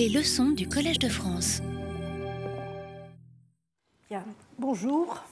Les 0.00 0.08
leçons 0.08 0.52
du 0.52 0.66
Collège 0.66 0.98
de 0.98 1.10
France. 1.10 1.60
bonjour. 4.58 5.22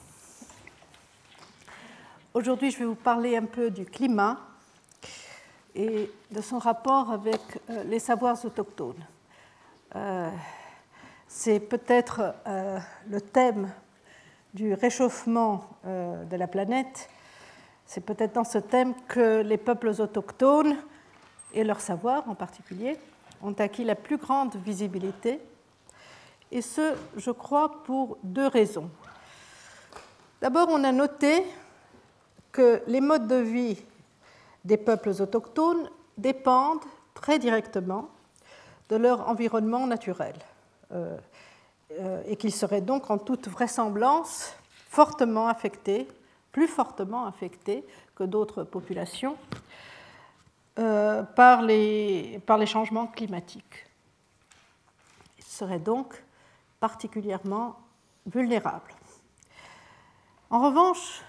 Aujourd'hui, 2.35 2.69
je 2.69 2.77
vais 2.77 2.85
vous 2.85 2.93
parler 2.93 3.35
un 3.35 3.45
peu 3.45 3.71
du 3.71 3.83
climat 3.83 4.37
et 5.73 6.11
de 6.29 6.41
son 6.41 6.59
rapport 6.59 7.11
avec 7.11 7.41
euh, 7.71 7.83
les 7.85 7.97
savoirs 7.97 8.45
autochtones. 8.45 9.03
Euh, 9.95 10.29
c'est 11.27 11.59
peut-être 11.59 12.35
euh, 12.45 12.77
le 13.09 13.21
thème 13.21 13.71
du 14.53 14.75
réchauffement 14.75 15.67
de 15.83 16.35
la 16.35 16.45
planète. 16.45 17.09
C'est 17.87 18.05
peut-être 18.05 18.33
dans 18.33 18.43
ce 18.43 18.59
thème 18.59 18.93
que 19.07 19.41
les 19.41 19.57
peuples 19.57 19.99
autochtones 19.99 20.77
et 21.55 21.63
leurs 21.63 21.81
savoirs 21.81 22.29
en 22.29 22.35
particulier 22.35 22.99
ont 23.41 23.53
acquis 23.53 23.83
la 23.83 23.95
plus 23.95 24.17
grande 24.17 24.55
visibilité, 24.57 25.39
et 26.51 26.61
ce, 26.61 26.95
je 27.15 27.31
crois, 27.31 27.83
pour 27.83 28.17
deux 28.23 28.47
raisons. 28.47 28.89
D'abord, 30.41 30.69
on 30.71 30.83
a 30.83 30.91
noté 30.91 31.43
que 32.51 32.81
les 32.87 33.01
modes 33.01 33.27
de 33.27 33.35
vie 33.35 33.77
des 34.65 34.77
peuples 34.77 35.09
autochtones 35.21 35.89
dépendent 36.17 36.83
très 37.13 37.39
directement 37.39 38.09
de 38.89 38.95
leur 38.95 39.29
environnement 39.29 39.85
naturel 39.85 40.35
euh, 40.91 41.17
euh, 41.99 42.21
et 42.25 42.35
qu'ils 42.35 42.53
seraient 42.53 42.81
donc 42.81 43.09
en 43.09 43.17
toute 43.17 43.47
vraisemblance 43.47 44.53
fortement 44.89 45.47
affectés, 45.47 46.07
plus 46.51 46.67
fortement 46.67 47.25
affectés 47.25 47.85
que 48.15 48.23
d'autres 48.23 48.63
populations 48.63 49.37
euh, 50.77 51.23
par, 51.23 51.61
les, 51.61 52.41
par 52.45 52.57
les 52.57 52.65
changements 52.65 53.07
climatiques. 53.07 53.87
Ils 55.37 55.43
seraient 55.43 55.79
donc 55.79 56.23
particulièrement 56.79 57.75
vulnérables. 58.25 58.93
En 60.49 60.61
revanche, 60.61 61.21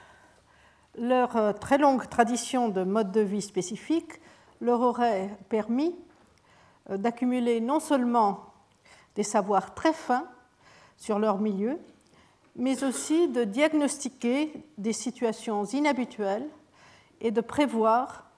leur 0.97 1.37
euh, 1.37 1.53
très 1.53 1.79
longue 1.79 2.09
tradition 2.09 2.69
de 2.69 2.85
mode 2.85 3.13
de 3.13 3.21
vie 3.21 3.43
spécifique 3.43 4.21
leur 4.61 4.81
aurait 4.81 5.37
permis 5.49 5.95
euh, 6.91 6.97
d'accumuler 6.97 7.61
non 7.61 7.81
seulement 7.81 8.47
des 9.15 9.23
savoirs 9.23 9.75
très 9.75 9.93
fins 9.93 10.27
sur 10.97 11.19
leur 11.19 11.39
milieu, 11.39 11.79
mais 12.57 12.85
aussi 12.85 13.29
de 13.29 13.45
diagnostiquer 13.45 14.53
des 14.79 14.93
situations 14.93 15.65
inhabituelles 15.65 16.49
et 17.21 17.31
de 17.31 17.41
prévoir 17.41 18.30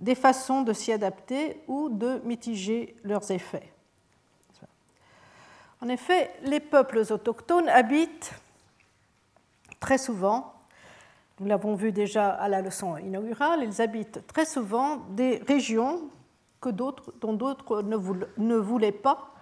des 0.00 0.14
façons 0.14 0.62
de 0.62 0.72
s'y 0.72 0.92
adapter 0.92 1.60
ou 1.68 1.88
de 1.90 2.20
mitiger 2.24 2.96
leurs 3.04 3.30
effets. 3.30 3.70
En 5.82 5.88
effet, 5.88 6.30
les 6.42 6.60
peuples 6.60 6.98
autochtones 7.10 7.68
habitent 7.68 8.32
très 9.78 9.98
souvent, 9.98 10.54
nous 11.38 11.46
l'avons 11.46 11.74
vu 11.74 11.90
déjà 11.90 12.30
à 12.30 12.48
la 12.48 12.60
leçon 12.60 12.98
inaugurale, 12.98 13.60
ils 13.62 13.80
habitent 13.80 14.26
très 14.26 14.44
souvent 14.44 14.96
des 15.10 15.42
régions 15.48 16.10
que 16.60 16.68
dont 16.68 17.32
d'autres 17.32 17.82
ne 17.82 18.56
voulaient 18.56 18.92
pas, 18.92 19.32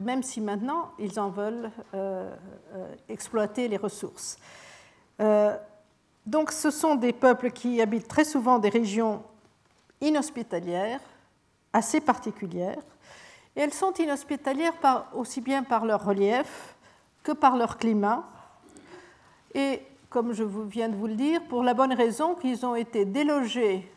même 0.00 0.22
si 0.22 0.40
maintenant 0.40 0.92
ils 0.98 1.20
en 1.20 1.28
veulent 1.28 1.70
euh, 1.92 2.34
euh, 2.74 2.94
exploiter 3.10 3.68
les 3.68 3.76
ressources. 3.76 4.38
Euh, 5.20 5.56
donc 6.24 6.50
ce 6.50 6.70
sont 6.70 6.96
des 6.96 7.12
peuples 7.12 7.50
qui 7.50 7.80
habitent 7.82 8.08
très 8.08 8.24
souvent 8.24 8.58
des 8.58 8.70
régions 8.70 9.22
inhospitalières, 10.00 11.00
assez 11.72 12.00
particulières, 12.00 12.82
et 13.54 13.60
elles 13.60 13.74
sont 13.74 13.92
inhospitalières 13.94 14.74
aussi 15.14 15.40
bien 15.40 15.62
par 15.62 15.84
leur 15.84 16.04
relief 16.04 16.76
que 17.22 17.32
par 17.32 17.56
leur 17.56 17.78
climat, 17.78 18.28
et 19.54 19.82
comme 20.10 20.32
je 20.32 20.44
viens 20.44 20.88
de 20.88 20.96
vous 20.96 21.06
le 21.06 21.14
dire, 21.14 21.42
pour 21.48 21.62
la 21.62 21.74
bonne 21.74 21.92
raison 21.92 22.34
qu'ils 22.34 22.64
ont 22.64 22.74
été 22.74 23.04
délogés 23.04 23.90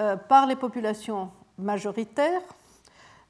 euh, 0.00 0.16
par 0.16 0.46
les 0.46 0.56
populations 0.56 1.30
majoritaires 1.58 2.42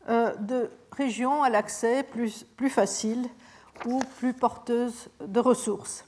euh, 0.09 0.35
de 0.37 0.71
régions 0.93 1.43
à 1.43 1.51
l'accès 1.51 2.03
plus, 2.05 2.71
facile 2.71 3.29
ou 3.85 4.01
plus 4.19 4.33
porteuses 4.33 5.09
de 5.21 5.41
ressources. 5.41 6.05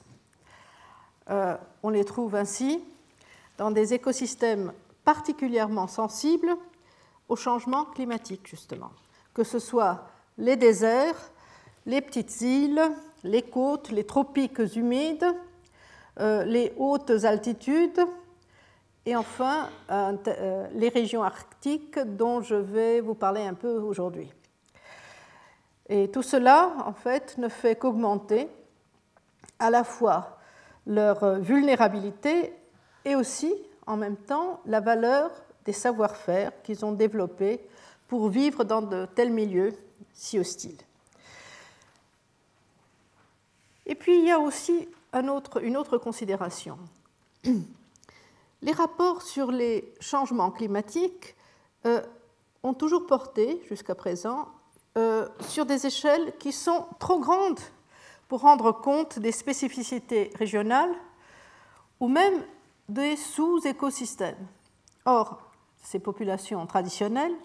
Euh, 1.29 1.55
on 1.83 1.89
les 1.89 2.03
trouve 2.05 2.35
ainsi 2.35 2.81
dans 3.57 3.71
des 3.71 3.93
écosystèmes 3.93 4.73
particulièrement 5.09 5.87
sensibles 5.87 6.55
au 7.29 7.35
changement 7.35 7.85
climatique, 7.85 8.47
justement, 8.47 8.91
que 9.33 9.43
ce 9.43 9.57
soit 9.57 10.05
les 10.37 10.55
déserts, 10.55 11.31
les 11.87 11.99
petites 11.99 12.41
îles, 12.41 12.79
les 13.23 13.41
côtes, 13.41 13.89
les 13.89 14.03
tropiques 14.03 14.61
humides, 14.75 15.25
euh, 16.19 16.43
les 16.43 16.73
hautes 16.77 17.09
altitudes 17.23 18.05
et 19.07 19.15
enfin 19.15 19.71
euh, 19.89 20.67
les 20.73 20.89
régions 20.89 21.23
arctiques 21.23 21.97
dont 21.97 22.41
je 22.41 22.53
vais 22.53 23.01
vous 23.01 23.15
parler 23.15 23.41
un 23.41 23.55
peu 23.55 23.79
aujourd'hui. 23.79 24.31
Et 25.87 26.11
tout 26.11 26.21
cela, 26.21 26.71
en 26.85 26.93
fait, 26.93 27.35
ne 27.39 27.49
fait 27.49 27.75
qu'augmenter 27.75 28.47
à 29.57 29.71
la 29.71 29.83
fois 29.83 30.37
leur 30.85 31.39
vulnérabilité 31.39 32.53
et 33.05 33.15
aussi, 33.15 33.55
en 33.89 33.97
même 33.97 34.17
temps, 34.17 34.61
la 34.67 34.79
valeur 34.81 35.31
des 35.65 35.73
savoir-faire 35.73 36.51
qu'ils 36.61 36.85
ont 36.85 36.91
développés 36.91 37.59
pour 38.07 38.29
vivre 38.29 38.63
dans 38.63 38.83
de 38.83 39.07
tels 39.15 39.31
milieux 39.31 39.73
si 40.13 40.37
hostiles. 40.37 40.77
Et 43.87 43.95
puis, 43.95 44.19
il 44.19 44.25
y 44.25 44.31
a 44.31 44.39
aussi 44.39 44.87
une 45.13 45.75
autre 45.77 45.97
considération. 45.97 46.77
Les 48.61 48.73
rapports 48.73 49.23
sur 49.23 49.51
les 49.51 49.91
changements 49.99 50.51
climatiques 50.51 51.35
euh, 51.85 52.01
ont 52.61 52.73
toujours 52.75 53.07
porté, 53.07 53.63
jusqu'à 53.69 53.95
présent, 53.95 54.49
euh, 54.97 55.27
sur 55.47 55.65
des 55.65 55.87
échelles 55.87 56.33
qui 56.39 56.51
sont 56.51 56.85
trop 56.99 57.19
grandes 57.19 57.59
pour 58.27 58.41
rendre 58.41 58.71
compte 58.71 59.17
des 59.17 59.31
spécificités 59.31 60.31
régionales 60.35 60.93
ou 62.01 62.09
même 62.09 62.43
des 62.89 63.15
sous-écosystèmes. 63.15 64.47
Or, 65.05 65.39
ces 65.81 65.99
populations 65.99 66.65
traditionnelles, 66.65 67.35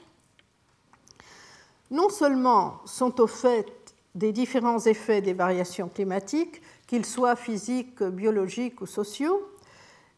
non 1.90 2.08
seulement 2.08 2.80
sont 2.86 3.20
au 3.20 3.26
fait 3.26 3.94
des 4.14 4.32
différents 4.32 4.80
effets 4.80 5.20
des 5.20 5.34
variations 5.34 5.88
climatiques, 5.88 6.62
qu'ils 6.86 7.04
soient 7.04 7.36
physiques, 7.36 8.02
biologiques 8.02 8.80
ou 8.80 8.86
sociaux, 8.86 9.48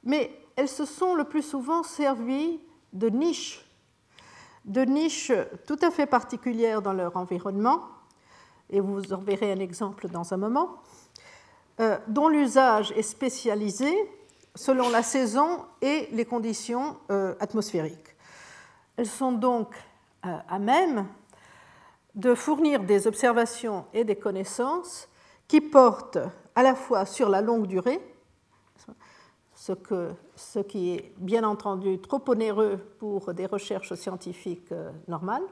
mais 0.04 0.31
elles 0.54 0.69
se 0.69 0.84
sont 0.84 1.15
le 1.15 1.25
plus 1.25 1.42
souvent 1.42 1.82
servies 1.82 2.60
de 2.92 3.09
niches, 3.09 3.65
de 4.65 4.82
niches 4.82 5.32
tout 5.66 5.78
à 5.82 5.91
fait 5.91 6.06
particulières 6.06 6.82
dans 6.82 6.92
leur 6.92 7.16
environnement, 7.16 7.82
et 8.70 8.81
vous 8.81 9.12
en 9.12 9.19
verrez 9.19 9.53
un 9.53 9.60
exemple 9.60 10.09
dans 10.09 10.32
un 10.32 10.36
moment, 10.36 10.82
euh, 11.81 11.98
dont 12.09 12.28
l'usage 12.28 12.92
est 12.92 13.03
spécialisé 13.03 13.92
selon 14.56 14.88
la 14.88 15.02
saison 15.02 15.64
et 15.80 16.08
les 16.12 16.24
conditions 16.24 16.96
euh, 17.10 17.34
atmosphériques. 17.40 18.16
Elles 18.96 19.06
sont 19.06 19.32
donc 19.32 19.74
euh, 20.24 20.36
à 20.48 20.58
même 20.58 21.06
de 22.14 22.34
fournir 22.34 22.82
des 22.82 23.06
observations 23.06 23.84
et 23.92 24.04
des 24.04 24.16
connaissances 24.16 25.08
qui 25.46 25.60
portent 25.60 26.18
à 26.54 26.62
la 26.62 26.74
fois 26.74 27.04
sur 27.04 27.28
la 27.28 27.42
longue 27.42 27.66
durée, 27.66 28.00
ce, 29.54 30.58
qui 30.60 30.92
est 30.92 31.12
bien 31.18 31.44
entendu 31.44 31.98
trop 32.00 32.22
onéreux 32.28 32.78
pour 32.98 33.34
des 33.34 33.46
recherches 33.46 33.94
scientifiques 33.94 34.72
euh, 34.72 34.90
normales, 35.08 35.42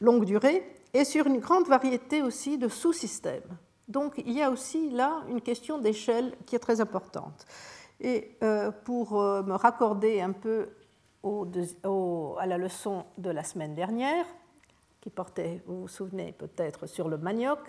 longue 0.00 0.24
durée, 0.24 0.64
et 0.92 1.04
sur 1.04 1.26
une 1.26 1.38
grande 1.38 1.68
variété 1.68 2.22
aussi 2.22 2.58
de 2.58 2.68
sous-systèmes. 2.68 3.56
Donc 3.88 4.22
il 4.24 4.32
y 4.32 4.42
a 4.42 4.50
aussi 4.50 4.90
là 4.90 5.22
une 5.28 5.40
question 5.40 5.78
d'échelle 5.78 6.34
qui 6.46 6.56
est 6.56 6.60
très 6.60 6.80
importante. 6.80 7.46
Et 8.00 8.36
euh, 8.42 8.70
pour 8.70 9.20
euh, 9.20 9.42
me 9.42 9.54
raccorder 9.54 10.20
un 10.20 10.32
peu 10.32 10.68
à 12.38 12.46
la 12.46 12.58
leçon 12.58 13.06
de 13.16 13.30
la 13.30 13.44
semaine 13.44 13.74
dernière, 13.74 14.26
qui 15.00 15.08
portait, 15.08 15.62
vous 15.66 15.82
vous 15.82 15.88
souvenez 15.88 16.32
peut-être, 16.32 16.86
sur 16.86 17.08
le 17.08 17.16
manioc, 17.16 17.60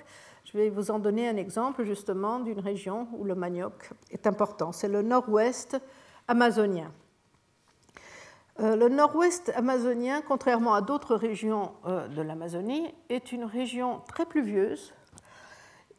je 0.43 0.57
vais 0.57 0.69
vous 0.69 0.91
en 0.91 0.99
donner 0.99 1.29
un 1.29 1.37
exemple 1.37 1.85
justement 1.85 2.39
d'une 2.39 2.59
région 2.59 3.07
où 3.13 3.23
le 3.23 3.33
manioc 3.33 3.91
est 4.11 4.27
important. 4.27 4.73
C'est 4.73 4.89
le 4.89 5.01
nord-ouest 5.01 5.77
amazonien. 6.27 6.91
Euh, 8.59 8.75
le 8.75 8.89
nord-ouest 8.89 9.53
amazonien, 9.55 10.21
contrairement 10.21 10.73
à 10.73 10.81
d'autres 10.81 11.15
régions 11.15 11.71
de 11.85 12.21
l'Amazonie, 12.21 12.93
est 13.07 13.31
une 13.31 13.45
région 13.45 14.01
très 14.07 14.25
pluvieuse 14.25 14.93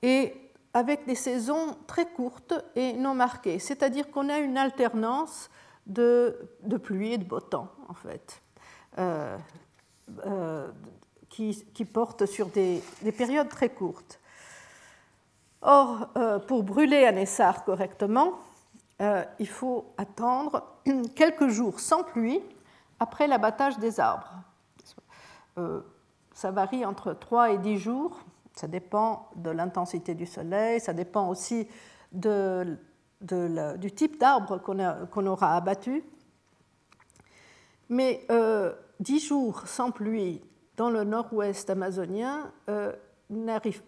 et 0.02 0.34
avec 0.75 1.06
des 1.06 1.14
saisons 1.14 1.76
très 1.87 2.06
courtes 2.06 2.54
et 2.75 2.93
non 2.93 3.14
marquées. 3.14 3.58
C'est-à-dire 3.58 4.10
qu'on 4.10 4.28
a 4.28 4.38
une 4.38 4.58
alternance 4.58 5.48
de, 5.87 6.37
pluie 6.82 7.12
et 7.14 7.19
de 7.19 7.25
beau 7.25 7.40
temps, 7.40 7.70
en 7.88 7.94
fait, 7.94 8.43
euh, 8.98 9.38
qui, 11.31 11.84
portent 11.84 12.26
sur 12.26 12.48
des, 12.48 12.82
périodes 13.16 13.48
très 13.48 13.70
courtes. 13.70 14.20
Or, 15.62 16.08
pour 16.46 16.62
brûler 16.62 17.06
un 17.06 17.16
essar 17.16 17.64
correctement, 17.64 18.34
il 19.00 19.49
faut 19.49 19.94
attendre 19.96 20.62
quelques 21.16 21.49
jours 21.49 21.81
sans 21.81 22.02
pluie 22.02 22.40
après 23.00 23.26
l'abattage 23.26 23.78
des 23.78 23.99
arbres. 23.99 24.31
ça 26.34 26.50
varie 26.50 26.84
entre 26.84 27.14
3 27.14 27.52
et 27.52 27.58
10 27.58 27.78
jours, 27.78 28.20
ça 28.56 28.66
dépend 28.66 29.28
de 29.36 29.50
l'intensité 29.50 30.14
du 30.14 30.26
soleil, 30.26 30.80
ça 30.80 30.94
dépend 30.94 31.28
aussi 31.28 31.68
du 32.10 33.92
type 33.94 34.18
d'arbre 34.18 34.58
qu'on 34.58 35.26
aura 35.26 35.54
abattu. 35.54 36.02
Mais 37.88 38.24
euh, 38.30 38.72
dix 38.98 39.24
jours 39.24 39.66
sans 39.66 39.90
pluie 39.90 40.42
dans 40.76 40.90
le 40.90 41.04
nord-ouest 41.04 41.70
amazonien, 41.70 42.50
euh, 42.68 42.92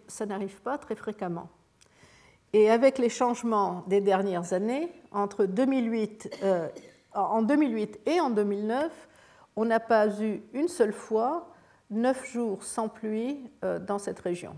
ça 0.07 0.25
n'arrive 0.25 0.61
pas 0.61 0.77
très 0.77 0.95
fréquemment. 0.95 1.49
Et 2.53 2.69
avec 2.69 2.97
les 2.97 3.09
changements 3.09 3.83
des 3.87 4.01
dernières 4.01 4.53
années, 4.53 4.91
entre 5.11 5.45
2008, 5.45 6.37
euh, 6.43 6.67
en 7.13 7.41
2008 7.41 7.99
et 8.05 8.19
en 8.19 8.29
2009, 8.29 8.91
on 9.55 9.65
n'a 9.65 9.79
pas 9.79 10.07
eu 10.21 10.41
une 10.53 10.67
seule 10.67 10.93
fois 10.93 11.49
neuf 11.89 12.25
jours 12.25 12.63
sans 12.63 12.89
pluie 12.89 13.49
dans 13.61 13.99
cette 13.99 14.19
région 14.19 14.55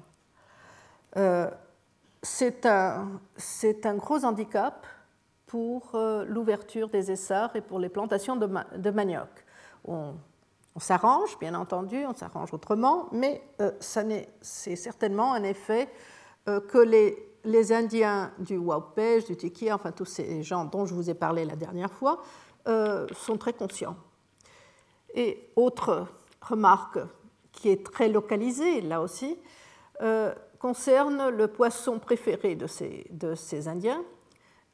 c'est 2.23 2.65
un, 2.65 3.19
un, 3.83 3.95
gros 3.95 4.23
handicap 4.23 4.85
pour 5.47 5.95
euh, 5.95 6.23
l'ouverture 6.25 6.89
des 6.89 7.11
essarts 7.11 7.55
et 7.55 7.61
pour 7.61 7.79
les 7.79 7.89
plantations 7.89 8.35
de, 8.35 8.89
manioc. 8.91 9.29
On, 9.85 10.13
s'arrange, 10.77 11.37
bien 11.39 11.53
entendu, 11.55 12.05
on 12.05 12.13
s'arrange 12.13 12.53
autrement, 12.53 13.07
mais 13.11 13.41
euh, 13.59 13.71
c'est 14.41 14.75
certainement 14.75 15.33
un 15.33 15.43
effet 15.43 15.89
euh, 16.47 16.61
que 16.61 16.77
les, 16.77 17.17
les, 17.43 17.73
Indiens 17.73 18.31
du 18.39 18.57
Waupej, 18.57 19.25
du 19.25 19.35
Tiki, 19.35 19.71
enfin 19.71 19.91
tous 19.91 20.05
ces 20.05 20.43
gens 20.43 20.65
dont 20.65 20.85
je 20.85 20.93
vous 20.93 21.09
ai 21.09 21.13
parlé 21.13 21.43
la 21.43 21.55
dernière 21.55 21.91
fois, 21.91 22.21
sont 22.65 23.37
très 23.39 23.53
conscients. 23.53 23.95
Et 25.15 25.49
autre 25.55 26.05
remarque 26.41 26.99
qui 27.61 27.69
est 27.69 27.85
très 27.85 28.09
localisée, 28.09 28.81
là 28.81 29.01
aussi, 29.01 29.37
concerne 30.57 31.29
le 31.29 31.47
poisson 31.47 31.99
préféré 31.99 32.55
de 32.55 32.65
ces, 32.65 33.05
de 33.11 33.35
ces 33.35 33.67
Indiens, 33.67 34.03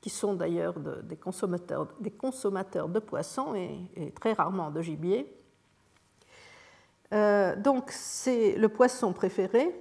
qui 0.01 0.09
sont 0.09 0.33
d'ailleurs 0.33 0.79
des, 0.79 1.15
consommateurs, 1.15 1.87
des 1.99 2.11
consommateurs 2.11 2.87
de 2.87 2.99
poissons 2.99 3.55
et, 3.55 4.11
très 4.11 4.33
rarement 4.33 4.71
de 4.71 4.81
gibier. 4.81 5.33
Euh, 7.13 7.55
donc 7.55 7.91
c'est 7.91 8.57
le 8.57 8.69
poisson 8.69 9.13
préféré. 9.13 9.73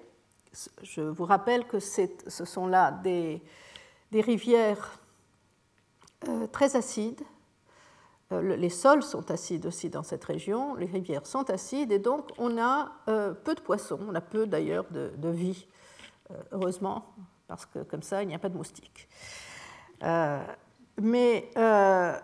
Je 0.82 1.02
vous 1.02 1.24
rappelle 1.24 1.66
que 1.66 1.80
ce 1.80 2.44
sont 2.44 2.66
là 2.66 2.90
des, 2.90 3.42
des 4.10 4.20
rivières 4.20 4.98
euh, 6.28 6.46
très 6.46 6.76
acides. 6.76 7.22
Euh, 8.32 8.56
les 8.56 8.70
sols 8.70 9.02
sont 9.02 9.31
acides 9.31 9.67
aussi 9.67 9.88
dans 9.88 10.02
cette 10.02 10.25
région, 10.25 10.75
les 10.75 10.87
rivières 10.87 11.26
sont 11.26 11.49
acides 11.50 11.93
et 11.93 12.00
donc 12.00 12.31
on 12.38 12.58
a 12.58 12.90
peu 13.06 13.55
de 13.55 13.61
poissons, 13.61 14.00
on 14.08 14.14
a 14.14 14.20
peu 14.20 14.46
d'ailleurs 14.46 14.87
de, 14.90 15.28
vie 15.28 15.67
euh, 16.31 16.34
heureusement, 16.52 17.14
parce 17.46 17.67
que 17.67 17.81
comme 17.81 18.02
ça, 18.02 18.23
il 18.23 18.28
n'y 18.28 18.34
a 18.34 18.38
pas 18.38 18.49
de 18.49 18.56
moustiques. 18.56 19.08
Euh, 20.02 20.43
mais 21.00 21.50
euh, 21.56 22.19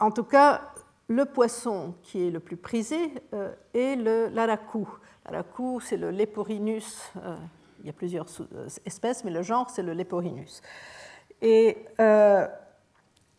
en 0.00 0.10
tout 0.10 0.24
cas, 0.24 0.72
le 1.08 1.24
poisson 1.24 1.94
qui 2.02 2.26
est 2.26 2.30
le 2.30 2.40
plus 2.40 2.56
prisé 2.56 2.96
est 3.74 3.96
l'aracou. 3.96 4.88
L'aracou, 5.26 5.80
c'est 5.80 5.98
le 5.98 6.10
Leporinus. 6.10 7.12
il 7.80 7.86
y 7.86 7.90
a 7.90 7.92
plusieurs 7.92 8.26
espèces, 8.86 9.22
mais 9.22 9.30
le 9.30 9.42
genre, 9.42 9.68
c'est 9.68 9.82
le 9.82 9.92
Leporinus. 9.92 10.62
Et 11.42 11.84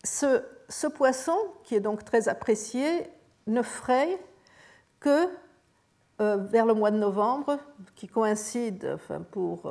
ce, 0.04 0.44
ce, 0.70 0.88
poisson, 0.88 1.38
qui 1.64 1.76
est 1.76 1.80
donc 1.80 2.04
très 2.04 2.30
apprécié, 2.30 3.10
ne 3.48 3.62
fraye 3.62 4.18
que 5.00 5.28
vers 6.18 6.66
le 6.66 6.74
mois 6.74 6.92
de 6.92 6.98
novembre, 6.98 7.58
qui 7.96 8.08
coïncide 8.08 8.98
pour 9.32 9.70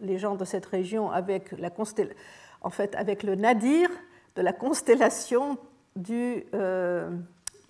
les 0.00 0.18
gens 0.18 0.34
de 0.34 0.44
cette 0.44 0.66
région 0.66 1.10
avec, 1.10 1.52
le 1.52 3.34
nadir 3.34 3.88
de 4.34 4.42
la 4.42 4.52
constellation 4.52 5.58
du, 5.94 6.44
euh, 6.54 7.10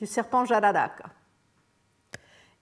serpent 0.04 0.44
Jararaca. 0.44 1.04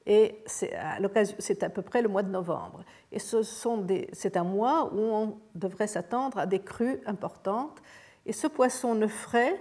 Et 0.06 0.42
c'est 0.44 0.74
à, 0.74 1.70
peu 1.70 1.80
près 1.80 2.02
le 2.02 2.08
mois 2.08 2.22
de 2.22 2.28
novembre. 2.28 2.84
Et 3.10 3.18
c'est 3.18 4.36
un 4.36 4.44
mois 4.44 4.92
où 4.92 5.00
on 5.00 5.38
devrait 5.54 5.86
s'attendre 5.86 6.38
à 6.38 6.46
des 6.46 6.60
crues 6.60 7.00
importantes. 7.06 7.80
Et 8.26 8.34
ce 8.34 8.46
poisson 8.46 8.94
ne 8.94 9.06
ferait 9.06 9.58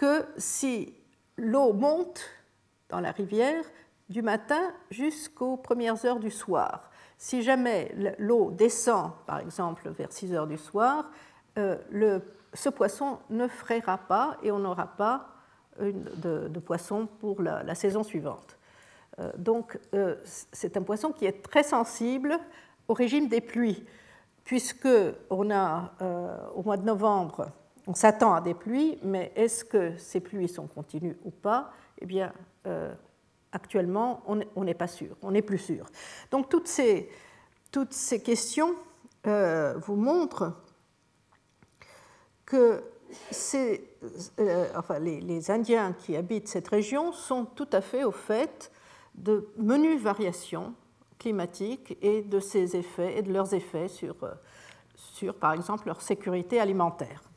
que 0.00 0.24
si 0.38 0.94
l'eau 1.36 1.74
monte 1.74 2.22
dans 2.88 3.00
la 3.00 3.12
rivière 3.12 3.62
du 4.08 4.22
matin 4.22 4.72
jusqu'aux 4.90 5.58
premières 5.58 6.06
heures 6.06 6.18
du 6.18 6.30
soir. 6.30 6.90
Si 7.18 7.42
jamais 7.42 7.94
l'eau 8.18 8.50
descend, 8.50 9.12
par 9.26 9.40
exemple, 9.40 9.90
vers 9.90 10.10
6 10.10 10.32
heures 10.32 10.46
du 10.46 10.56
soir, 10.56 11.10
euh, 11.58 11.76
ce 12.54 12.70
poisson 12.70 13.18
ne 13.28 13.46
frayera 13.46 13.98
pas 13.98 14.38
et 14.42 14.50
on 14.50 14.58
n'aura 14.58 14.86
pas 14.86 15.28
de, 15.78 16.48
de, 16.48 16.60
poisson 16.60 17.06
pour 17.20 17.42
la, 17.42 17.74
saison 17.74 18.02
suivante. 18.02 18.56
Euh, 19.18 19.30
donc, 19.36 19.78
euh, 19.92 20.16
c'est 20.24 20.78
un 20.78 20.82
poisson 20.82 21.12
qui 21.12 21.26
est 21.26 21.42
très 21.42 21.62
sensible 21.62 22.38
au 22.88 22.94
régime 22.94 23.28
des 23.28 23.42
pluies, 23.42 23.84
puisque 24.44 24.88
on 25.28 25.50
a, 25.50 25.92
au 26.54 26.62
mois 26.62 26.78
de 26.78 26.86
novembre, 26.86 27.52
on 27.90 27.94
s'attend 27.94 28.32
à 28.32 28.40
des 28.40 28.54
pluies, 28.54 28.98
mais 29.02 29.32
est-ce 29.34 29.64
que 29.64 29.96
ces 29.98 30.20
pluies 30.20 30.48
sont 30.48 30.68
continues 30.68 31.18
ou 31.24 31.30
pas? 31.30 31.72
Eh 32.00 32.06
bien, 32.06 32.32
actuellement, 33.52 34.22
on 34.26 34.64
n'est 34.64 34.74
pas 34.74 34.86
sûr, 34.86 35.16
on 35.22 35.32
n'est 35.32 35.42
plus 35.42 35.58
sûr. 35.58 35.86
Donc 36.30 36.48
toutes 36.48 36.68
ces, 36.68 37.08
questions 38.24 38.74
euh, 39.26 39.74
vous 39.78 39.96
montrent 39.96 40.54
que 42.46 42.82
euh, 43.54 44.68
les, 45.00 45.50
Indiens 45.50 45.92
qui 45.92 46.16
habitent 46.16 46.48
cette 46.48 46.68
région 46.68 47.12
sont 47.12 47.44
tout 47.44 47.68
à 47.72 47.80
fait 47.80 48.04
au 48.04 48.12
fait 48.12 48.70
de 49.14 49.48
menues 49.56 49.98
variations 49.98 50.74
climatiques 51.18 51.98
et 52.00 52.22
de 52.22 52.40
ces 52.40 52.76
effets 52.76 53.18
et 53.18 53.22
de 53.22 53.32
leurs 53.32 53.52
effets 53.52 53.88
sur, 53.88 54.14
euh, 54.22 54.32
sur 54.94 55.34
par 55.34 55.52
exemple, 55.52 55.86
leur 55.86 56.00
sécurité 56.00 56.60
alimentaire. 56.60 57.29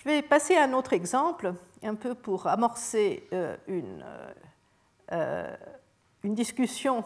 Je 0.00 0.08
vais 0.08 0.22
passer 0.22 0.56
à 0.56 0.64
un 0.64 0.72
autre 0.72 0.94
exemple, 0.94 1.52
un 1.82 1.94
peu 1.94 2.14
pour 2.14 2.46
amorcer 2.46 3.28
une, 3.68 4.02
euh, 5.12 5.56
une 6.22 6.34
discussion 6.34 7.04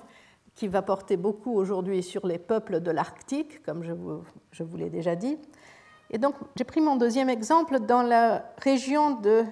qui 0.54 0.68
va 0.68 0.82
porter 0.82 1.16
beaucoup 1.16 1.54
aujourd'hui 1.54 2.02
sur 2.02 2.26
les 2.26 2.38
peuples 2.38 2.80
de 2.80 2.90
l'Arctique, 2.90 3.62
comme 3.64 3.82
je 3.82 3.92
vous, 4.62 4.76
l'ai 4.76 4.90
déjà 4.90 5.16
dit. 5.16 5.38
Et 6.10 6.18
donc, 6.18 6.36
j'ai 6.54 6.64
pris 6.64 6.80
mon 6.80 6.96
deuxième 6.96 7.28
exemple 7.28 7.80
dans 7.80 8.02
la 8.02 8.44
région 8.58 9.12
de 9.12 9.44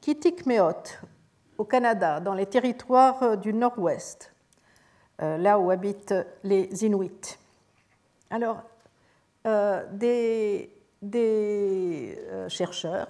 Kitikmeot, 0.00 0.98
au 1.58 1.64
Canada, 1.64 2.20
dans 2.20 2.32
les 2.32 2.46
territoires 2.46 3.36
du 3.36 3.52
Nord-Ouest, 3.52 4.32
euh, 5.20 5.36
là 5.36 5.58
où 5.58 5.70
habitent 5.70 6.14
les 6.42 6.84
Inuits. 6.84 7.38
Alors, 8.30 8.62
euh, 9.46 9.84
des, 9.92 10.70
des 11.02 12.18
chercheurs 12.48 13.08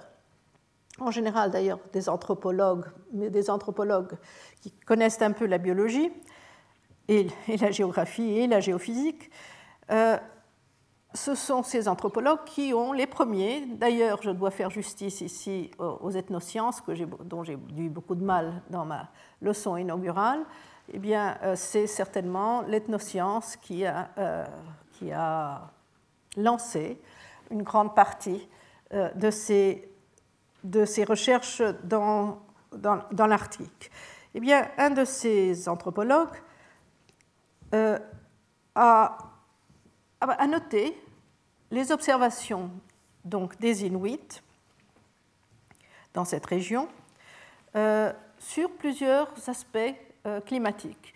en 1.01 1.11
général 1.11 1.51
d'ailleurs 1.51 1.79
des 1.93 2.09
anthropologues, 2.09 2.85
mais 3.13 3.29
des 3.29 3.49
anthropologues 3.49 4.17
qui 4.61 4.71
connaissent 4.71 5.21
un 5.21 5.31
peu 5.31 5.45
la 5.45 5.57
biologie 5.57 6.11
et, 7.07 7.27
la 7.59 7.71
géographie 7.71 8.39
et 8.39 8.47
la 8.47 8.59
géophysique. 8.59 9.31
Euh, 9.89 10.17
ce 11.13 11.35
sont 11.35 11.61
ces 11.61 11.89
anthropologues 11.89 12.45
qui 12.45 12.73
ont 12.73 12.93
les 12.93 13.07
premiers, 13.07 13.65
d'ailleurs 13.65 14.21
je 14.21 14.31
dois 14.31 14.51
faire 14.51 14.69
justice 14.69 15.19
ici 15.19 15.69
aux 15.77 16.11
ethnosciences, 16.11 16.81
dont 17.25 17.43
j'ai 17.43 17.57
eu 17.77 17.89
beaucoup 17.89 18.15
de 18.15 18.23
mal 18.23 18.61
dans 18.69 18.85
ma 18.85 19.09
leçon 19.41 19.75
inaugurale, 19.75 20.39
eh 20.93 20.99
bien 20.99 21.37
euh, 21.43 21.55
c'est 21.57 21.87
certainement 21.87 22.61
l'ethnoscience 22.61 23.57
euh, 23.71 24.45
qui 24.93 25.11
a 25.11 25.69
lancé 26.37 26.97
une 27.51 27.63
grande 27.63 27.93
partie 27.95 28.47
de 28.91 29.31
ces 29.31 29.91
de 30.63 30.85
ses 30.85 31.03
recherches 31.03 31.61
dans, 31.83 32.39
l'Arctique 33.17 33.91
Eh 34.33 34.39
bien, 34.39 34.69
un 34.77 34.91
de 34.91 35.05
ces 35.05 35.67
anthropologues 35.67 36.37
euh, 37.73 37.97
a, 38.75 39.17
noté 40.47 41.01
les 41.71 41.91
observations 41.91 42.69
donc, 43.23 43.57
des 43.59 43.85
Inuits 43.85 44.41
dans 46.13 46.25
cette 46.25 46.45
région 46.45 46.87
euh, 47.75 48.11
sur 48.37 48.69
plusieurs 48.71 49.27
aspects 49.47 49.77
euh, 50.25 50.41
climatiques. 50.41 51.13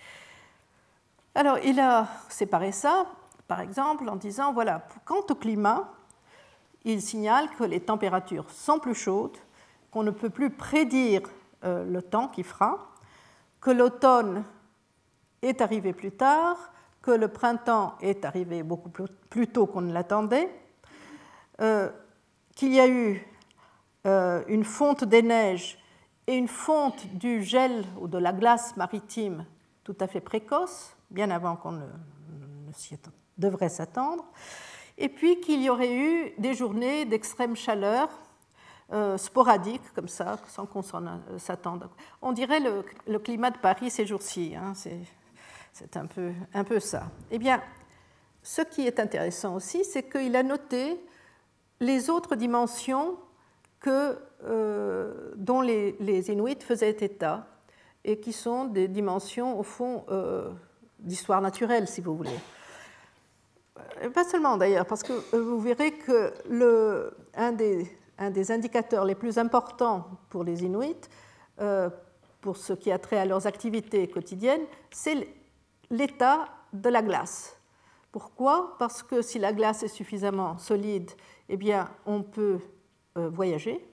Alors, 1.36 1.60
il 1.60 1.80
a 1.80 2.08
séparé 2.30 2.72
ça, 2.72 3.06
par 3.48 3.60
exemple, 3.60 4.08
en 4.08 4.16
disant, 4.16 4.54
voilà, 4.54 4.88
quant 5.04 5.26
au 5.30 5.36
climat, 5.36 5.92
il 6.86 7.02
signale 7.02 7.50
que 7.58 7.64
les 7.64 7.82
températures 7.82 8.50
sont 8.50 8.80
plus 8.80 8.96
chaudes, 8.96 9.38
qu'on 9.92 10.04
ne 10.04 10.12
peut 10.12 10.30
plus 10.30 10.52
prédire 10.52 11.22
euh, 11.64 11.84
le 11.84 12.02
temps 12.02 12.28
qu'il 12.28 12.44
fera, 12.44 12.92
que 13.60 13.72
l'automne 13.72 14.44
est 15.42 15.62
arrivé 15.62 15.94
plus 15.94 16.12
tard, 16.12 16.72
que 17.02 17.12
le 17.12 17.28
printemps 17.28 17.96
est 18.02 18.26
arrivé 18.26 18.64
beaucoup 18.64 18.90
plus 19.30 19.48
tôt 19.48 19.66
qu'on 19.66 19.82
ne 19.82 19.94
l'attendait, 19.94 20.50
euh, 21.62 21.90
qu'il 22.56 22.74
y 22.74 22.80
a 22.80 22.88
eu 22.88 23.26
euh, 24.06 24.44
une 24.48 24.64
fonte 24.64 25.04
des 25.04 25.22
neiges 25.22 25.78
et 26.28 26.36
une 26.36 26.48
fonte 26.48 27.08
du 27.16 27.44
gel 27.44 27.86
ou 28.00 28.08
de 28.08 28.18
la 28.18 28.34
glace 28.34 28.76
maritime 28.78 29.46
tout 29.84 29.96
à 30.00 30.08
fait 30.08 30.22
précoce, 30.22 30.96
bien 31.12 31.30
avant 31.30 31.56
qu'on 31.56 31.74
ne, 31.74 31.86
devrait 33.38 33.70
s'attendre, 33.70 34.26
et 34.98 35.10
puis 35.10 35.40
qu'il 35.42 35.62
y 35.62 35.70
aurait 35.70 35.94
eu 35.94 36.34
des 36.38 36.54
journées 36.54 37.06
d'extrême 37.06 37.56
chaleur 37.56 38.10
euh, 38.94 39.18
sporadiques, 39.18 39.94
comme 39.94 40.08
ça, 40.08 40.38
sans 40.48 40.66
qu'on 40.66 40.84
s'attende. 41.38 41.90
On 42.22 42.32
dirait 42.32 42.60
le, 43.08 43.20
climat 43.20 43.52
de 43.52 43.58
Paris 43.58 43.90
ces 43.90 44.06
jours-ci, 44.06 44.56
hein, 44.56 44.74
c'est 45.74 45.98
un 45.98 46.06
peu, 46.06 46.32
un 46.54 46.64
peu 46.64 46.80
ça. 46.80 47.04
Eh 47.32 47.40
bien, 47.40 47.62
ce 48.44 48.62
qui 48.62 48.86
est 48.86 49.00
intéressant 49.00 49.56
aussi, 49.56 49.84
c'est 49.84 50.04
qu'il 50.04 50.36
a 50.36 50.44
noté 50.44 51.04
les 51.80 52.10
autres 52.10 52.36
dimensions 52.36 53.18
que, 53.80 54.18
euh, 54.44 55.32
dont 55.36 55.62
les, 55.62 56.32
Inuits 56.32 56.62
faisaient 56.62 56.98
état 57.02 57.48
et 58.04 58.20
qui 58.20 58.34
sont 58.34 58.66
des 58.66 58.88
dimensions, 58.88 59.60
au 59.60 59.64
fond, 59.64 60.06
euh, 60.10 60.52
d'histoire 61.00 61.42
naturelle, 61.42 61.88
si 61.88 62.02
vous 62.02 62.16
voulez. 62.16 62.40
Euh, 63.78 64.10
pas 64.10 64.24
seulement 64.24 64.58
d'ailleurs, 64.58 64.86
parce 64.86 65.04
que 65.04 65.14
vous 65.36 65.60
verrez 65.60 65.92
que 65.92 66.34
le, 66.50 67.16
un, 67.36 67.52
des, 67.52 68.52
indicateurs 68.52 69.06
les 69.06 69.16
plus 69.16 69.38
importants 69.38 70.08
pour 70.30 70.44
les 70.44 70.64
Inuits, 70.64 71.10
pour 72.42 72.58
ce 72.58 72.74
qui 72.74 72.92
a 72.92 73.00
trait 73.00 73.18
à 73.18 73.26
leurs 73.26 73.48
activités 73.48 74.08
quotidiennes, 74.08 74.66
c'est 74.92 75.28
l'état 75.90 76.48
de 76.74 76.90
la 76.90 77.02
glace. 77.02 77.58
Pourquoi? 78.12 78.76
Parce 78.80 79.04
que 79.04 79.22
si 79.22 79.40
la 79.40 79.52
glace 79.52 79.84
est 79.84 79.90
suffisamment 79.90 80.58
solide, 80.58 81.12
eh 81.50 81.58
bien, 81.58 81.90
on 82.06 82.24
peut 82.24 82.60
euh, 83.18 83.30
voyager, 83.30 83.86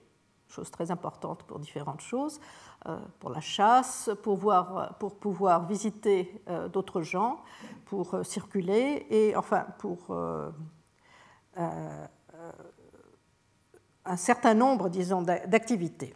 chose 0.48 0.70
très 0.70 0.90
importante 0.90 1.42
pour 1.44 1.58
différentes 1.58 2.02
choses, 2.02 2.40
euh, 2.40 2.71
pour 3.20 3.30
la 3.30 3.40
chasse, 3.40 4.10
pour, 4.22 4.36
voir, 4.36 4.96
pour 4.98 5.14
pouvoir 5.14 5.66
visiter 5.66 6.42
euh, 6.48 6.68
d'autres 6.68 7.02
gens, 7.02 7.42
pour 7.86 8.16
circuler 8.24 9.06
et 9.10 9.36
enfin 9.36 9.66
pour 9.78 10.16
un 14.04 14.16
certain 14.16 14.54
nombre, 14.54 14.88
disons, 14.88 15.22
d'activités. 15.22 16.14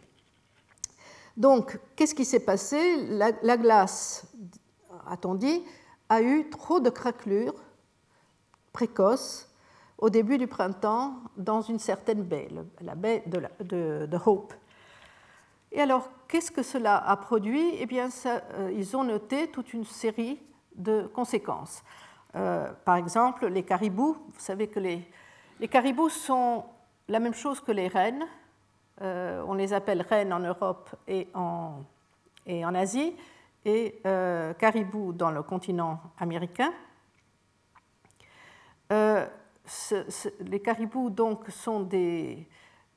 Donc, 1.37 1.79
qu'est-ce 1.95 2.15
qui 2.15 2.25
s'est 2.25 2.39
passé? 2.39 3.05
La, 3.09 3.31
la, 3.43 3.57
glace, 3.57 4.25
a-t-on 5.07 5.35
dit, 5.35 5.63
a 6.09 6.21
eu 6.21 6.49
trop 6.49 6.79
de 6.79 6.89
craquelures 6.89 7.53
précoces 8.73 9.47
au 9.97 10.09
début 10.09 10.37
du 10.37 10.47
printemps 10.47 11.15
dans 11.37 11.61
une 11.61 11.79
certaine 11.79 12.23
baie, 12.23 12.49
la 12.81 12.95
baie 12.95 13.23
de, 13.27 14.17
Hope. 14.25 14.53
Et 15.77 15.81
alors, 15.81 16.09
qu'est-ce 16.27 16.49
que 16.49 16.63
cela 16.63 16.97
a 16.97 17.15
produit? 17.17 17.75
Eh 17.77 17.85
bien, 17.85 18.09
euh, 18.25 18.71
ils 18.75 18.97
ont 18.97 19.03
noté 19.03 19.47
toute 19.51 19.73
une 19.73 19.85
série 19.85 20.41
de 20.75 21.03
conséquences. 21.13 21.83
Euh, 22.35 22.71
par 22.83 22.95
exemple, 22.95 23.45
les 23.45 23.61
caribous. 23.61 24.17
Vous 24.33 24.39
savez 24.39 24.69
que 24.69 24.79
les, 24.79 25.07
caribous 25.69 26.09
sont 26.09 26.65
la 27.07 27.19
même 27.19 27.35
chose 27.35 27.59
que 27.59 27.71
les 27.71 27.89
rennes. 27.89 28.25
Euh, 29.03 29.43
on 29.47 29.53
les 29.53 29.71
appelle 29.71 30.01
rennes 30.01 30.33
en 30.33 30.39
Europe 30.39 30.89
et 31.07 31.27
en, 31.35 31.83
Asie, 32.73 33.15
et 33.63 34.01
caribous 34.57 35.13
dans 35.13 35.29
le 35.29 35.43
continent 35.43 35.99
américain 36.17 36.73
les 38.89 40.61
caribous 40.63 41.09
donc 41.09 41.49
sont, 41.49 41.81
des, 41.81 42.47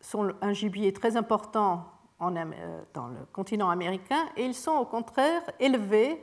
sont, 0.01 0.33
un 0.41 0.53
gibier 0.53 0.93
très 0.93 1.17
important 1.17 1.85
euh, 2.23 2.83
dans 2.93 3.09
le 3.09 3.25
continent 3.33 3.71
américain 3.71 4.27
et 4.37 4.45
ils 4.45 4.55
sont 4.55 4.73
au 4.73 4.85
contraire 4.85 5.41
élevés 5.59 6.23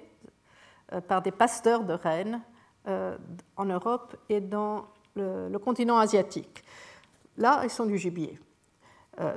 euh, 0.94 1.02
par 1.02 1.24
des 1.24 1.32
pasteurs 1.32 1.84
de 1.84 1.94
rennes 1.94 2.40
euh, 2.88 3.18
en 3.56 3.66
Europe 3.66 4.16
et 4.30 4.40
dans 4.40 4.86
le, 5.16 5.58
continent 5.58 5.98
asiatique. 5.98 6.64
Là, 7.36 7.62
ils 7.64 7.72
sont 7.72 7.88
du 7.88 7.98
gibier. 7.98 8.40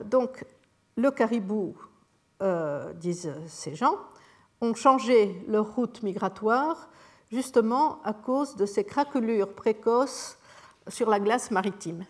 donc, 0.04 0.44
le 0.96 1.10
caribou, 1.10 1.74
disent 2.96 3.32
ces 3.46 3.74
gens, 3.74 3.96
ont 4.60 4.74
changé 4.74 5.42
leur 5.48 5.74
route 5.74 6.02
migratoire 6.02 6.90
justement 7.30 8.02
à 8.02 8.12
cause 8.12 8.56
de 8.56 8.66
ces 8.66 8.84
craquelures 8.84 9.54
précoces 9.54 10.36
sur 10.88 11.08
la 11.08 11.18
glace 11.18 11.50
maritime. 11.50 12.04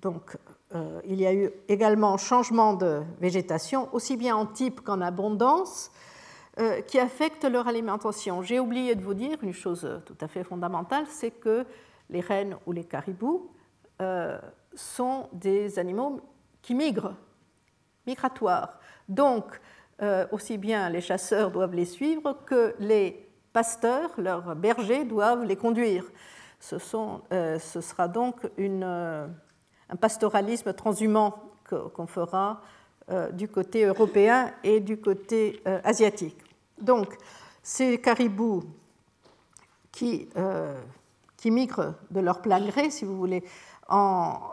Donc, 0.00 0.36
euh, 0.74 1.00
il 1.04 1.20
y 1.20 1.26
a 1.26 1.34
eu 1.34 1.50
également 1.68 2.16
changement 2.16 2.74
de 2.74 3.02
végétation, 3.20 3.88
aussi 3.92 4.16
bien 4.16 4.36
en 4.36 4.46
type 4.46 4.80
qu'en 4.80 5.00
abondance, 5.00 5.90
euh, 6.58 6.80
qui 6.82 6.98
affectent 6.98 7.44
leur 7.44 7.68
alimentation. 7.68 8.42
J'ai 8.42 8.60
oublié 8.60 8.94
de 8.94 9.02
vous 9.02 9.14
dire 9.14 9.38
une 9.42 9.52
chose 9.52 9.88
tout 10.04 10.16
à 10.20 10.28
fait 10.28 10.44
fondamentale, 10.44 11.04
c'est 11.08 11.30
que 11.30 11.64
les 12.10 12.20
rennes 12.20 12.56
ou 12.66 12.72
les 12.72 12.84
caribous 12.84 13.50
sont 14.74 15.28
des 15.32 15.78
animaux 15.78 16.20
qui 16.60 16.74
migrent, 16.74 17.14
migratoires. 18.04 18.80
Donc, 19.08 19.60
aussi 20.32 20.58
bien 20.58 20.90
les 20.90 21.00
chasseurs 21.00 21.52
doivent 21.52 21.76
les 21.76 21.84
suivre 21.84 22.36
que 22.44 22.74
les 22.80 23.28
pasteurs, 23.52 24.10
leurs 24.18 24.56
bergers, 24.56 25.04
doivent 25.04 25.44
les 25.44 25.54
conduire. 25.54 26.04
Ce, 26.62 26.76
euh, 27.32 27.58
sera 27.58 28.06
donc 28.06 28.36
euh, 28.58 29.26
un 29.92 29.96
pastoralisme 29.96 30.72
transhumant 30.72 31.34
qu'on 31.68 32.06
fera 32.06 32.62
euh, 33.10 33.30
du 33.30 33.48
côté 33.48 33.84
européen 33.84 34.52
et 34.64 34.80
du 34.80 34.98
côté 34.98 35.62
asiatique. 35.84 36.38
Donc, 36.80 37.16
ces 37.62 38.00
caribous 38.00 38.64
qui, 39.92 40.28
qui, 41.36 41.50
migrent 41.50 41.94
de 42.10 42.20
leur 42.20 42.40
plein 42.40 42.60
gré, 42.66 42.90
si 42.90 43.04
vous 43.04 43.16
voulez, 43.16 43.44
dans 43.88 44.48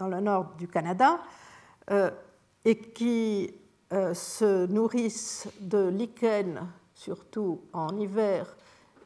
le 0.00 0.20
nord 0.20 0.52
du 0.56 0.68
Canada, 0.68 1.18
et 2.64 2.78
qui 2.78 3.52
se 3.90 4.66
nourrissent 4.66 5.48
de 5.60 5.88
lichen, 5.88 6.66
surtout 6.94 7.60
en 7.72 7.98
hiver, 7.98 8.56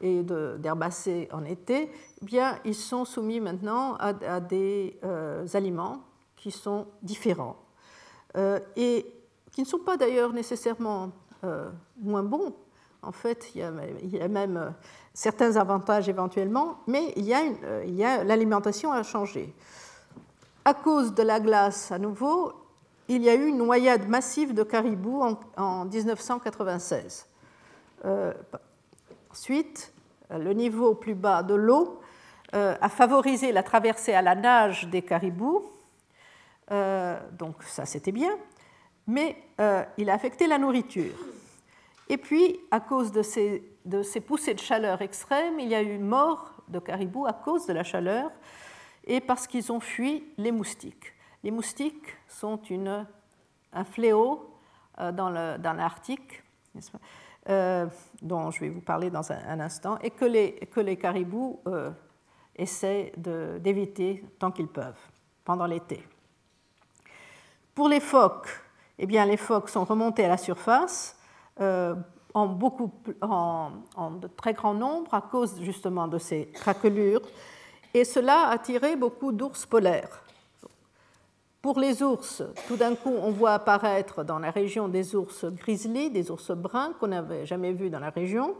et 0.05 0.23
d'herbacées 0.59 1.27
en 1.31 1.43
été, 1.43 1.91
eh 2.21 2.25
bien, 2.25 2.59
ils 2.63 2.75
sont 2.75 3.05
soumis 3.05 3.39
maintenant 3.39 3.95
à, 3.95 4.39
des 4.39 4.99
euh, 5.03 5.47
aliments 5.53 6.03
qui 6.35 6.51
sont 6.51 6.85
différents 7.01 7.57
euh, 8.37 8.59
et 8.75 9.11
qui 9.51 9.61
ne 9.61 9.65
sont 9.65 9.79
pas 9.79 9.97
d'ailleurs 9.97 10.31
nécessairement 10.31 11.11
euh, 11.43 11.71
moins 11.99 12.21
bons. 12.21 12.53
En 13.01 13.11
fait, 13.11 13.51
il 13.55 13.61
y 13.61 14.21
a, 14.21 14.27
même 14.27 14.73
certains 15.13 15.55
avantages 15.55 16.07
éventuellement, 16.07 16.79
mais 16.87 17.13
il 17.15 17.31
a, 18.03 18.23
l'alimentation 18.23 18.91
a 18.91 19.03
changé. 19.03 19.53
À 20.65 20.73
cause 20.73 21.13
de 21.13 21.23
la 21.23 21.39
glace, 21.39 21.91
à 21.91 21.99
nouveau, 21.99 22.53
il 23.07 23.23
y 23.23 23.29
a 23.29 23.35
eu 23.35 23.45
une 23.47 23.57
noyade 23.57 24.07
massive 24.07 24.53
de 24.53 24.63
caribous 24.63 25.21
en, 25.21 25.39
en 25.57 25.85
1996. 25.85 27.27
Ensuite, 29.31 29.91
le 30.29 30.53
niveau 30.53 30.95
plus 30.95 31.15
bas 31.15 31.43
de 31.43 31.53
l'eau 31.53 32.01
euh, 32.53 32.77
a 32.79 32.89
favorisé 32.89 33.51
la 33.51 33.63
traversée 33.63 34.13
à 34.13 34.21
la 34.21 34.33
nage 34.33 34.87
des 34.87 35.01
caribous, 35.01 35.65
euh, 36.71 37.19
donc 37.33 37.63
ça 37.63 37.85
c'était 37.85 38.11
bien, 38.13 38.37
mais 39.07 39.35
euh, 39.59 39.83
il 39.97 40.09
a 40.09 40.13
affecté 40.13 40.47
la 40.47 40.57
nourriture. 40.57 41.13
Et 42.07 42.17
puis, 42.17 42.59
à 42.69 42.79
cause 42.79 43.11
de 43.11 43.23
ces, 43.23 43.63
de 43.83 44.03
ces 44.03 44.21
poussées 44.21 44.53
de 44.53 44.59
chaleur 44.59 45.01
extrêmes, 45.01 45.59
il 45.59 45.67
y 45.67 45.75
a 45.75 45.81
eu 45.81 45.97
mort 45.97 46.53
de 46.67 46.79
caribous 46.79 47.25
à 47.25 47.33
cause 47.33 47.65
de 47.65 47.73
la 47.73 47.83
chaleur 47.83 48.31
et 49.05 49.19
parce 49.19 49.47
qu'ils 49.47 49.71
ont 49.71 49.81
fui 49.81 50.23
les 50.37 50.51
moustiques. 50.51 51.13
Les 51.43 51.51
moustiques 51.51 52.15
sont 52.27 52.61
une, 52.69 53.05
un 53.73 53.83
fléau 53.83 54.49
dans 54.97 55.29
l'Arctique, 55.29 56.43
euh, 57.47 57.85
dont 58.21 58.49
je 58.49 58.61
vais 58.61 58.69
vous 58.69 58.81
parler 58.81 59.11
dans 59.11 59.31
un, 59.31 59.59
instant, 59.59 59.99
et 60.01 60.09
que 60.09 60.25
les, 60.25 60.53
que 60.53 60.93
caribous 60.95 61.59
euh, 61.67 61.91
essaient 62.55 63.13
d'éviter 63.17 64.25
tant 64.39 64.49
qu'ils 64.49 64.67
peuvent 64.67 64.99
pendant 65.43 65.67
l'été. 65.67 66.03
Pour 67.75 67.87
les 67.87 67.99
phoques, 67.99 68.49
eh 68.97 69.05
bien, 69.05 69.25
les 69.25 69.37
phoques 69.37 69.69
sont 69.69 69.83
remontés 69.83 70.25
à 70.25 70.29
la 70.29 70.37
surface, 70.37 71.17
euh, 71.61 71.93
en, 72.33 72.47
beaucoup, 72.47 72.91
très 74.35 74.53
grand 74.53 74.73
nombre 74.73 75.13
à 75.13 75.21
cause 75.21 75.61
justement 75.61 76.07
de 76.07 76.17
ces 76.17 76.47
craquelures, 76.47 77.21
et 77.93 78.05
cela 78.05 78.47
a 78.47 78.53
attiré 78.53 78.95
beaucoup 78.95 79.31
d'ours 79.31 79.65
polaires. 79.67 80.24
Pour 81.65 81.79
les 81.79 82.03
ours, 82.03 82.43
tout 82.67 82.75
d'un 82.75 82.93
coup, 82.93 83.09
on 83.09 83.31
voit 83.31 83.53
apparaître 83.53 84.23
dans 84.23 84.37
la 84.37 84.51
région 84.51 84.87
des 84.87 85.15
ours 85.15 85.45
grizzly, 85.45 86.11
des 86.11 86.29
ours 86.29 86.51
bruns 86.51 86.93
qu'on 86.99 87.07
n'avait 87.07 87.47
jamais 87.47 87.73
vus 87.73 87.89
dans 87.89 87.97
la 87.97 88.11
région. 88.11 88.53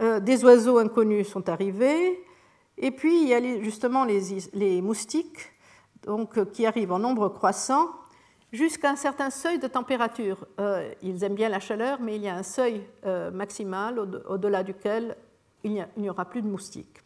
Euh, 0.00 0.20
des 0.20 0.44
oiseaux 0.44 0.78
inconnus 0.78 1.26
sont 1.26 1.48
arrivés. 1.48 2.24
Et 2.78 2.92
puis, 2.92 3.22
il 3.22 3.28
y 3.28 3.34
a 3.34 3.40
justement 3.60 4.04
les, 4.04 4.80
moustiques 4.80 5.50
donc, 6.04 6.38
euh, 6.38 6.44
qui 6.44 6.64
arrivent 6.64 6.92
en 6.92 7.00
nombre 7.00 7.28
croissant 7.28 7.88
jusqu'à 8.52 8.90
un 8.90 8.96
certain 8.96 9.30
seuil 9.30 9.58
de 9.58 9.66
température. 9.66 10.46
Euh, 10.60 10.88
ils 11.02 11.24
aiment 11.24 11.34
bien 11.34 11.48
la 11.48 11.58
chaleur, 11.58 11.98
mais 12.00 12.14
il 12.14 12.22
y 12.22 12.28
a 12.28 12.36
un 12.36 12.44
seuil 12.44 12.86
maximal 13.32 13.98
au-delà 14.28 14.62
duquel 14.62 15.16
il 15.64 15.84
n'y 15.96 16.08
aura 16.08 16.24
plus 16.24 16.42
de 16.42 16.46
moustiques. 16.46 17.02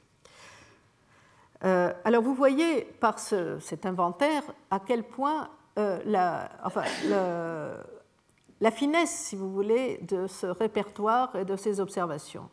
Euh, 1.65 1.93
alors 2.05 2.23
vous 2.23 2.35
voyez 2.35 2.85
par 3.01 3.19
cet 3.19 3.87
inventaire 3.87 4.43
à 4.71 4.81
quel 4.81 5.03
point 5.03 5.49
euh, 5.79 5.99
la, 6.05 6.51
finesse, 8.71 9.11
si 9.11 9.37
vous 9.37 9.51
voulez, 9.51 9.99
de 10.03 10.27
ce 10.27 10.47
répertoire 10.47 11.35
et 11.37 11.45
de 11.45 11.57
ces 11.57 11.81
observations. 11.81 12.49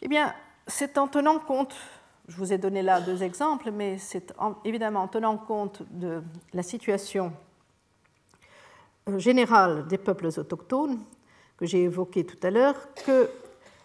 Eh 0.00 0.08
bien, 0.08 0.34
c'est 0.66 0.96
en 0.96 1.06
tenant 1.06 1.38
compte, 1.38 1.74
je 2.28 2.36
vous 2.36 2.52
ai 2.52 2.58
donné 2.58 2.82
là 2.82 3.00
deux 3.00 3.22
exemples, 3.22 3.70
mais 3.72 3.98
c'est 3.98 4.32
évidemment 4.64 5.02
en 5.02 5.08
tenant 5.08 5.36
compte 5.36 5.82
de 5.90 6.22
la 6.54 6.62
situation 6.62 7.32
euh, 9.08 9.18
générale 9.18 9.86
des 9.86 9.98
peuples 9.98 10.26
autochtones 10.26 10.98
que 11.58 11.66
j'ai 11.66 11.82
évoquée 11.82 12.24
tout 12.24 12.38
à 12.46 12.50
l'heure 12.50 12.76
que 13.06 13.28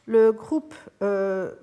le 0.06 0.32
groupe 0.32 0.76
euh, 1.02 1.54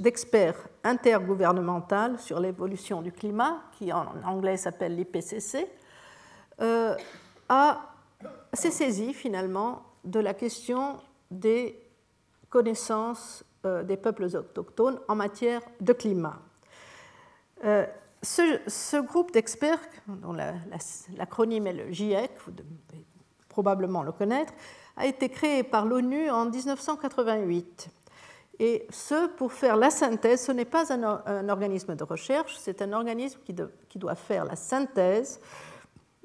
d'experts 0.00 0.68
intergouvernemental 0.84 2.18
sur 2.18 2.40
l'évolution 2.40 3.00
du 3.00 3.10
climat, 3.10 3.62
qui 3.72 3.92
en 3.92 4.06
anglais 4.24 4.56
s'appelle 4.56 4.96
l'IPCC, 4.96 5.66
euh, 6.60 6.94
s'est 8.52 8.70
saisi 8.70 9.14
finalement 9.14 9.82
de 10.04 10.20
la 10.20 10.34
question 10.34 10.98
des 11.30 11.80
connaissances 12.50 13.44
euh, 13.64 13.82
des 13.82 13.96
peuples 13.96 14.24
autochtones 14.24 15.00
en 15.08 15.14
matière 15.14 15.62
de 15.80 15.92
climat. 15.92 16.38
ce, 18.22 19.00
groupe 19.00 19.32
d'experts, 19.32 19.80
dont 20.06 20.34
l'acronyme 21.16 21.66
est 21.66 21.72
le 21.72 21.90
GIEC, 21.90 22.30
vous 22.44 22.52
devez 22.52 23.06
probablement 23.48 24.02
le 24.02 24.12
connaître, 24.12 24.52
a 24.96 25.06
été 25.06 25.28
créé 25.28 25.62
par 25.62 25.84
l'ONU 25.84 26.30
en 26.30 26.46
1988. 26.46 27.90
Et 28.58 28.86
ce, 28.90 29.28
pour 29.28 29.52
faire 29.52 29.76
la 29.76 29.90
synthèse, 29.90 30.46
ce 30.46 30.52
n'est 30.52 30.64
pas 30.64 30.92
un, 30.92 31.48
organisme 31.48 31.94
de 31.94 32.04
recherche, 32.04 32.56
c'est 32.58 32.80
un 32.80 32.92
organisme 32.92 33.38
qui, 33.44 33.98
doit 33.98 34.14
faire 34.14 34.44
la 34.46 34.56
synthèse 34.56 35.40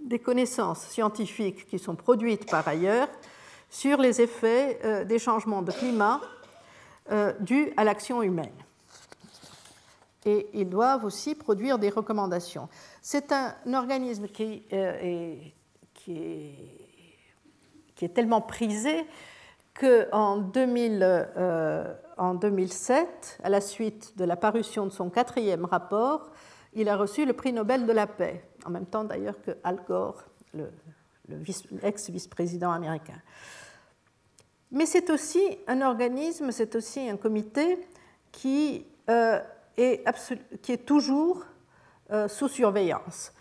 des 0.01 0.20
connaissances 0.20 0.88
scientifiques 0.88 1.68
qui 1.68 1.78
sont 1.78 1.96
produites 1.96 2.50
par 2.50 2.68
ailleurs 2.68 3.10
sur 3.70 3.98
les 3.98 4.22
effets 4.22 4.80
euh, 4.84 5.04
des 5.04 5.20
changements 5.20 5.62
de 5.62 5.72
climat 5.72 6.22
euh, 7.12 7.34
dus 7.40 7.72
à 7.78 7.84
l'action 7.84 8.24
humaine. 8.24 8.54
Et 10.25 10.48
ils 10.54 10.70
doivent 10.70 11.04
aussi 11.04 11.36
produire 11.36 11.78
des 11.78 11.90
recommandations. 11.90 12.70
C'est 13.01 13.32
un 13.32 13.54
organisme 13.74 14.28
qui, 14.28 14.63
euh, 14.72 15.36
qui 15.94 16.18
est 16.18 16.81
qui 18.01 18.05
est 18.05 18.15
tellement 18.15 18.41
prisé 18.41 19.05
qu'en 19.79 20.38
2000, 20.38 21.01
euh, 21.03 21.93
en 22.17 22.34
2007, 22.34 23.38
à 23.43 23.49
la 23.49 23.62
suite 23.62 24.17
de 24.17 24.26
la 24.26 24.36
parution 24.36 24.88
de 24.88 24.89
son 24.89 25.12
quatrième 25.12 25.65
rapport, 25.65 26.32
il 26.73 26.89
a 26.89 26.97
reçu 26.97 27.28
le 27.28 27.34
prix 27.34 27.54
Nobel 27.54 27.86
de 27.86 27.91
la 27.91 28.08
paix, 28.08 28.43
en 28.65 28.71
même 28.71 28.88
temps 28.88 29.04
d'ailleurs 29.04 29.39
que 29.43 29.52
Al 29.63 29.84
Gore, 29.88 30.23
le, 30.56 30.71
ex-vice-président 31.84 32.71
américain. 32.71 33.21
Mais 34.71 34.88
c'est 34.88 35.12
aussi 35.12 35.60
un 35.67 35.84
organisme, 35.84 36.52
c'est 36.52 36.76
aussi 36.76 37.08
un 37.08 37.17
comité 37.17 37.88
qui, 38.32 38.84
euh, 39.12 39.39
est 39.78 40.86
toujours 40.88 41.43
euh, 42.10 42.28
sous 42.28 42.47
surveillance 42.47 43.32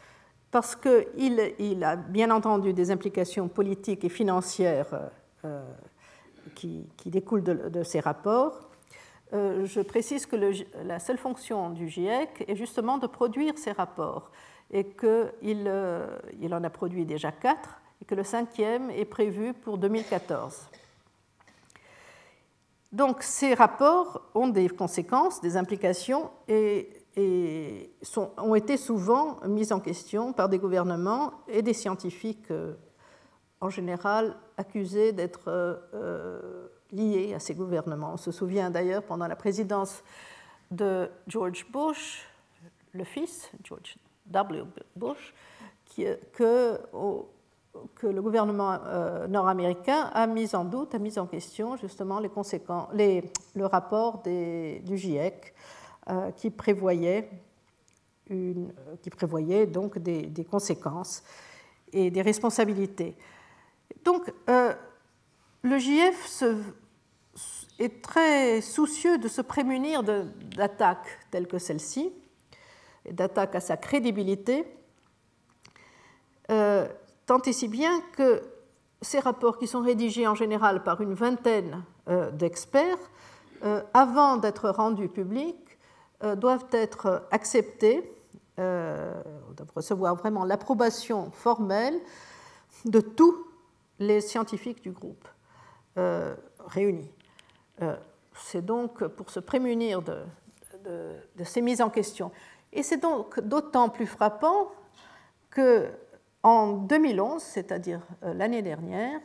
parce 0.50 0.74
qu'il 0.74 1.54
il 1.58 1.84
a 1.84 1.96
bien 1.96 2.30
entendu 2.30 2.72
des 2.72 2.90
implications 2.90 3.48
politiques 3.48 4.04
et 4.04 4.08
financières 4.08 4.92
euh, 4.94 5.08
euh, 5.44 5.62
qui, 6.54 6.86
découlent 7.06 7.42
de, 7.44 7.82
ces 7.82 8.00
rapports. 8.00 8.68
Euh, 9.32 9.64
je 9.64 9.80
précise 9.80 10.26
que 10.26 10.36
la 10.84 10.98
seule 10.98 11.18
fonction 11.18 11.70
du 11.70 11.88
GIEC 11.88 12.44
est 12.48 12.56
justement 12.56 12.98
de 12.98 13.06
produire 13.06 13.56
ces 13.56 13.72
rapports 13.72 14.30
et 14.72 14.84
qu'il 14.84 15.72
il 16.40 16.54
en 16.54 16.64
a 16.64 16.70
produit 16.70 17.04
déjà 17.04 17.30
quatre 17.32 17.80
et 18.02 18.04
que 18.04 18.14
le 18.14 18.24
cinquième 18.24 18.90
est 18.90 19.04
prévu 19.04 19.52
pour 19.52 19.78
2014. 19.78 20.68
Donc 22.92 23.22
ces 23.22 23.54
rapports 23.54 24.22
ont 24.34 24.48
des 24.48 24.68
conséquences, 24.68 25.40
des 25.40 25.56
implications 25.56 26.30
et 26.48 26.99
et 27.16 27.90
ont 28.36 28.54
été 28.54 28.76
souvent 28.76 29.38
mis 29.46 29.72
en 29.72 29.80
question 29.80 30.32
par 30.32 30.48
des 30.48 30.58
gouvernements 30.58 31.32
et 31.48 31.62
des 31.62 31.74
scientifiques 31.74 32.50
euh, 32.50 32.74
en 33.60 33.68
général 33.68 34.36
accusés 34.56 35.12
d'être 35.12 35.48
euh, 35.48 35.76
euh, 35.94 36.68
liés 36.92 37.34
à 37.34 37.40
ces 37.40 37.54
gouvernements. 37.54 38.12
On 38.14 38.16
se 38.16 38.30
souvient 38.30 38.70
d'ailleurs 38.70 39.02
pendant 39.02 39.26
la 39.26 39.36
présidence 39.36 40.02
de 40.70 41.10
George 41.26 41.66
Bush, 41.70 42.26
le 42.92 43.04
fils, 43.04 43.50
George 43.64 43.96
W. 44.26 44.64
Bush, 44.94 45.34
que, 46.32 46.78
le 48.02 48.22
gouvernement 48.22 48.78
nord-américain 49.28 50.10
a 50.12 50.26
mis 50.28 50.54
en 50.54 50.64
doute, 50.64 50.94
a 50.94 50.98
mis 50.98 51.18
en 51.18 51.26
question 51.26 51.76
justement 51.76 52.20
les 52.20 52.28
conséquences, 52.28 52.88
le 52.94 53.66
rapport 53.66 54.22
du 54.22 54.96
GIEC 54.96 55.54
qui 56.36 56.50
prévoyait, 56.50 57.30
une, 58.28 58.72
qui 59.02 59.10
prévoyait 59.10 59.66
donc 59.66 59.98
des, 59.98 60.44
conséquences 60.44 61.22
et 61.92 62.10
des 62.10 62.22
responsabilités. 62.22 63.16
Donc, 64.04 64.32
euh, 64.48 64.72
le 65.62 65.78
JF 65.78 66.42
est 67.78 68.02
très 68.02 68.60
soucieux 68.60 69.18
de 69.18 69.28
se 69.28 69.42
prémunir 69.42 70.02
d'attaques 70.02 71.18
telles 71.30 71.48
que 71.48 71.58
celle-ci, 71.58 72.12
d'attaques 73.10 73.56
à 73.56 73.60
sa 73.60 73.76
crédibilité, 73.76 74.64
euh, 76.50 76.88
tant 77.26 77.42
et 77.42 77.52
si 77.52 77.68
bien 77.68 78.00
que 78.12 78.42
ces 79.02 79.18
rapports, 79.18 79.58
qui 79.58 79.66
sont 79.66 79.80
rédigés 79.80 80.26
en 80.26 80.34
général 80.34 80.82
par 80.82 81.00
une 81.00 81.14
vingtaine 81.14 81.82
d'experts, 82.32 82.98
avant 83.94 84.36
d'être 84.36 84.68
rendus 84.68 85.08
publics, 85.08 85.56
euh, 85.56 85.69
doivent 86.22 86.66
être 86.72 87.26
acceptés, 87.30 88.12
euh, 88.58 89.22
doivent 89.56 89.72
recevoir 89.74 90.14
vraiment 90.16 90.44
l'approbation 90.44 91.30
formelle 91.30 91.98
de 92.84 93.00
tous 93.00 93.46
les 93.98 94.20
scientifiques 94.20 94.82
du 94.82 94.90
groupe 94.90 95.26
euh, 95.98 96.34
réunis. 96.66 97.10
c'est 98.34 98.64
donc 98.64 99.04
pour 99.06 99.30
se 99.30 99.40
prémunir 99.40 100.02
de, 100.02 100.22
de, 100.84 101.44
ces 101.44 101.62
mises 101.62 101.80
en 101.80 101.90
question. 101.90 102.30
Et 102.72 102.82
c'est 102.82 102.98
donc 102.98 103.40
d'autant 103.40 103.88
plus 103.88 104.06
frappant 104.06 104.70
que 105.50 105.88
en 106.42 106.72
2011, 106.72 107.42
c'est-à-dire 107.42 108.00
l'année 108.22 108.62
dernière, 108.62 109.20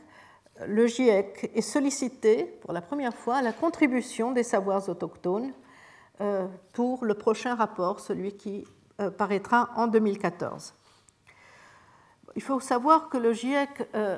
le 0.65 0.87
GIEC 0.87 1.51
est 1.53 1.61
sollicité 1.61 2.45
pour 2.61 2.73
la 2.73 2.81
première 2.81 3.13
fois 3.13 3.35
à 3.35 3.41
la 3.41 3.51
contribution 3.51 4.31
des 4.31 4.43
savoirs 4.43 4.87
autochtones 4.89 5.51
euh, 5.51 5.64
pour 6.73 7.05
le 7.05 7.13
prochain 7.13 7.55
rapport, 7.55 7.99
celui 7.99 8.37
qui 8.37 8.65
euh, 9.01 9.11
paraîtra 9.11 9.69
en 9.75 9.87
2014. 9.87 10.73
Il 12.35 12.41
faut 12.41 12.59
savoir 12.59 13.09
que 13.09 13.17
le 13.17 13.33
GIEC 13.33 13.89
euh, 13.95 14.17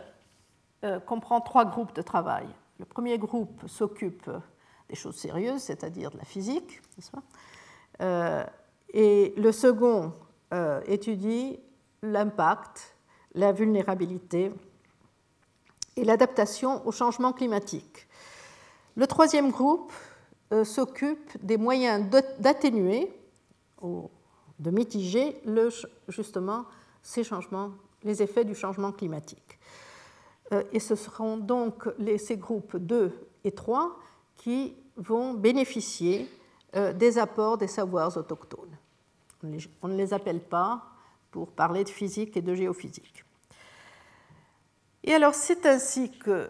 comprend 1.05 1.41
trois 1.41 1.65
groupes 1.65 1.93
de 1.93 2.01
travail. 2.01 2.47
Le 2.79 2.85
premier 2.85 3.17
groupe 3.17 3.67
s'occupe 3.67 4.29
des 4.89 4.95
choses 4.95 5.15
sérieuses, 5.15 5.61
c'est-à-dire 5.61 6.11
de 6.11 6.17
la 6.17 6.25
physique, 6.25 6.81
et 7.99 9.33
le 9.35 9.51
second 9.51 10.13
étudie 10.85 11.59
l'impact, 12.03 12.95
la 13.33 13.51
vulnérabilité 13.51 14.51
et 15.95 16.03
l'adaptation 16.03 16.85
au 16.85 16.91
changement 16.91 17.33
climatique. 17.33 18.07
Le 18.95 19.07
troisième 19.07 19.51
groupe 19.51 19.91
euh, 19.93 20.06
s'occupe 20.63 21.43
des 21.43 21.57
moyens 21.57 22.05
d'atténuer 22.39 23.11
ou 23.81 24.09
de 24.59 24.71
mitiger 24.71 25.41
justement 26.07 26.65
ces 27.01 27.23
changements, 27.23 27.71
les 28.03 28.21
effets 28.21 28.45
du 28.45 28.55
changement 28.55 28.91
climatique. 28.91 29.59
et 30.71 30.79
ce 30.79 30.95
seront 30.95 31.37
donc 31.37 31.87
ces 32.17 32.37
groupes 32.37 32.77
2 32.77 33.11
et 33.43 33.51
3 33.51 33.99
qui 34.37 34.75
vont 34.95 35.33
bénéficier 35.33 36.29
des 36.73 37.17
apports 37.17 37.57
des 37.57 37.67
savoirs 37.67 38.15
autochtones. 38.15 38.77
On 39.81 39.87
ne 39.87 39.97
les 39.97 40.13
appelle 40.13 40.39
pas 40.39 40.83
pour 41.31 41.49
parler 41.49 41.83
de 41.83 41.89
physique 41.89 42.35
et 42.37 42.41
de 42.41 42.55
géophysique. 42.55 43.23
Et 45.03 45.13
alors 45.13 45.33
c'est 45.33 45.65
ainsi 45.65 46.11
que, 46.11 46.49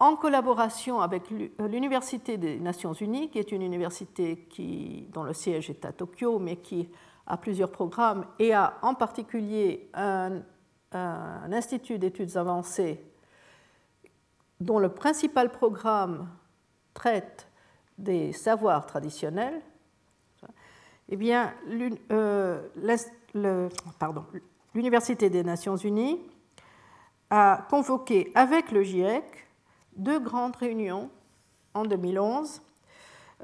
en 0.00 0.16
collaboration 0.16 1.00
avec 1.00 1.24
l'Université 1.58 2.36
des 2.36 2.60
Nations 2.60 2.92
Unies, 2.92 3.30
qui 3.30 3.38
est 3.38 3.50
une 3.50 3.62
université 3.62 4.48
dont 5.12 5.24
le 5.24 5.32
siège 5.32 5.70
est 5.70 5.84
à 5.84 5.92
Tokyo, 5.92 6.38
mais 6.38 6.56
qui 6.56 6.88
a 7.26 7.36
plusieurs 7.36 7.70
programmes 7.70 8.24
et 8.38 8.54
a 8.54 8.78
en 8.82 8.94
particulier 8.94 9.90
un, 9.94 10.40
un 10.92 11.52
institut 11.52 11.98
d'études 11.98 12.36
avancées 12.36 13.04
dont 14.60 14.78
le 14.78 14.88
principal 14.88 15.50
programme 15.50 16.28
traite 16.94 17.48
des 17.96 18.32
savoirs 18.32 18.86
traditionnels, 18.86 19.60
eh 21.08 21.16
bien, 21.16 21.54
euh, 22.12 22.60
l'Université 24.74 25.30
des 25.30 25.42
Nations 25.42 25.76
Unies 25.76 26.20
a 27.30 27.66
convoqué 27.70 28.30
avec 28.34 28.70
le 28.72 28.82
GIEC 28.82 29.47
deux 29.98 30.20
grandes 30.20 30.56
réunions 30.56 31.10
en 31.74 31.84
2011, 31.84 32.62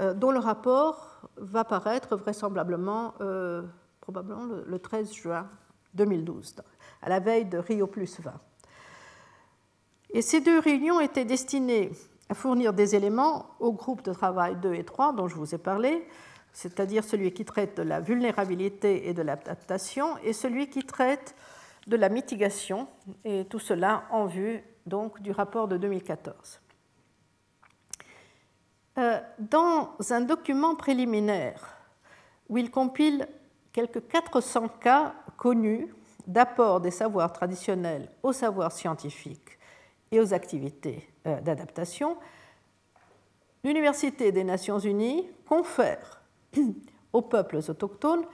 euh, 0.00 0.14
dont 0.14 0.30
le 0.30 0.38
rapport 0.38 1.28
va 1.36 1.64
paraître 1.64 2.16
vraisemblablement 2.16 3.14
euh, 3.20 3.62
probablement 4.00 4.44
le, 4.66 4.78
13 4.78 5.12
juin 5.12 5.48
2012, 5.94 6.56
à 7.02 7.08
la 7.08 7.20
veille 7.20 7.44
de 7.44 7.58
Rio 7.58 7.86
Plus 7.86 8.20
20. 8.20 8.32
Et 10.10 10.22
ces 10.22 10.40
deux 10.40 10.58
réunions 10.58 11.00
étaient 11.00 11.24
destinées 11.24 11.92
à 12.28 12.34
fournir 12.34 12.72
des 12.72 12.94
éléments 12.94 13.46
au 13.60 13.72
groupe 13.72 14.02
de 14.02 14.12
travail 14.12 14.56
2 14.56 14.74
et 14.74 14.84
3 14.84 15.12
dont 15.12 15.28
je 15.28 15.34
vous 15.34 15.54
ai 15.54 15.58
parlé, 15.58 16.06
c'est-à-dire 16.52 17.02
celui 17.02 17.32
qui 17.32 17.44
traite 17.44 17.76
de 17.76 17.82
la 17.82 18.00
vulnérabilité 18.00 19.08
et 19.08 19.14
de 19.14 19.22
l'adaptation, 19.22 20.16
et 20.22 20.32
celui 20.32 20.70
qui 20.70 20.84
traite 20.84 21.34
de 21.86 21.96
la 21.96 22.08
mitigation, 22.08 22.86
et 23.24 23.44
tout 23.44 23.58
cela 23.58 24.04
en 24.10 24.26
vue 24.26 24.62
donc 24.86 25.20
du 25.22 25.30
rapport 25.30 25.68
de 25.68 25.76
2014. 25.76 26.60
Euh, 28.96 29.20
dans 29.38 29.96
un 30.10 30.20
document 30.20 30.76
préliminaire 30.76 31.76
où 32.48 32.58
il 32.58 32.70
compile 32.70 33.26
quelques 33.72 34.06
400 34.06 34.68
cas 34.80 35.14
connus 35.36 35.92
d'apport 36.26 36.80
des 36.80 36.92
savoirs 36.92 37.32
traditionnels 37.32 38.08
aux 38.22 38.32
savoirs 38.32 38.72
scientifiques 38.72 39.58
et 40.12 40.20
aux 40.20 40.32
activités 40.32 41.08
euh, 41.26 41.40
d'adaptation, 41.40 42.16
l'Université 43.64 44.30
des 44.30 44.44
Nations 44.44 44.78
Unies 44.78 45.28
confère 45.48 46.22
aux 47.12 47.22
peuples 47.22 47.56
autochtones 47.68 48.24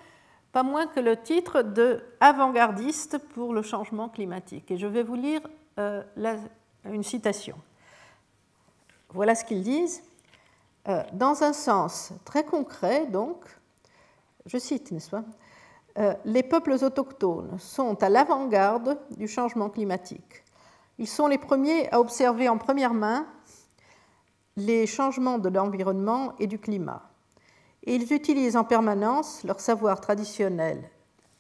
pas 0.53 0.63
moins 0.63 0.87
que 0.87 1.01
le 1.01 1.17
titre 1.17 1.63
de 1.63 2.03
avant-gardiste 2.19 3.19
pour 3.19 3.55
le 3.55 3.63
changement 3.63 4.09
climatique. 4.09 4.71
Et 4.71 4.77
je 4.77 4.87
vais 4.87 5.03
vous 5.03 5.15
lire 5.15 5.41
euh, 5.81 6.03
une 6.85 7.03
citation. 7.03 7.57
Voilà 9.11 9.35
ce 9.35 9.45
qu'ils 9.45 9.63
disent. 9.63 10.03
Euh, 10.89 11.03
dans 11.13 11.43
un 11.43 11.53
sens 11.53 12.13
très 12.25 12.45
concret, 12.45 13.07
donc, 13.07 13.45
je 14.47 14.57
cite, 14.57 14.91
n'est-ce 14.93 15.11
pas 15.11 15.25
euh, 15.99 16.15
Les 16.25 16.43
peuples 16.43 16.73
autochtones 16.83 17.59
sont 17.59 18.03
à 18.03 18.09
l'avant-garde 18.09 18.99
du 19.17 19.29
changement 19.29 19.69
climatique. 19.69 20.45
Ils 20.99 21.09
sont 21.09 21.27
les 21.27 21.39
premiers 21.39 21.91
à 21.93 22.01
observer 22.01 22.49
en 22.49 22.59
première 22.59 22.95
main 22.95 23.27
les 24.57 24.87
changements 24.87 25.39
de 25.39 25.49
l'environnement 25.49 26.35
et 26.39 26.47
du 26.47 26.59
climat 26.59 27.11
et 27.85 27.95
ils 27.95 28.13
utilisent 28.13 28.57
en 28.57 28.65
permanence 28.65 29.43
leur 29.45 29.61
savoir 29.61 30.01
traditionnel 30.01 30.91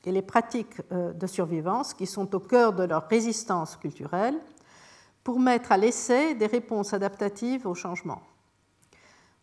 et 0.05 0.13
les 0.13 0.23
pratiques 0.23 0.81
euh, 0.93 1.13
de 1.13 1.27
survivance 1.27 1.95
qui 1.95 2.07
sont 2.07 2.35
au 2.35 2.41
cœur 2.41 2.73
de 2.73 2.85
leur 2.85 3.09
résistance 3.09 3.77
culturelle 3.77 4.39
pour 5.25 5.39
mettre 5.39 5.73
à 5.73 5.77
l'essai 5.77 6.35
des 6.35 6.47
réponses 6.47 6.95
adaptatives 6.95 7.67
au 7.67 7.75
changement. 7.75 8.23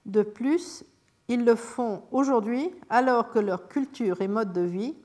De 0.06 0.24
plus, 0.24 0.84
ils 1.28 1.44
le 1.44 1.56
font 1.56 2.04
aujourd'hui 2.12 2.72
alors 2.90 3.30
que 3.30 3.40
leur 3.40 3.68
culture 3.68 4.22
et 4.22 4.28
mode 4.28 4.54
de 4.54 4.62
vie 4.62 4.96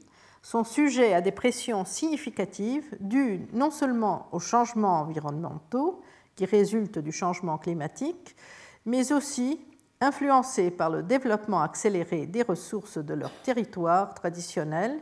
sont 0.40 0.64
sujets 0.64 1.14
à 1.14 1.20
des 1.20 1.32
pressions 1.32 1.84
significatives 1.84 2.96
dues 3.00 3.46
non 3.52 3.70
seulement 3.70 4.28
aux 4.32 4.40
changements 4.40 5.00
environnementaux 5.00 6.00
qui 6.34 6.44
résultent 6.44 6.98
du 6.98 7.12
changement 7.12 7.58
climatique, 7.58 8.34
mais 8.86 9.12
aussi 9.12 9.60
influencés 10.00 10.70
par 10.70 10.90
le 10.90 11.02
développement 11.02 11.62
accéléré 11.62 12.26
des 12.26 12.42
ressources 12.42 12.98
de 12.98 13.14
leur 13.14 13.30
territoire 13.42 14.14
traditionnel 14.14 14.98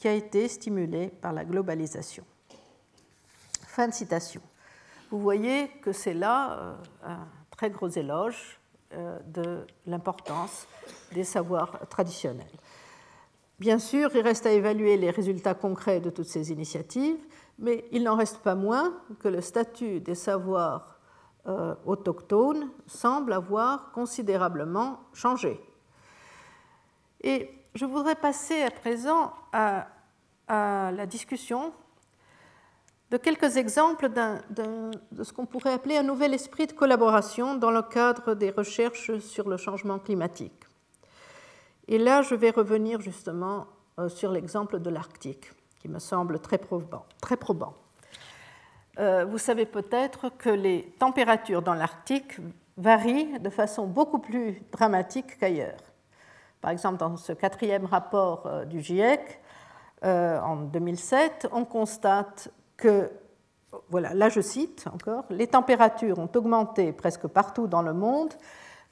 qui 0.00 0.08
a 0.08 0.14
été 0.14 0.48
stimulé 0.48 1.08
par 1.08 1.34
la 1.34 1.44
globalisation. 1.44 2.24
Fin 3.66 3.86
de 3.86 3.92
citation. 3.92 4.40
Vous 5.10 5.20
voyez 5.20 5.68
que 5.82 5.92
c'est 5.92 6.14
là 6.14 6.52
euh, 6.52 6.74
un 7.04 7.28
très 7.50 7.68
gros 7.68 7.88
éloge 7.88 8.58
euh, 8.94 9.18
de 9.26 9.66
l'importance 9.86 10.66
des 11.12 11.22
savoirs 11.22 11.78
traditionnels. 11.90 12.46
Bien 13.58 13.78
sûr, 13.78 14.10
il 14.14 14.22
reste 14.22 14.46
à 14.46 14.52
évaluer 14.52 14.96
les 14.96 15.10
résultats 15.10 15.52
concrets 15.52 16.00
de 16.00 16.08
toutes 16.08 16.28
ces 16.28 16.50
initiatives, 16.50 17.20
mais 17.58 17.84
il 17.92 18.02
n'en 18.02 18.16
reste 18.16 18.38
pas 18.38 18.54
moins 18.54 18.94
que 19.18 19.28
le 19.28 19.42
statut 19.42 20.00
des 20.00 20.14
savoirs 20.14 20.98
euh, 21.46 21.74
autochtones 21.84 22.70
semble 22.86 23.34
avoir 23.34 23.92
considérablement 23.92 25.00
changé. 25.12 25.60
Et 27.22 27.50
je 27.74 27.84
voudrais 27.84 28.16
passer 28.16 28.62
à 28.62 28.70
présent 28.70 29.32
à, 29.52 29.86
la 30.48 31.06
discussion 31.06 31.72
de 33.12 33.16
quelques 33.16 33.56
exemples 33.56 34.08
de 34.08 35.22
ce 35.22 35.32
qu'on 35.32 35.46
pourrait 35.46 35.72
appeler 35.72 35.96
un 35.96 36.02
nouvel 36.02 36.34
esprit 36.34 36.66
de 36.66 36.72
collaboration 36.72 37.54
dans 37.54 37.70
le 37.70 37.82
cadre 37.82 38.34
des 38.34 38.50
recherches 38.50 39.18
sur 39.18 39.48
le 39.48 39.56
changement 39.56 40.00
climatique. 40.00 40.64
Et 41.86 41.98
là, 41.98 42.22
je 42.22 42.34
vais 42.34 42.50
revenir 42.50 43.00
justement 43.00 43.66
euh, 43.98 44.08
sur 44.08 44.32
l'exemple 44.32 44.80
de 44.80 44.90
l'Arctique, 44.90 45.52
qui 45.80 45.88
me 45.88 45.98
semble 45.98 46.40
très 46.40 46.58
probant. 46.58 47.74
Euh, 48.98 49.24
vous 49.24 49.38
savez 49.38 49.66
peut-être 49.66 50.30
que 50.36 50.50
les 50.50 50.94
températures 50.98 51.62
dans 51.62 51.74
l'Arctique 51.74 52.38
varient 52.76 53.38
de 53.38 53.50
façon 53.50 53.86
beaucoup 53.86 54.18
plus 54.18 54.62
dramatique 54.72 55.38
qu'ailleurs. 55.38 55.89
Par 56.60 56.70
exemple, 56.70 56.98
dans 56.98 57.16
ce 57.16 57.32
quatrième 57.32 57.86
rapport 57.86 58.46
euh, 58.46 58.64
du 58.64 58.80
GIEC, 58.80 59.40
euh, 60.04 60.40
en 60.40 60.56
2007, 60.56 61.48
on 61.52 61.64
constate 61.64 62.50
que, 62.76 63.10
voilà, 63.88 64.14
là 64.14 64.28
je 64.28 64.40
cite 64.40 64.86
encore, 64.92 65.24
les 65.30 65.46
températures 65.46 66.18
ont 66.18 66.30
augmenté 66.34 66.92
presque 66.92 67.26
partout 67.26 67.66
dans 67.66 67.82
le 67.82 67.92
monde, 67.92 68.32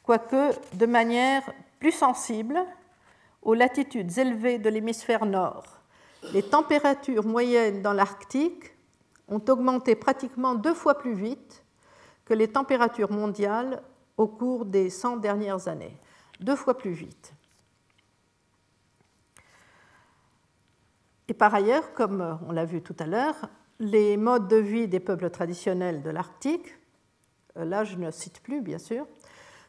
quoique 0.03 0.51
de 0.75 0.87
manière 0.87 1.43
plus 1.79 1.93
sensible 1.93 2.59
aux 3.43 3.55
latitudes 3.55 4.19
élevées 4.19 4.59
de 4.59 4.69
l'hémisphère 4.69 5.25
nord. 5.27 5.65
Les 6.33 6.43
températures 6.43 7.25
moyennes 7.25 7.83
dans 7.83 7.93
l'Arctique 7.93 8.75
ont 9.29 9.43
augmenté 9.49 9.95
pratiquement 9.95 10.55
deux 10.55 10.75
fois 10.75 10.99
plus 10.99 11.15
vite 11.15 11.65
que 12.25 12.35
les 12.35 12.49
températures 12.49 13.11
mondiales 13.11 13.83
au 14.17 14.27
cours 14.27 14.65
des 14.65 14.91
100 14.91 15.19
dernières 15.19 15.69
années. 15.69 15.97
Deux 16.41 16.57
fois 16.57 16.77
plus 16.77 16.93
vite. 16.93 17.33
Et 21.29 21.35
par 21.35 21.55
ailleurs, 21.55 21.93
comme 21.93 22.39
on 22.49 22.53
l'a 22.53 22.65
vu 22.65 22.83
tout 22.83 22.97
à 22.99 23.07
l'heure, 23.07 23.49
les 23.81 24.17
modes 24.17 24.49
de 24.49 24.57
vie 24.57 24.89
des 24.89 25.01
peuples 25.01 25.31
traditionnels 25.31 26.03
de 26.03 26.11
l'Arctique, 26.11 26.75
euh, 27.57 27.65
là 27.65 27.85
je 27.85 27.97
ne 27.97 28.11
cite 28.11 28.41
plus 28.43 28.61
bien 28.61 28.79
sûr, 28.79 29.07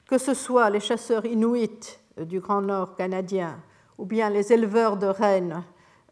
que 0.07 0.17
ce 0.17 0.33
soit 0.33 0.69
les 0.69 0.79
chasseurs 0.79 1.25
inuits 1.25 1.99
du 2.17 2.39
Grand 2.39 2.61
Nord 2.61 2.95
canadien 2.95 3.61
ou 3.97 4.05
bien 4.05 4.29
les 4.29 4.51
éleveurs 4.53 4.97
de 4.97 5.07
rennes 5.07 5.63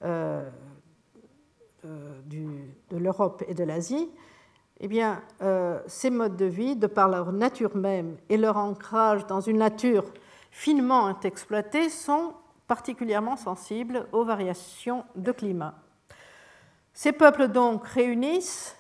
euh, 0.04 0.48
de 1.84 2.98
l'Europe 2.98 3.44
et 3.48 3.54
de 3.54 3.64
l'Asie, 3.64 4.10
eh 4.80 4.88
bien, 4.88 5.22
euh, 5.42 5.80
ces 5.88 6.10
modes 6.10 6.36
de 6.36 6.46
vie, 6.46 6.76
de 6.76 6.88
par 6.88 7.08
leur 7.10 7.32
nature 7.32 7.76
même 7.76 8.18
et 8.30 8.38
leur 8.38 8.58
ancrage 8.58 9.26
dans 9.26 9.42
une 9.42 9.58
nature 9.58 10.04
finement 10.52 11.20
exploitée, 11.22 11.90
sont 11.90 12.34
particulièrement 12.68 13.38
sensibles 13.38 14.08
aux 14.12 14.26
variations 14.26 15.06
de 15.16 15.32
climat. 15.32 15.76
Ces 16.94 17.12
peuples 17.12 17.48
donc 17.48 17.88
réunissent 17.88 18.76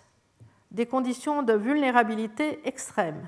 des 0.71 0.85
conditions 0.85 1.43
de 1.43 1.53
vulnérabilité 1.53 2.67
extrême 2.67 3.27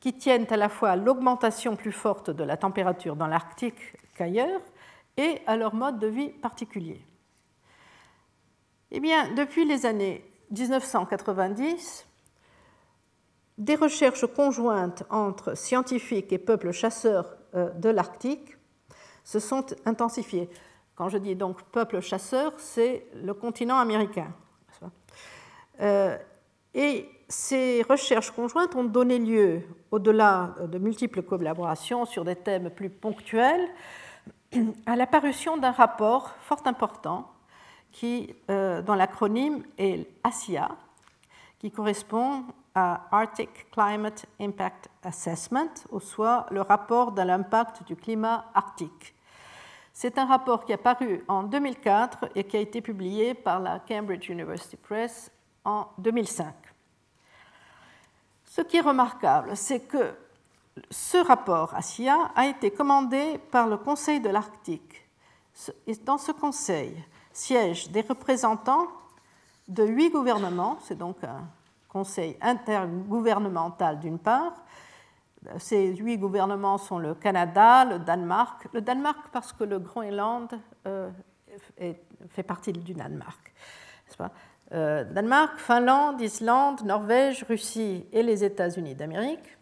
qui 0.00 0.12
tiennent 0.12 0.46
à 0.50 0.56
la 0.56 0.68
fois 0.68 0.90
à 0.90 0.96
l'augmentation 0.96 1.76
plus 1.76 1.92
forte 1.92 2.30
de 2.30 2.44
la 2.44 2.56
température 2.56 3.16
dans 3.16 3.26
l'Arctique 3.26 3.96
qu'ailleurs 4.14 4.60
et 5.16 5.40
à 5.46 5.56
leur 5.56 5.74
mode 5.74 5.98
de 5.98 6.06
vie 6.06 6.28
particulier. 6.28 7.00
Eh 8.90 9.00
bien, 9.00 9.32
depuis 9.34 9.64
les 9.64 9.86
années 9.86 10.24
1990, 10.50 12.06
des 13.58 13.74
recherches 13.74 14.26
conjointes 14.26 15.04
entre 15.10 15.56
scientifiques 15.56 16.32
et 16.32 16.38
peuples 16.38 16.72
chasseurs 16.72 17.36
euh, 17.54 17.70
de 17.70 17.88
l'Arctique 17.88 18.55
se 19.26 19.40
sont 19.40 19.66
intensifiées. 19.84 20.48
Quand 20.94 21.08
je 21.08 21.18
dis 21.18 21.34
donc 21.34 21.60
peuple 21.64 22.00
chasseur, 22.00 22.52
c'est 22.58 23.06
le 23.22 23.34
continent 23.34 23.76
américain. 23.76 24.32
Euh, 25.80 26.16
et 26.72 27.08
ces 27.28 27.82
recherches 27.82 28.30
conjointes 28.30 28.76
ont 28.76 28.84
donné 28.84 29.18
lieu, 29.18 29.62
au-delà 29.90 30.54
de 30.68 30.78
multiples 30.78 31.22
collaborations 31.22 32.04
sur 32.06 32.24
des 32.24 32.36
thèmes 32.36 32.70
plus 32.70 32.88
ponctuels, 32.88 33.68
à 34.86 34.94
l'apparition 34.94 35.56
d'un 35.56 35.72
rapport 35.72 36.30
fort 36.42 36.62
important 36.64 37.28
qui, 37.90 38.32
euh, 38.48 38.80
l'acronyme 38.94 39.64
est 39.76 40.06
ASIA, 40.22 40.68
qui 41.58 41.72
correspond 41.72 42.44
à 42.76 43.08
Arctic 43.10 43.70
Climate 43.72 44.24
Impact 44.40 44.88
Assessment, 45.02 45.74
ou 45.90 45.98
soit 45.98 46.46
le 46.52 46.60
rapport 46.60 47.10
de 47.10 47.22
l'impact 47.22 47.84
du 47.86 47.96
climat 47.96 48.44
arctique. 48.54 49.15
C'est 49.98 50.18
un 50.18 50.26
rapport 50.26 50.66
qui 50.66 50.72
est 50.72 50.76
paru 50.76 51.24
en 51.26 51.44
2004 51.44 52.28
et 52.34 52.44
qui 52.44 52.58
a 52.58 52.60
été 52.60 52.82
publié 52.82 53.32
par 53.32 53.60
la 53.60 53.78
Cambridge 53.78 54.28
University 54.28 54.76
Press 54.76 55.30
en 55.64 55.86
2005. 55.96 56.52
Ce 58.44 58.60
qui 58.60 58.76
est 58.76 58.82
remarquable, 58.82 59.56
c'est 59.56 59.80
que 59.80 60.14
ce 60.90 61.16
rapport 61.16 61.74
ASIA 61.74 62.30
a 62.34 62.44
été 62.44 62.70
commandé 62.70 63.40
par 63.50 63.68
le 63.68 63.78
Conseil 63.78 64.20
de 64.20 64.28
l'Arctique. 64.28 65.08
Dans 66.04 66.18
ce 66.18 66.32
conseil 66.32 67.02
siègent 67.32 67.88
des 67.88 68.02
représentants 68.02 68.88
de 69.66 69.82
huit 69.82 70.10
gouvernements, 70.10 70.76
c'est 70.82 70.98
donc 70.98 71.24
un 71.24 71.48
conseil 71.88 72.36
intergouvernemental 72.42 73.98
d'une 73.98 74.18
part. 74.18 74.52
Ces 75.58 75.96
huit 75.96 76.18
gouvernements 76.18 76.78
sont 76.78 76.98
le 76.98 77.14
Canada, 77.14 77.84
le 77.84 77.98
Danemark, 77.98 78.68
le 78.72 78.80
Danemark 78.80 79.28
parce 79.32 79.52
que 79.52 79.64
le 79.64 79.78
Groenland 79.78 80.48
euh, 80.86 81.10
fait 82.28 82.42
partie 82.42 82.72
du 82.72 82.94
Danemark. 82.94 83.52
Euh, 84.72 85.04
Danemark, 85.04 85.58
Finlande, 85.58 86.20
Islande, 86.20 86.82
Norvège, 86.84 87.44
Russie 87.44 88.06
et 88.12 88.22
les 88.22 88.44
États-Unis 88.44 88.94
d'Amérique. 88.94 89.56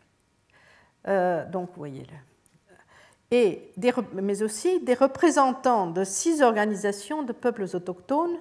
Euh, 1.06 1.44
donc, 1.50 1.68
vous 1.70 1.76
voyez, 1.76 2.06
et 3.30 3.72
mais 4.12 4.42
aussi 4.42 4.80
des 4.80 4.94
représentants 4.94 5.88
de 5.88 6.04
six 6.04 6.42
organisations 6.42 7.22
de 7.22 7.32
peuples 7.32 7.66
autochtones, 7.74 8.36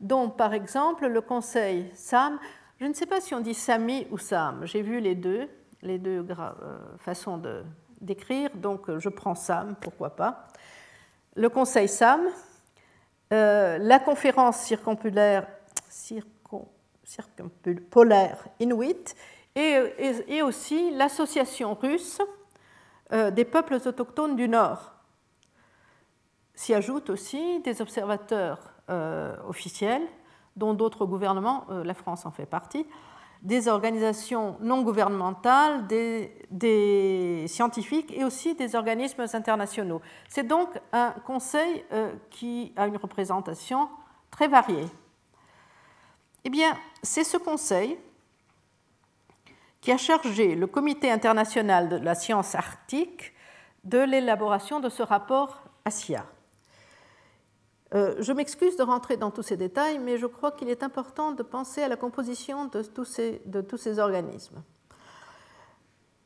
dont 0.00 0.30
par 0.30 0.54
exemple 0.54 1.06
le 1.06 1.20
Conseil 1.20 1.90
SAM. 1.94 2.38
Je 2.80 2.86
ne 2.86 2.94
sais 2.94 3.06
pas 3.06 3.20
si 3.20 3.34
on 3.34 3.40
dit 3.40 3.52
SAMI 3.52 4.06
ou 4.10 4.16
SAM, 4.16 4.64
j'ai 4.64 4.80
vu 4.80 5.00
les 5.00 5.14
deux, 5.14 5.48
les 5.82 5.98
deux 5.98 6.26
euh, 6.28 6.78
façons 6.98 7.38
de, 7.38 7.64
d'écrire, 8.00 8.50
donc 8.54 8.98
je 8.98 9.08
prends 9.08 9.34
SAM, 9.34 9.76
pourquoi 9.80 10.16
pas. 10.16 10.48
Le 11.36 11.48
Conseil 11.48 11.88
SAM, 11.88 12.20
euh, 13.32 13.78
la 13.78 13.98
conférence 13.98 14.58
circumpolaire, 14.62 15.46
Inuit 18.58 19.14
et, 19.54 20.42
aussi 20.42 20.90
l'association 20.92 21.74
russe 21.74 22.20
euh, 23.12 23.30
des 23.30 23.44
peuples 23.44 23.74
autochtones 23.74 24.36
du 24.36 24.48
Nord. 24.48 24.92
S'y 26.54 26.74
ajoutent 26.74 27.10
aussi 27.10 27.60
des 27.60 27.80
observateurs 27.80 28.58
euh, 28.90 29.36
officiels, 29.48 30.06
dont 30.56 30.74
d'autres 30.74 31.06
gouvernements, 31.06 31.64
euh, 31.70 31.82
la 31.84 31.94
France 31.94 32.26
en 32.26 32.30
fait 32.30 32.46
partie, 32.46 32.86
des 33.42 33.68
organisations 33.68 34.56
non 34.60 34.82
gouvernementales, 34.82 35.86
des, 35.86 37.46
scientifiques 37.48 38.12
et 38.12 38.24
aussi 38.24 38.54
des 38.54 38.74
organismes 38.74 39.24
internationaux. 39.32 40.02
C'est 40.28 40.46
donc 40.46 40.68
un 40.92 41.12
conseil 41.24 41.84
qui 42.30 42.72
a 42.76 42.86
une 42.86 42.96
représentation 42.96 43.88
très 44.30 44.48
variée. 44.48 44.86
Eh 46.44 46.50
bien, 46.50 46.76
c'est 47.02 47.24
ce 47.24 47.36
conseil 47.36 47.98
qui 49.80 49.92
a 49.92 49.96
chargé 49.96 50.54
le 50.54 50.66
Comité 50.66 51.10
international 51.10 51.88
de 51.88 51.96
la 51.96 52.14
science 52.14 52.54
arctique 52.54 53.32
de 53.84 53.98
l'élaboration 53.98 54.80
de 54.80 54.88
ce 54.88 55.02
rapport 55.02 55.62
ASIA. 55.84 56.26
Euh, 57.94 58.14
je 58.20 58.32
m'excuse 58.32 58.76
de 58.76 58.82
rentrer 58.82 59.16
dans 59.16 59.30
tous 59.30 59.42
ces 59.42 59.56
détails, 59.56 59.98
mais 59.98 60.16
je 60.16 60.26
crois 60.26 60.52
qu'il 60.52 60.68
est 60.68 60.82
important 60.82 61.32
de 61.32 61.42
penser 61.42 61.82
à 61.82 61.88
la 61.88 61.96
composition 61.96 62.66
de 62.66 62.82
tous 62.82 63.04
ces, 63.04 63.98
organismes. 63.98 64.62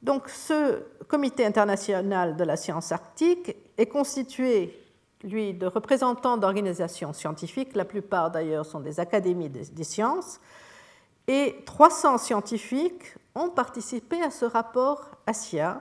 Donc, 0.03 0.29
ce 0.29 0.83
comité 1.09 1.47
international 1.47 2.37
de 2.37 2.45
la 2.45 2.57
science 2.57 2.93
arctique 2.93 3.57
est 3.79 3.87
constitué, 3.87 4.79
lui, 5.23 5.55
de 5.55 5.67
représentants 5.67 6.37
d'organisations 6.37 7.15
scientifiques, 7.15 7.75
la 7.75 7.87
plupart 7.87 8.31
d'ailleurs 8.31 8.67
sont 8.67 8.81
des 8.81 9.01
académies 9.01 9.49
des 9.49 9.85
sciences, 9.85 10.41
et 11.27 11.57
300 11.65 12.19
scientifiques 12.19 13.15
ont 13.35 13.49
participé 13.49 14.23
à 14.23 14.31
ce 14.31 14.45
rapport 14.45 15.11
ASIA, 15.27 15.81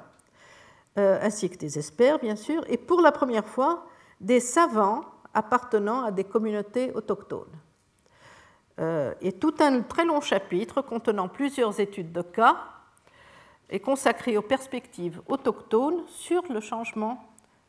euh, 0.98 1.20
ainsi 1.22 1.50
que 1.50 1.58
des 1.58 1.78
experts, 1.78 2.20
bien 2.20 2.36
sûr, 2.36 2.64
et 2.68 2.78
pour 2.78 3.02
la 3.02 3.12
première 3.12 3.46
fois, 3.46 3.86
des 4.22 4.40
savants 4.40 5.04
appartenant 5.34 6.04
à 6.04 6.12
des 6.12 6.24
communautés 6.24 6.92
autochtones. 6.94 7.52
Euh, 8.80 9.14
et 9.22 9.34
tout 9.34 9.54
un 9.60 9.82
très 9.82 10.06
long 10.06 10.22
chapitre 10.22 10.82
contenant 10.82 11.28
plusieurs 11.28 11.80
études 11.80 12.12
de 12.12 12.22
cas 12.22 12.58
est 13.70 13.80
consacré 13.80 14.38
aux 14.38 14.42
perspectives 14.42 15.22
autochtones 15.28 16.04
sur 16.08 16.44
le 16.52 16.60
changement 16.60 17.24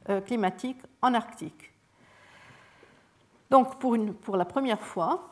euh, 0.09 0.20
climatique 0.20 0.81
en 1.03 1.14
Arctique. 1.14 1.72
Donc, 3.50 3.79
pour, 3.79 4.37
la 4.37 4.44
première 4.44 4.81
fois, 4.81 5.29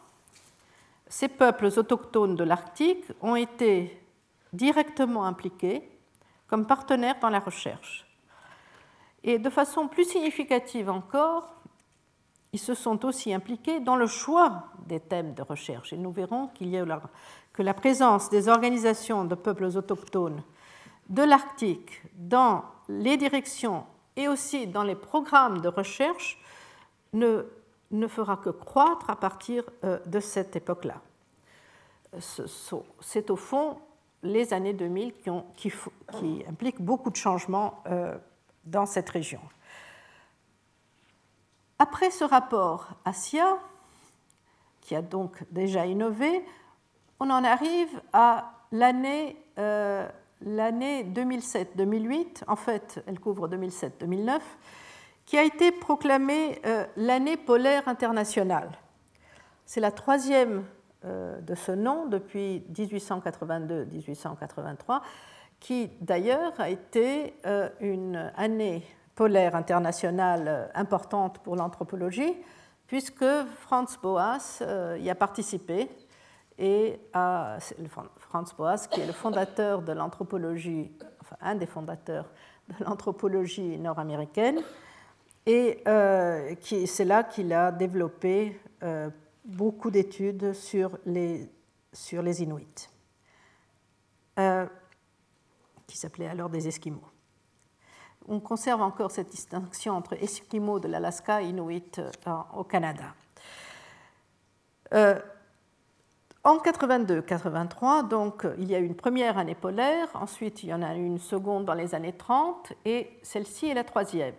ces 1.09 1.29
peuples 1.29 1.67
autochtones 1.77 2.37
de 2.37 2.45
l'Arctique 2.45 3.05
ont 3.21 3.37
été 3.37 4.01
directement 4.53 5.25
impliqués 5.25 5.89
comme 6.47 6.67
partenaires 6.67 7.19
dans 7.21 7.31
la 7.31 7.41
recherche. 7.41 8.07
Et 9.25 9.39
de 9.39 9.51
façon 9.51 9.89
plus 9.89 10.05
significative 10.05 10.91
encore, 10.91 11.55
ils 12.53 12.59
se 12.59 12.75
sont 12.75 13.05
aussi 13.07 13.33
impliqués 13.33 13.81
dans 13.81 13.97
le 13.97 14.07
choix 14.07 14.65
des 14.87 15.01
thèmes 15.01 15.33
de 15.33 15.43
recherche. 15.43 15.93
Et 15.93 15.97
nous 15.97 16.13
verrons 16.13 16.51
que 17.53 17.63
la 17.63 17.75
présence 17.75 18.29
des 18.29 18.49
organisations 18.49 19.25
de 19.25 19.35
peuples 19.35 19.65
autochtones 19.65 20.43
de 21.09 21.23
l'Arctique 21.23 22.03
dans 22.15 22.65
les 22.89 23.17
directions 23.17 23.85
et 24.17 24.29
aussi 24.29 24.67
dans 24.67 24.83
les 24.83 24.95
programmes 24.95 25.61
de 25.63 25.69
recherche 25.69 26.39
ne, 27.15 27.43
fera 28.07 28.37
que 28.37 28.51
croître 28.51 29.09
à 29.09 29.17
partir 29.17 29.65
euh, 29.85 29.99
de 30.07 30.21
cette 30.21 30.55
époque-là. 30.55 31.01
C'est 32.19 33.31
au 33.31 33.37
fond 33.37 33.79
les 34.23 34.53
années 34.53 34.75
2000 34.75 35.15
qui, 35.57 35.73
impliquent 36.47 36.83
beaucoup 36.83 37.11
de 37.11 37.17
changements 37.17 37.83
euh, 37.87 38.15
dans 38.65 38.85
cette 38.85 39.09
région. 39.09 39.41
Après 41.83 42.11
ce 42.13 42.23
rapport 42.23 42.91
ASIA, 43.05 43.59
qui 44.83 44.95
a 44.95 45.03
donc 45.03 45.43
déjà 45.51 45.85
innové, 45.85 46.45
on 47.19 47.29
en 47.29 47.43
arrive 47.43 48.01
à 48.13 48.53
l'année 48.71 49.37
2007-2008, 49.59 52.15
euh, 52.15 52.25
en 52.47 52.55
fait 52.55 53.03
elle 53.09 53.19
couvre 53.19 53.49
2007-2009, 53.49 54.39
qui 55.27 55.37
a 55.37 55.43
été 55.43 55.73
proclamée 55.73 56.63
euh, 56.67 56.87
l'année 56.97 57.37
polaire 57.37 57.89
internationale. 57.89 58.71
C'est 59.67 59.81
la 59.81 59.91
troisième 59.91 60.65
euh, 61.05 61.41
de 61.41 61.57
ce 61.57 61.73
nom 61.73 62.07
depuis 62.07 62.63
1882-1883, 62.73 65.01
qui 65.59 65.91
d'ailleurs 66.01 66.53
a 66.61 66.71
été 66.71 67.35
une 67.81 68.31
année 68.37 68.85
polaire 69.15 69.55
internationale 69.55 70.45
euh, 70.49 70.67
importante 70.75 71.39
pour 71.41 71.57
l'anthropologie, 71.57 72.35
puisque 72.87 73.25
Franz 73.61 73.99
Boas 74.03 74.63
y 74.99 75.09
a 75.09 75.15
participé 75.15 75.89
et 76.59 77.01
Franz 77.13 78.55
Boas, 78.57 78.87
qui 78.91 79.01
est 79.01 79.07
le 79.07 79.13
fondateur 79.13 79.81
de 79.81 79.93
l'anthropologie, 79.93 80.93
un 81.41 81.55
des 81.55 81.65
fondateurs 81.65 82.31
de 82.69 82.85
l'anthropologie 82.85 83.79
nord-américaine, 83.79 84.61
et 85.47 85.83
c'est 86.87 87.05
là 87.07 87.25
qu'il 87.25 87.55
a 87.55 87.73
développé 87.73 88.61
beaucoup 89.45 89.91
d'études 89.91 90.53
sur 90.53 90.99
les, 91.07 91.51
sur 91.93 92.23
les 92.23 92.43
Inuits, 92.43 92.89
euh, 94.39 94.67
qui 95.87 95.97
s'appelaient 95.97 96.29
alors 96.29 96.49
des 96.49 96.69
Esquimaux. 96.69 97.12
On 98.29 98.41
conserve 98.41 98.83
encore 98.83 99.11
cette 99.11 99.31
distinction 99.31 99.95
entre 99.97 100.15
Esquimaux 100.15 100.79
de 100.79 100.89
l'Alaska 100.89 101.43
et 101.43 101.47
Inuits 101.47 101.99
euh, 101.99 102.11
au 102.55 102.65
Canada. 102.65 103.15
Euh, 104.95 105.19
En 106.45 106.59
82-83, 106.59 108.09
donc, 108.09 108.47
il 108.59 108.71
y 108.71 108.75
a 108.75 108.79
eu 108.79 108.85
une 108.85 108.97
première 108.97 109.39
année 109.39 109.55
polaire, 109.55 110.09
ensuite 110.15 110.63
il 110.63 110.71
y 110.71 110.75
en 110.75 110.83
a 110.83 110.95
eu 110.97 111.05
une 111.05 111.19
seconde 111.19 111.65
dans 111.65 111.75
les 111.75 111.95
années 111.95 112.13
30, 112.13 112.73
et 112.85 113.11
celle-ci 113.23 113.69
est 113.69 113.75
la 113.75 113.85
troisième. 113.85 114.35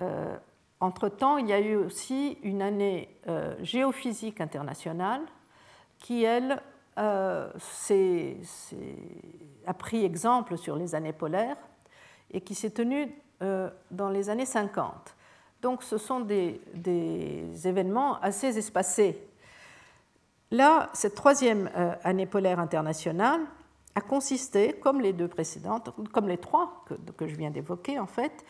Euh, 0.00 0.36
entre-temps, 0.80 1.38
il 1.38 1.46
y 1.46 1.52
a 1.52 1.60
eu 1.60 1.76
aussi 1.76 2.38
une 2.42 2.62
année 2.62 3.14
géophysique 3.60 4.40
internationale 4.40 5.22
qui, 5.98 6.22
elle, 6.22 6.62
a 6.96 7.50
pris 9.76 10.04
exemple 10.04 10.56
sur 10.56 10.76
les 10.76 10.94
années 10.94 11.12
polaires 11.12 11.56
et 12.30 12.40
qui 12.40 12.54
s'est 12.54 12.70
tenue 12.70 13.12
dans 13.90 14.10
les 14.10 14.30
années 14.30 14.46
50. 14.46 15.14
Donc 15.62 15.82
ce 15.82 15.96
sont 15.98 16.20
des, 16.20 16.60
des 16.74 17.66
événements 17.66 18.20
assez 18.20 18.58
espacés 18.58 19.28
Là, 20.50 20.88
cette 20.94 21.14
troisième 21.14 21.70
euh, 21.76 21.94
année 22.04 22.26
polaire 22.26 22.58
internationale 22.58 23.40
a 23.94 24.00
consisté, 24.00 24.72
comme 24.72 25.00
les 25.00 25.12
deux 25.12 25.28
précédentes, 25.28 25.90
comme 26.12 26.28
les 26.28 26.38
trois 26.38 26.84
que, 27.16 27.28
je 27.28 27.34
viens 27.34 27.50
d'évoquer 27.50 27.98
en 27.98 28.06
fait, 28.06 28.44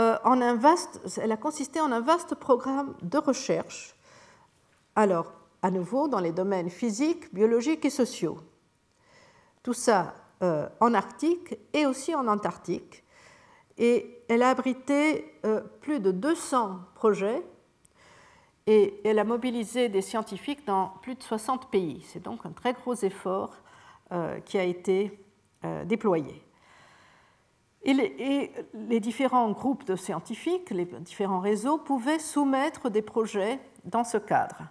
euh, 0.00 0.16
en 0.24 0.40
un 0.40 0.54
vaste, 0.54 1.00
elle 1.20 1.32
a 1.32 1.36
consisté 1.36 1.80
en 1.80 1.92
un 1.92 2.00
vaste 2.00 2.34
programme 2.34 2.94
de 3.02 3.18
recherche, 3.18 3.94
alors 4.96 5.32
à 5.60 5.70
nouveau 5.70 6.08
dans 6.08 6.20
les 6.20 6.32
domaines 6.32 6.70
physiques, 6.70 7.32
biologiques 7.34 7.84
et 7.84 7.90
sociaux. 7.90 8.38
Tout 9.62 9.74
ça 9.74 10.14
euh, 10.42 10.68
en 10.80 10.94
Arctique 10.94 11.56
et 11.72 11.86
aussi 11.86 12.14
en 12.14 12.26
Antarctique. 12.28 13.04
Et 13.78 14.22
elle 14.28 14.42
a 14.42 14.50
abrité 14.50 15.40
plus 15.80 15.98
de 15.98 16.12
200 16.12 16.80
projets 16.94 17.42
et 18.66 19.00
elle 19.04 19.18
a 19.18 19.24
mobilisé 19.24 19.88
des 19.88 20.02
scientifiques 20.02 20.66
dans 20.66 20.92
plus 21.02 21.14
de 21.14 21.22
60 21.22 21.70
pays. 21.70 22.04
C'est 22.06 22.22
donc 22.22 22.46
un 22.46 22.50
très 22.52 22.72
gros 22.72 22.94
effort 22.94 23.56
euh, 24.12 24.38
qui 24.40 24.58
a 24.58 24.64
été 24.64 25.18
euh, 25.64 25.84
déployé. 25.84 26.44
Et 27.84 27.94
les, 27.94 29.00
différents 29.00 29.50
groupes 29.50 29.84
de 29.84 29.96
scientifiques, 29.96 30.70
les 30.70 30.84
différents 30.84 31.40
réseaux 31.40 31.78
pouvaient 31.78 32.20
soumettre 32.20 32.90
des 32.90 33.02
projets 33.02 33.58
dans 33.84 34.04
ce 34.04 34.18
cadre. 34.18 34.62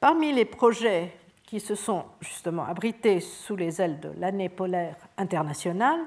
Parmi 0.00 0.32
les 0.32 0.44
projets 0.44 1.16
qui 1.46 1.60
se 1.60 1.76
sont 1.76 2.04
justement 2.20 2.64
abrités 2.64 3.20
sous 3.20 3.56
les 3.56 3.80
ailes 3.80 4.00
de 4.00 4.10
l'année 4.18 4.48
polaire 4.48 4.96
internationale, 5.16 6.00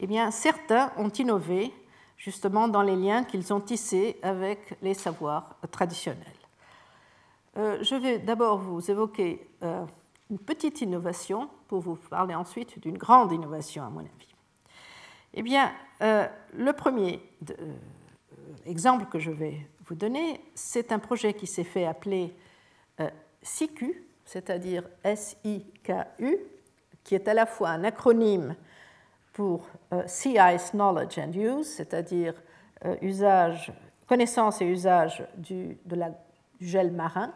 eh 0.00 0.06
bien, 0.06 0.30
certains 0.30 0.92
ont 0.96 1.08
innové 1.08 1.72
justement 2.16 2.68
dans 2.68 2.82
les 2.82 2.96
liens 2.96 3.24
qu'ils 3.24 3.52
ont 3.52 3.60
tissés 3.60 4.18
avec 4.22 4.76
les 4.82 4.94
savoirs 4.94 5.56
traditionnels. 5.70 6.26
Euh, 7.56 7.78
je 7.82 7.94
vais 7.94 8.18
d'abord 8.18 8.58
vous 8.58 8.90
évoquer 8.90 9.48
euh, 9.62 9.84
une 10.30 10.38
petite 10.38 10.80
innovation 10.80 11.48
pour 11.68 11.80
vous 11.80 11.96
parler 11.96 12.34
ensuite 12.34 12.78
d'une 12.80 12.98
grande 12.98 13.32
innovation 13.32 13.84
à 13.84 13.90
mon 13.90 14.00
avis. 14.00 14.34
Eh 15.34 15.42
bien, 15.42 15.72
euh, 16.02 16.26
le 16.54 16.72
premier 16.72 17.20
exemple 18.66 19.06
que 19.06 19.18
je 19.18 19.30
vais 19.30 19.66
vous 19.86 19.94
donner, 19.94 20.40
c'est 20.54 20.92
un 20.92 20.98
projet 20.98 21.34
qui 21.34 21.46
s'est 21.46 21.64
fait 21.64 21.86
appeler 21.86 22.34
SICU, 23.42 24.04
c'est-à-dire 24.24 24.84
S-I-K-U, 25.04 26.38
qui 27.04 27.14
est 27.14 27.28
à 27.28 27.34
la 27.34 27.46
fois 27.46 27.70
un 27.70 27.84
acronyme 27.84 28.54
pour 29.32 29.66
euh, 29.92 30.02
Sea 30.06 30.36
Ice 30.54 30.72
Knowledge 30.72 31.18
and 31.18 31.32
Use, 31.32 31.66
c'est-à-dire 31.66 32.34
euh, 32.84 32.96
usage, 33.02 33.72
connaissance 34.06 34.60
et 34.60 34.66
usage 34.66 35.26
du, 35.36 35.78
gel 36.60 36.90
marin. 36.90 37.32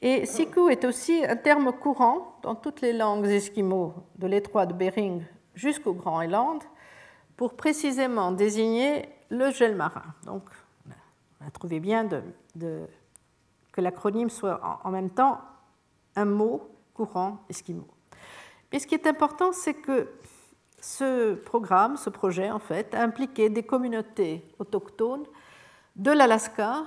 Et 0.00 0.26
Siku 0.26 0.68
est 0.68 0.84
aussi 0.84 1.24
un 1.24 1.36
terme 1.36 1.72
courant 1.72 2.36
dans 2.42 2.54
toutes 2.54 2.80
les 2.80 2.92
langues 2.92 3.26
esquimaux 3.26 3.94
de 4.16 4.26
l'étroit 4.26 4.66
de 4.66 4.72
Bering 4.72 5.22
jusqu'au 5.54 5.92
Grand 5.92 6.22
Island 6.22 6.62
pour 7.36 7.54
précisément 7.54 8.32
désigner 8.32 9.08
le 9.30 9.50
gel 9.50 9.74
marin. 9.74 10.04
Donc, 10.24 10.42
on 11.40 11.46
a 11.46 11.50
trouvé 11.50 11.80
bien 11.80 12.04
de, 12.04 12.86
que 13.78 13.82
l'acronyme 13.82 14.28
soit 14.28 14.60
en, 14.82 14.90
même 14.90 15.08
temps 15.08 15.40
un 16.16 16.24
mot 16.24 16.68
courant 16.94 17.44
esquimau. 17.48 17.86
Et 18.72 18.80
ce 18.80 18.88
qui 18.88 18.96
est 18.96 19.06
important, 19.06 19.52
c'est 19.52 19.74
que 19.74 20.10
ce 20.80 21.34
programme, 21.34 21.96
ce 21.96 22.10
projet, 22.10 22.50
en 22.50 22.58
fait, 22.58 22.92
a 22.92 23.02
impliqué 23.04 23.50
des 23.50 23.62
communautés 23.62 24.52
autochtones 24.58 25.26
de 25.94 26.10
l'Alaska, 26.10 26.86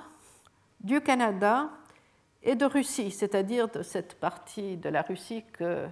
du 0.80 1.00
Canada 1.00 1.70
et 2.42 2.56
de 2.56 2.66
Russie, 2.66 3.10
c'est-à-dire 3.10 3.68
de 3.68 3.82
cette 3.82 4.20
partie 4.20 4.76
de 4.76 4.90
la 4.90 5.00
Russie 5.00 5.44
que 5.50 5.86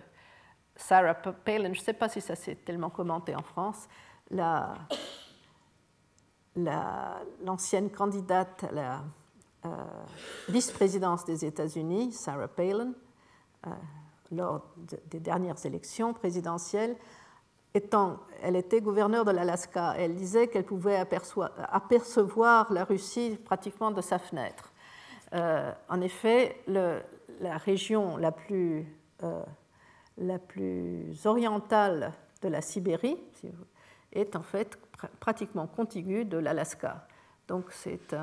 Sarah 0.77 1.15
Palin, 1.15 1.73
je 1.73 1.81
ne 1.81 1.85
sais 1.85 1.95
pas 1.95 2.11
si 2.11 2.21
ça 2.21 2.37
s'est 2.37 2.57
tellement 2.57 2.91
commenté 2.91 3.35
en 3.35 3.43
France, 3.43 3.89
l'ancienne 7.43 7.89
candidate 7.89 8.65
à 8.65 8.73
la 8.73 9.05
vice-présidence 10.49 11.25
des 11.25 11.44
États-Unis, 11.44 12.12
Sarah 12.12 12.49
Palin, 12.49 12.92
euh, 13.66 13.70
lors 14.33 14.62
des 15.11 15.20
dernières 15.20 15.64
élections 15.66 16.14
présidentielles, 16.14 16.96
étant, 17.75 18.20
elle 18.42 18.57
était 18.57 18.81
gouverneure 18.81 19.25
de 19.25 19.33
l'Alaska, 19.33 19.94
elle 19.96 20.14
disait 20.14 20.49
qu'elle 20.49 20.64
pouvait 20.64 20.96
apercevoir 20.96 22.73
la 22.73 22.85
Russie 22.85 23.38
pratiquement 23.44 23.90
de 23.90 24.01
sa 24.01 24.18
fenêtre. 24.18 24.73
Euh, 25.35 25.73
en 25.88 26.01
effet, 26.01 26.62
la 26.66 27.59
région 27.59 28.16
la 28.16 28.33
plus, 28.33 28.87
euh, 29.23 29.42
orientale 31.25 32.12
de 32.42 32.49
la 32.49 32.61
Sibérie 32.61 33.18
est 34.12 34.37
en 34.37 34.42
fait 34.42 34.79
pratiquement 35.18 35.66
contiguë 35.66 36.25
de 36.25 36.38
l'Alaska. 36.38 37.07
Donc 37.46 37.66
c'est 37.70 38.14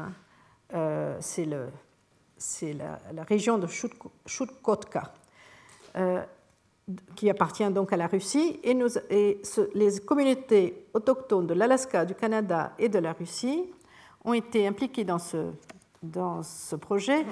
euh, 0.73 1.19
la, 1.45 2.99
la, 3.13 3.23
région 3.23 3.57
de 3.57 3.67
Chukotka 3.67 5.13
qui 7.15 7.29
appartient 7.29 7.69
donc 7.69 7.91
à 7.91 7.97
la 7.97 8.07
Russie, 8.07 8.59
et 8.63 8.77
les 9.73 9.99
communautés 9.99 10.85
autochtones 10.93 11.47
de 11.47 11.53
l'Alaska, 11.53 12.05
du 12.05 12.15
Canada 12.15 12.73
et 12.79 12.87
de 12.87 12.99
la 12.99 13.13
Russie 13.13 13.65
ont 14.23 14.33
été 14.33 14.67
impliquées 14.67 15.03
dans 15.03 15.19
ce, 15.19 15.51
dans 16.01 16.43
ce 16.43 16.75
projet, 16.75 17.25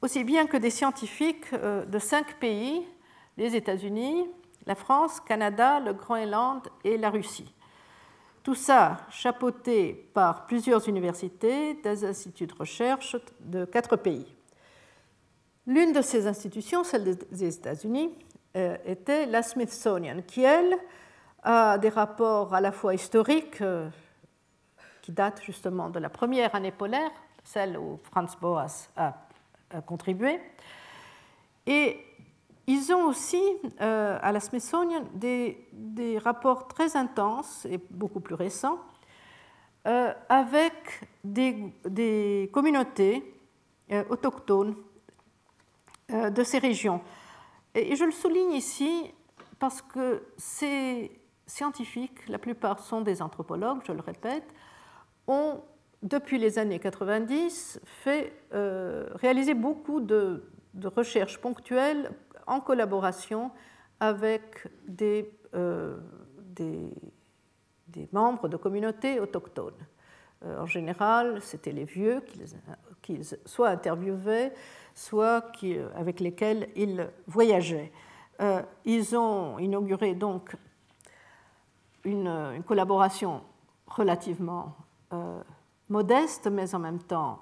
aussi 0.00 0.24
bien 0.24 0.46
que 0.46 0.56
des 0.56 0.70
scientifiques 0.70 1.52
euh, 1.52 1.84
de 1.84 1.98
cinq 1.98 2.38
pays, 2.38 2.82
les 3.36 3.56
États-Unis, 3.56 4.26
la 4.66 4.74
France, 4.74 5.20
Canada, 5.20 5.80
le 5.80 5.92
Groenland 5.92 6.62
et 6.84 6.96
la 6.96 7.10
Russie. 7.10 7.52
Tout 8.42 8.54
ça 8.56 8.98
chapeauté 9.08 10.10
par 10.14 10.46
plusieurs 10.46 10.88
universités, 10.88 11.74
des 11.74 12.04
instituts 12.04 12.46
de 12.46 12.54
recherche 12.54 13.16
de 13.40 13.64
quatre 13.64 13.96
pays. 13.96 14.34
L'une 15.66 15.92
de 15.92 16.02
ces 16.02 16.26
institutions, 16.26 16.82
celle 16.82 17.16
des 17.16 17.56
États-Unis, 17.56 18.10
euh, 18.56 18.76
était 18.84 19.26
la 19.26 19.42
Smithsonian, 19.42 20.22
qui, 20.26 20.42
elle, 20.42 20.76
a 21.42 21.78
des 21.78 21.88
rapports 21.88 22.52
à 22.52 22.60
la 22.60 22.72
fois 22.72 22.94
historiques, 22.94 23.62
euh, 23.62 23.88
qui 25.00 25.12
datent 25.12 25.42
justement 25.42 25.88
de 25.88 25.98
la 25.98 26.10
première 26.10 26.54
année 26.54 26.72
polaire, 26.72 27.10
celle 27.44 27.78
où 27.78 27.98
Franz 28.02 28.36
Boas 28.40 28.88
a, 28.96 29.14
contribué, 29.86 30.38
ils 32.66 32.92
ont 32.92 33.06
aussi, 33.06 33.42
euh, 33.80 34.18
à 34.20 34.32
la 34.32 34.40
Smithsonian, 34.40 35.04
des, 35.14 36.18
rapports 36.22 36.68
très 36.68 36.96
intenses 36.96 37.66
et 37.66 37.80
beaucoup 37.90 38.20
plus 38.20 38.34
récents 38.34 38.78
avec 39.84 41.08
des, 41.24 42.50
communautés 42.52 43.34
autochtones 44.10 44.76
de 46.08 46.44
ces 46.44 46.58
régions. 46.58 47.00
Et 47.74 47.96
je 47.96 48.04
le 48.04 48.12
souligne 48.12 48.52
ici 48.52 49.12
parce 49.58 49.82
que 49.82 50.22
ces 50.36 51.10
scientifiques, 51.46 52.28
la 52.28 52.38
plupart 52.38 52.80
sont 52.80 53.00
des 53.00 53.22
anthropologues, 53.22 53.80
je 53.86 53.92
le 53.92 54.00
répète, 54.00 54.44
ont, 55.26 55.60
depuis 56.02 56.38
les 56.38 56.58
années 56.58 56.78
90, 56.78 57.80
fait, 57.84 58.32
euh, 58.54 59.08
réalisé 59.14 59.54
beaucoup 59.54 60.00
de, 60.00 60.44
recherches 60.96 61.38
ponctuelles 61.38 62.10
en 62.46 62.60
collaboration 62.60 63.50
avec 64.00 64.66
des, 64.86 65.30
euh, 65.54 65.96
membres 68.10 68.48
de 68.48 68.56
communautés 68.56 69.20
autochtones. 69.20 69.86
Euh, 70.44 70.60
en 70.60 70.66
général, 70.66 71.40
c'était 71.40 71.70
les 71.72 71.84
vieux 71.84 72.20
qu'ils 73.00 73.24
soit 73.46 73.68
interviewaient, 73.68 74.52
soit 74.94 75.52
euh, 75.62 75.88
avec 75.94 76.18
lesquels 76.18 76.68
ils 76.74 77.08
voyageaient. 77.26 77.92
Ils 78.84 79.16
ont 79.16 79.60
inauguré 79.60 80.16
donc 80.16 80.56
une, 82.02 82.60
collaboration 82.66 83.42
relativement 83.86 84.74
modeste, 85.88 86.48
mais 86.48 86.74
en 86.74 86.80
même 86.80 86.98
temps 86.98 87.38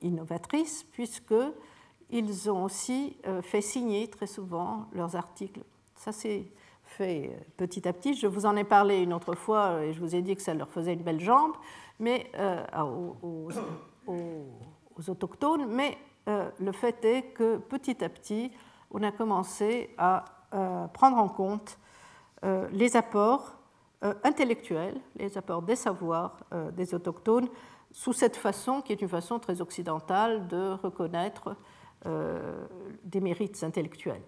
innovatrice, 0.00 0.84
puisque 0.84 1.34
ils 2.10 2.50
ont 2.50 2.64
aussi 2.64 3.16
fait 3.42 3.60
signer 3.60 4.08
très 4.08 4.26
souvent 4.26 4.86
leurs 4.92 5.16
articles. 5.16 5.60
Ça, 5.94 6.12
c'est 6.12 6.46
fait 6.84 7.38
petit 7.56 7.86
à 7.86 7.92
petit. 7.92 8.14
Je 8.14 8.26
vous 8.26 8.46
en 8.46 8.56
ai 8.56 8.64
parlé 8.64 9.02
une 9.02 9.12
autre 9.12 9.34
fois 9.34 9.82
et 9.82 9.92
je 9.92 10.00
vous 10.00 10.14
ai 10.14 10.22
dit 10.22 10.34
que 10.34 10.42
ça 10.42 10.54
leur 10.54 10.70
faisait 10.70 10.94
une 10.94 11.02
belle 11.02 11.20
jambe 11.20 11.52
mais, 12.00 12.30
aux, 13.22 13.50
autochtones, 15.08 15.66
mais 15.66 15.98
le 16.26 16.72
fait 16.72 17.04
est 17.04 17.22
que 17.34 17.58
petit 17.58 18.02
à 18.04 18.08
petit, 18.08 18.52
on 18.90 19.02
a 19.02 19.12
commencé 19.12 19.90
à 19.98 20.24
prendre 20.92 21.18
en 21.18 21.28
compte 21.28 21.78
les 22.72 22.96
apports 22.96 23.56
intellectuels, 24.24 24.98
les 25.16 25.36
apports 25.36 25.62
des 25.62 25.76
savoirs 25.76 26.36
des 26.72 26.94
autochtones 26.94 27.48
sous 27.90 28.12
cette 28.12 28.36
façon 28.36 28.80
qui 28.80 28.92
est 28.92 29.00
une 29.00 29.08
façon 29.08 29.38
très 29.38 29.60
occidentale 29.60 30.46
de 30.46 30.72
reconnaître 30.82 31.48
euh, 31.48 31.54
des 32.04 33.20
mérites 33.20 33.62
intellectuels. 33.64 34.22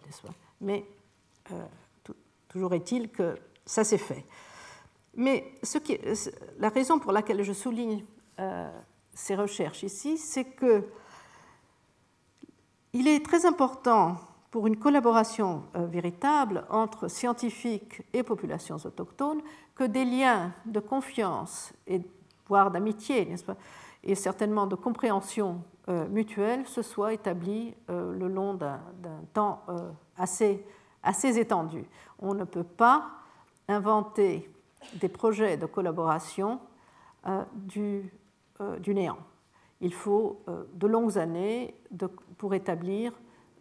Mais 0.60 0.84
euh, 1.52 1.66
toujours 2.48 2.74
est-il 2.74 3.10
que 3.10 3.36
ça 3.64 3.84
s'est 3.84 3.98
fait. 3.98 4.24
Mais 5.16 5.52
ce 5.62 5.78
qui 5.78 5.98
la 6.58 6.68
raison 6.68 6.98
pour 6.98 7.12
laquelle 7.12 7.42
je 7.42 7.52
souligne 7.52 8.04
euh, 8.38 8.70
ces 9.14 9.34
recherches 9.34 9.82
ici, 9.82 10.18
c'est 10.18 10.44
que 10.44 10.84
il 12.92 13.06
est 13.06 13.24
très 13.24 13.46
important 13.46 14.16
pour 14.50 14.66
une 14.66 14.76
collaboration 14.76 15.62
véritable 15.74 16.64
entre 16.70 17.06
scientifiques 17.06 18.02
et 18.12 18.24
populations 18.24 18.78
autochtones 18.84 19.40
que 19.76 19.84
des 19.84 20.04
liens 20.04 20.52
de 20.66 20.80
confiance 20.80 21.72
et 21.86 22.00
voire 22.48 22.72
d'amitié, 22.72 23.26
n'est-ce 23.26 23.44
pas, 23.44 23.56
et 24.02 24.16
certainement 24.16 24.66
de 24.66 24.74
compréhension 24.74 25.62
euh, 25.62 25.69
mutuelle 26.08 26.66
se 26.66 26.82
soit 26.82 27.12
établi 27.12 27.74
euh, 27.88 28.12
le 28.12 28.28
long 28.28 28.54
d'un 28.54 28.80
temps 29.32 29.62
euh, 29.68 29.90
assez, 30.16 30.64
assez 31.02 31.38
étendu. 31.38 31.84
On 32.18 32.34
ne 32.34 32.44
peut 32.44 32.64
pas 32.64 33.10
inventer 33.68 34.50
des 34.94 35.08
projets 35.08 35.56
de 35.56 35.66
collaboration 35.66 36.60
du, 37.52 38.10
du, 38.80 38.94
néant. 38.94 39.18
Il 39.80 39.92
faut 39.92 40.42
de 40.72 40.86
longues 40.86 41.18
années 41.18 41.74
pour 42.38 42.54
établir 42.54 43.12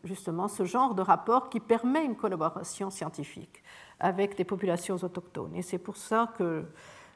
justement 0.03 0.47
ce 0.47 0.63
genre 0.63 0.95
de 0.95 1.01
rapport 1.01 1.49
qui 1.49 1.59
permet 1.59 2.05
une 2.05 2.15
collaboration 2.15 2.89
scientifique 2.89 3.61
avec 3.99 4.37
des 4.37 4.45
populations 4.45 4.95
autochtones. 4.95 5.55
Et 5.55 5.61
c'est 5.61 5.77
pour 5.77 5.97
ça 5.97 6.33
que 6.37 6.63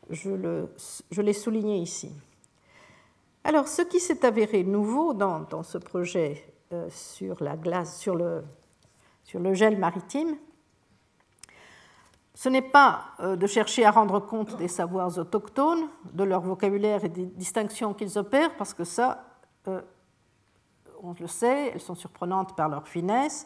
je 0.10 1.22
l'ai 1.22 1.34
souligné 1.34 1.78
ici. 1.78 2.12
Alors, 3.46 3.68
ce 3.68 3.82
qui 3.82 4.00
s'est 4.00 4.26
avéré 4.26 4.64
nouveau 4.64 5.14
dans, 5.14 5.64
ce 5.64 5.78
projet 5.78 6.48
euh, 6.72 6.88
sur 6.90 7.44
la 7.44 7.58
glace, 7.58 8.00
sur 8.00 8.16
le, 8.16 8.42
sur 9.26 9.42
le 9.42 9.54
gel 9.54 9.78
maritime, 9.78 10.38
ce 12.34 12.48
n'est 12.48 12.62
pas 12.62 13.04
euh, 13.20 13.36
de 13.36 13.46
chercher 13.46 13.84
à 13.84 13.92
rendre 13.92 14.22
compte 14.22 14.56
des 14.56 14.70
savoirs 14.70 15.18
autochtones, 15.18 15.90
de 16.14 16.24
leur 16.24 16.40
vocabulaire 16.40 17.04
et 17.04 17.10
des 17.10 17.26
distinctions 17.26 17.94
qu'ils 17.94 18.18
opèrent, 18.18 18.56
parce 18.56 18.74
que 18.74 18.86
ça, 18.86 19.26
euh, 19.68 19.82
on 21.02 21.14
le 21.20 21.28
sait, 21.28 21.72
elles 21.74 21.82
sont 21.82 21.96
surprenantes 21.96 22.56
par 22.56 22.70
leur 22.70 22.88
finesse. 22.88 23.46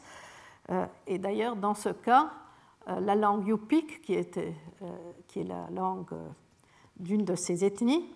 et 1.07 1.17
d'ailleurs, 1.17 1.55
dans 1.55 1.73
ce 1.73 1.89
cas, 1.89 2.29
la 2.85 3.15
langue 3.15 3.47
yupik, 3.47 4.01
qui, 4.03 4.15
qui 5.27 5.39
est 5.39 5.43
la 5.43 5.67
langue 5.71 6.13
d'une 6.97 7.25
de 7.25 7.33
ces 7.33 7.65
ethnies 7.65 8.13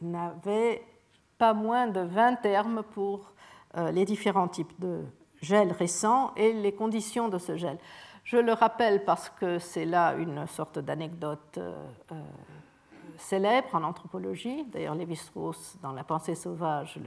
n'avait 0.00 0.82
pas 1.38 1.54
moins 1.54 1.86
de 1.86 2.00
20 2.00 2.36
termes 2.36 2.82
pour 2.82 3.32
euh, 3.76 3.90
les 3.90 4.04
différents 4.04 4.48
types 4.48 4.78
de 4.80 5.04
gel 5.42 5.72
récents 5.72 6.32
et 6.36 6.52
les 6.52 6.72
conditions 6.72 7.28
de 7.28 7.38
ce 7.38 7.56
gel. 7.56 7.78
Je 8.24 8.38
le 8.38 8.52
rappelle 8.52 9.04
parce 9.04 9.28
que 9.28 9.58
c'est 9.58 9.84
là 9.84 10.14
une 10.14 10.46
sorte 10.46 10.78
d'anecdote 10.78 11.58
euh, 11.58 11.74
célèbre 13.18 13.74
en 13.74 13.84
anthropologie. 13.84 14.64
D'ailleurs, 14.64 14.94
Lévi-Strauss, 14.94 15.76
dans 15.82 15.92
La 15.92 16.04
pensée 16.04 16.34
sauvage, 16.34 16.98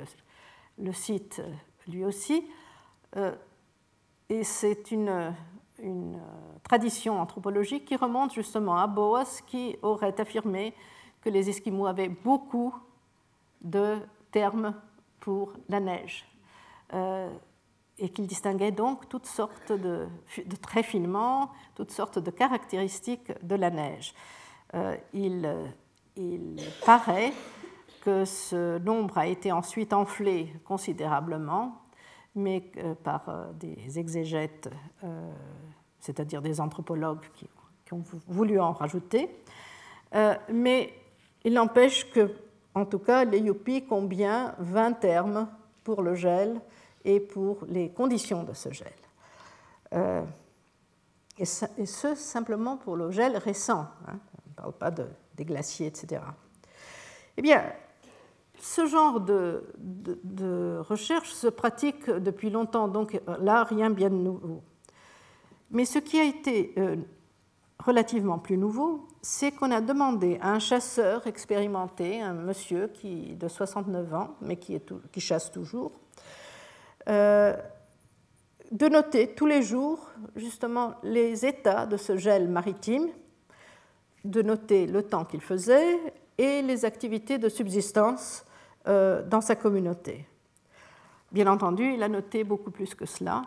le 0.77 0.93
cite 0.93 1.41
lui 1.87 2.05
aussi. 2.05 2.47
et 4.29 4.43
c'est 4.43 4.91
une 4.91 5.33
une 5.81 6.15
euh, 6.15 6.57
tradition 6.63 7.19
anthropologique 7.19 7.85
qui 7.85 7.95
remonte 7.95 8.33
justement 8.33 8.77
à 8.77 8.87
Boas, 8.87 9.41
qui 9.47 9.77
aurait 9.81 10.19
affirmé 10.19 10.73
que 11.21 11.29
les 11.29 11.49
Esquimaux 11.49 11.85
avaient 11.85 12.09
beaucoup 12.09 12.73
de 13.61 13.97
termes 14.31 14.73
pour 15.19 15.53
la 15.67 15.79
neige. 15.79 16.25
Euh, 16.93 17.29
et 17.97 18.09
qu'ils 18.09 18.27
distinguaient 18.27 18.71
donc 18.71 19.09
toutes 19.09 19.25
sortes 19.25 19.73
de, 19.73 20.07
très 20.61 20.83
finement, 20.83 21.51
toutes 21.75 21.91
sortes 21.91 22.17
de 22.17 22.31
caractéristiques 22.31 23.31
de 23.43 23.55
la 23.55 23.69
neige. 23.69 24.13
Euh, 24.73 24.95
il, 25.13 25.53
il, 26.15 26.55
paraît 26.85 27.33
que 28.01 28.23
ce 28.23 28.77
nombre 28.77 29.17
a 29.17 29.27
été 29.27 29.51
ensuite 29.51 29.91
enflé 29.91 30.53
considérablement 30.63 31.81
mais 32.35 32.71
par 33.03 33.29
euh, 33.29 33.51
des 33.53 33.99
exégètes, 33.99 34.69
euh, 35.03 35.31
c'est-à-dire 35.99 36.41
des 36.41 36.61
anthropologues 36.61 37.25
qui, 37.33 37.47
ont 37.91 38.03
voulu 38.27 38.59
en 38.59 38.71
rajouter. 38.71 39.35
Euh, 40.13 40.35
il 41.43 41.53
n'empêche 41.53 42.09
que, 42.11 42.31
en 42.75 42.85
tout 42.85 42.99
cas, 42.99 43.23
les 43.25 43.39
Yupik 43.39 43.91
ont 43.91 44.03
bien 44.03 44.55
20 44.59 44.93
termes 44.93 45.47
pour 45.83 46.01
le 46.01 46.15
gel 46.15 46.59
et 47.05 47.19
pour 47.19 47.65
les 47.67 47.89
conditions 47.89 48.43
de 48.43 48.53
ce 48.53 48.69
gel. 48.71 48.93
et, 51.37 51.45
ce, 51.45 52.15
simplement 52.15 52.77
pour 52.77 52.95
le 52.95 53.11
gel 53.11 53.37
récent. 53.37 53.87
Hein. 54.07 54.19
on 54.37 54.49
ne 54.49 54.53
parle 54.55 54.73
pas 54.73 54.91
de, 54.91 55.05
des 55.35 55.45
glaciers, 55.45 55.87
etc. 55.87 56.21
Eh 57.37 57.41
bien, 57.41 57.63
ce 58.59 58.85
genre 58.85 59.21
de, 59.21 60.81
recherche 60.81 61.31
se 61.31 61.47
pratique 61.47 62.09
depuis 62.09 62.49
longtemps, 62.49 62.87
donc 62.87 63.19
là, 63.39 63.63
rien 63.63 63.89
bien 63.89 64.09
de 64.09 64.15
nouveau. 64.15 64.61
Mais 65.71 65.85
ce 65.85 65.99
qui 65.99 66.19
a 66.19 66.25
été 66.25 66.73
euh, 66.77 66.97
relativement 67.83 68.39
plus 68.39 68.57
nouveau, 68.57 69.07
c'est 69.21 69.51
qu'on 69.51 69.71
a 69.71 69.81
demandé 69.81 70.37
à 70.41 70.51
un 70.51 70.59
chasseur 70.59 71.27
expérimenté, 71.27 72.21
un 72.21 72.33
monsieur 72.33 72.87
qui, 72.87 73.35
de 73.35 73.47
69 73.47 74.13
ans, 74.13 74.35
mais 74.41 74.55
qui, 74.57 74.79
chasse 75.17 75.51
toujours, 75.51 75.91
euh, 77.09 77.55
de 78.71 78.87
noter 78.87 79.33
tous 79.35 79.45
les 79.45 79.61
jours 79.61 80.09
justement 80.35 80.95
les 81.03 81.45
états 81.45 81.85
de 81.85 81.97
ce 81.97 82.17
gel 82.17 82.47
maritime, 82.47 83.07
de 84.23 84.41
noter 84.41 84.85
le 84.85 85.03
temps 85.03 85.25
qu'il 85.25 85.41
faisait 85.41 85.97
et 86.37 86.61
les 86.61 86.85
activités 86.85 87.37
de 87.37 87.49
subsistance 87.49 88.45
euh, 88.87 89.23
dans 89.23 89.41
sa 89.41 89.55
communauté. 89.55 90.25
Bien 91.31 91.47
entendu, 91.47 91.93
il 91.93 92.03
a 92.03 92.07
noté 92.07 92.43
beaucoup 92.43 92.71
plus 92.71 92.95
que 92.95 93.05
cela. 93.05 93.41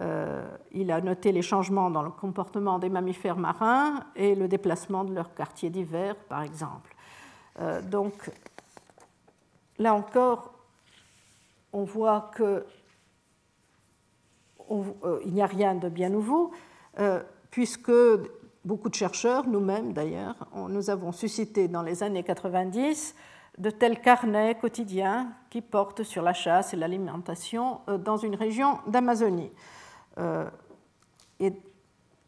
Euh, 0.00 0.48
il 0.72 0.90
a 0.90 1.00
noté 1.00 1.32
les 1.32 1.42
changements 1.42 1.90
dans 1.90 2.02
le 2.02 2.10
comportement 2.10 2.78
des 2.78 2.88
mammifères 2.88 3.36
marins 3.36 4.00
et 4.16 4.34
le 4.34 4.48
déplacement 4.48 5.04
de 5.04 5.14
leurs 5.14 5.34
quartiers 5.34 5.70
d'hiver, 5.70 6.16
par 6.28 6.42
exemple. 6.42 6.94
Euh, 7.60 7.82
donc, 7.82 8.30
là 9.78 9.94
encore, 9.94 10.52
on 11.72 11.84
voit 11.84 12.30
que 12.34 12.64
il 15.26 15.32
n'y 15.32 15.42
a 15.42 15.46
rien 15.46 15.74
de 15.74 15.88
bien 15.88 16.10
nouveau, 16.10 16.52
puisque 17.50 17.90
beaucoup 18.64 18.88
de 18.88 18.94
chercheurs, 18.94 19.48
nous-mêmes 19.48 19.92
d'ailleurs, 19.92 20.36
nous 20.54 20.90
avons 20.90 21.10
suscité 21.10 21.66
dans 21.66 21.82
les 21.82 22.04
années 22.04 22.22
90 22.22 23.16
de 23.58 23.70
tels 23.70 24.00
carnets 24.00 24.54
quotidiens 24.54 25.32
qui 25.50 25.60
portent 25.60 26.02
sur 26.02 26.22
la 26.22 26.32
chasse 26.32 26.72
et 26.72 26.76
l'alimentation 26.76 27.80
euh, 27.88 27.98
dans 27.98 28.16
une 28.16 28.34
région 28.34 28.78
d'Amazonie. 28.86 29.50
Euh, 30.18 30.48
et 31.38 31.52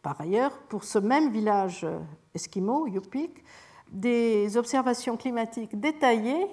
par 0.03 0.20
ailleurs, 0.20 0.59
pour 0.68 0.85
ce 0.85 0.99
même 0.99 1.30
village 1.30 1.85
euh, 1.85 1.99
esquimau, 2.35 2.87
Yupik, 2.87 3.45
des 3.91 4.57
observations 4.57 5.16
climatiques 5.16 5.78
détaillées 5.78 6.47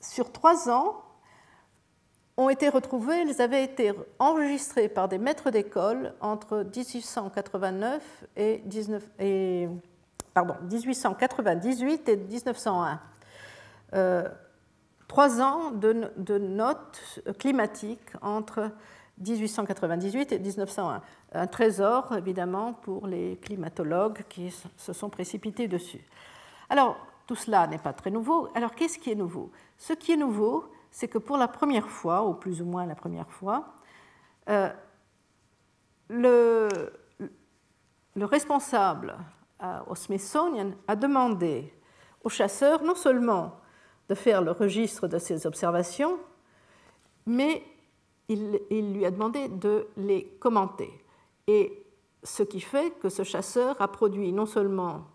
sur 0.00 0.30
trois 0.32 0.68
ans 0.70 1.02
ont 2.36 2.48
été 2.48 2.68
retrouvées. 2.68 3.22
Elles 3.22 3.40
avaient 3.40 3.64
été 3.64 3.92
enregistrées 4.18 4.88
par 4.88 5.08
des 5.08 5.18
maîtres 5.18 5.50
d'école 5.50 6.14
entre 6.20 6.64
1889 6.64 8.24
et, 8.36 8.62
19, 8.64 9.02
et 9.18 9.68
pardon, 10.34 10.54
1898 10.70 12.08
et 12.08 12.16
1901. 12.16 13.00
Euh, 13.94 14.28
trois 15.08 15.40
ans 15.40 15.72
de, 15.72 16.38
notes 16.38 17.20
climatiques 17.38 18.12
entre 18.22 18.70
1898 19.20 20.32
et 20.32 20.38
1901. 20.38 21.02
Un 21.32 21.46
trésor, 21.46 22.12
évidemment, 22.16 22.72
pour 22.72 23.06
les 23.06 23.36
climatologues 23.36 24.24
qui 24.28 24.52
se 24.76 24.92
sont 24.92 25.10
précipités 25.10 25.68
dessus. 25.68 26.04
Alors, 26.68 26.96
tout 27.26 27.36
cela 27.36 27.66
n'est 27.66 27.78
pas 27.78 27.92
très 27.92 28.10
nouveau. 28.10 28.48
Alors, 28.54 28.74
qu'est-ce 28.74 28.98
qui 28.98 29.10
est 29.10 29.14
nouveau? 29.14 29.50
Ce 29.78 29.92
qui 29.92 30.12
est 30.12 30.16
nouveau, 30.16 30.64
c'est 30.90 31.08
que 31.08 31.18
pour 31.18 31.36
la 31.36 31.48
première 31.48 31.88
fois, 31.88 32.24
ou 32.24 32.34
plus 32.34 32.60
ou 32.60 32.64
moins 32.64 32.86
la 32.86 32.94
première 32.94 33.30
fois, 33.30 33.74
euh, 34.48 34.68
le, 36.08 36.68
le, 38.16 38.24
responsable 38.24 39.16
au 39.86 39.94
Smithsonian 39.94 40.72
a 40.88 40.96
demandé 40.96 41.72
aux 42.24 42.30
chasseurs 42.30 42.82
non 42.82 42.94
seulement 42.94 43.60
de 44.08 44.14
faire 44.14 44.42
le 44.42 44.50
registre 44.50 45.06
de 45.06 45.18
ses 45.18 45.46
observations, 45.46 46.18
mais 47.26 47.62
il, 48.30 48.92
lui 48.92 49.04
a 49.04 49.10
demandé 49.10 49.48
de 49.48 49.88
les 49.96 50.24
commenter. 50.38 50.90
Et 51.46 51.84
ce 52.22 52.42
qui 52.42 52.60
fait 52.60 52.92
que 53.00 53.08
ce 53.08 53.24
chasseur 53.24 53.80
a 53.80 53.88
produit 53.88 54.32
non 54.32 54.46
seulement 54.46 55.06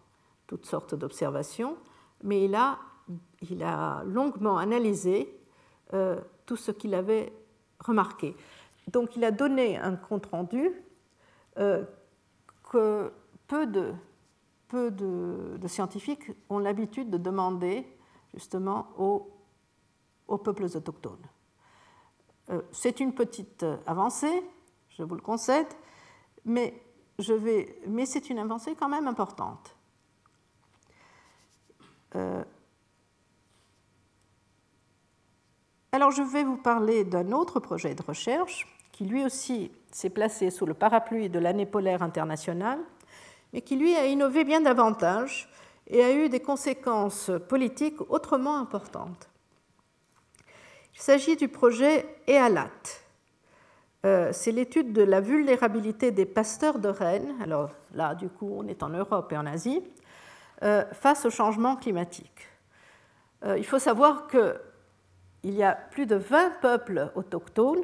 toutes 0.48 0.66
sortes 0.66 0.96
d'observations, 0.96 1.78
mais 2.24 2.44
il 2.44 2.56
a, 2.56 2.80
longuement 4.06 4.58
analysé 4.58 5.34
euh, 5.94 6.20
tout 6.46 6.58
ce 6.58 6.72
qu'il 6.72 6.94
avait 6.94 7.32
remarqué. 7.80 8.36
Donc 8.92 9.16
il 9.16 9.24
a 9.24 9.32
donné 9.32 9.78
un 9.78 9.96
compte-rendu 9.96 10.72
euh, 11.58 11.84
que 12.70 13.12
peu 13.48 13.66
de, 13.66 15.68
scientifiques 15.68 16.32
ont 16.50 16.60
l'habitude 16.60 17.10
de 17.10 17.18
demander 17.18 17.88
justement 18.34 18.90
aux 18.98 20.38
peuples 20.38 20.66
autochtones. 20.66 21.26
Euh, 22.50 22.62
c'est 22.72 23.00
une 23.00 23.14
petite 23.14 23.66
avancée, 23.88 24.44
je 24.90 25.04
vous 25.04 25.16
le 25.16 25.22
concède, 25.22 25.68
mais 26.46 26.74
c'est 28.06 28.30
une 28.30 28.40
avancée 28.40 28.76
quand 28.76 28.90
même 28.90 29.08
importante. 29.08 29.76
Euh, 32.16 32.44
alors 35.92 36.12
je 36.12 36.22
vais 36.22 36.44
vous 36.44 36.58
parler 36.58 37.04
d'un 37.04 37.32
autre 37.32 37.60
projet 37.60 37.94
de 37.96 38.04
recherche 38.04 38.68
qui 38.92 39.06
lui 39.06 39.26
aussi 39.26 39.72
s'est 39.92 40.10
placé 40.10 40.50
sous 40.50 40.66
le 40.66 40.74
parapluie 40.74 41.30
de 41.30 41.40
l'année 41.40 41.66
polaire 41.66 42.02
internationale, 42.02 42.80
mais 43.52 43.62
qui 43.62 43.76
lui 43.76 43.96
a 43.96 44.06
innové 44.06 44.46
bien 44.46 44.62
davantage 44.62 45.50
et 45.88 46.04
a 46.04 46.14
eu 46.14 46.30
des 46.30 46.40
conséquences 46.40 47.32
politiques 47.50 48.00
autrement 48.10 48.58
importantes. 48.58 49.30
Il 50.96 51.02
s'agit 51.02 51.36
du 51.36 51.50
projet 51.50 52.06
EALAT. 52.26 52.72
Euh, 54.06 54.30
c'est 54.32 54.54
l'étude 54.54 54.94
de 54.94 55.04
la 55.04 55.20
vulnérabilité 55.20 56.12
des 56.12 56.26
pasteurs 56.26 56.80
de 56.80 56.88
rennes, 56.88 57.36
alors 57.42 57.72
là 57.94 58.16
du 58.16 58.30
coup 58.30 58.50
on 58.56 58.66
est 58.68 58.82
en 58.82 58.90
Europe 58.90 59.32
et 59.34 59.38
en 59.38 59.46
Asie, 59.46 59.84
euh, 60.64 60.86
face 60.94 61.26
au 61.26 61.30
changement 61.30 61.76
climatique. 61.76 62.48
Euh, 63.44 63.58
il 63.58 63.66
faut 63.66 63.78
savoir 63.78 64.28
qu'il 64.28 65.54
y 65.54 65.64
a 65.64 65.74
plus 65.74 66.06
de 66.06 66.16
20 66.16 66.62
peuples 66.62 67.12
autochtones 67.16 67.84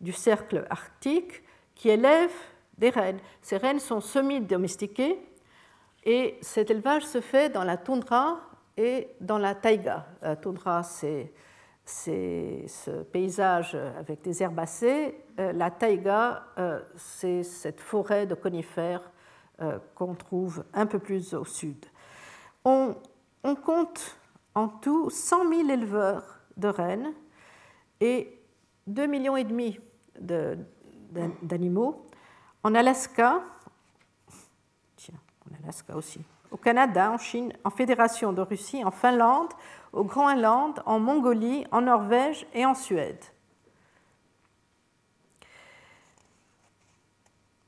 du 0.00 0.14
cercle 0.14 0.64
arctique 0.70 1.42
qui 1.74 1.90
élèvent 1.90 2.30
des 2.78 2.88
rennes. 2.88 3.20
Ces 3.42 3.58
rennes 3.58 3.80
sont 3.80 4.00
semi-domestiquées 4.00 5.18
et 6.04 6.38
cet 6.40 6.70
élevage 6.70 7.04
se 7.04 7.20
fait 7.20 7.50
dans 7.50 7.64
la 7.64 7.76
toundra 7.76 8.40
et 8.78 9.08
dans 9.20 9.38
la 9.38 9.54
taïga. 9.54 10.06
La 10.22 10.36
toundra, 10.36 10.82
c'est 10.82 11.30
ce 11.88 13.02
paysage 13.02 13.74
avec 13.74 14.22
des 14.22 14.42
herbacées. 14.42 15.16
La 15.36 15.70
taïga, 15.70 16.44
c'est 16.96 17.42
cette 17.42 17.80
forêt 17.80 18.26
de 18.26 18.34
conifères 18.34 19.10
qu'on 19.94 20.14
trouve 20.14 20.64
un 20.74 20.86
peu 20.86 20.98
plus 20.98 21.34
au 21.34 21.44
sud 21.44 21.86
on, 22.64 23.54
compte 23.54 24.18
en 24.54 24.68
tout 24.68 25.10
100 25.10 25.48
000 25.48 25.70
éleveurs 25.70 26.40
de 26.56 26.68
rennes 26.68 27.12
et 28.00 28.40
2,5 28.88 29.06
millions 29.08 29.36
d'animaux. 31.42 32.06
En 32.62 32.74
Alaska, 32.74 33.42
tiens, 34.96 35.18
en 35.48 35.62
Alaska 35.62 35.96
aussi, 35.96 36.20
au 36.50 36.56
Canada, 36.56 37.10
en 37.10 37.18
Chine, 37.18 37.52
en 37.64 37.70
Fédération 37.70 38.32
de 38.32 38.42
Russie, 38.42 38.84
en 38.84 38.90
Finlande, 38.90 39.52
au 39.92 40.04
Groenland, 40.04 40.82
en 40.86 40.98
Mongolie, 40.98 41.66
en 41.70 41.82
Norvège 41.82 42.46
et 42.54 42.64
en 42.64 42.74
Suède. 42.74 43.22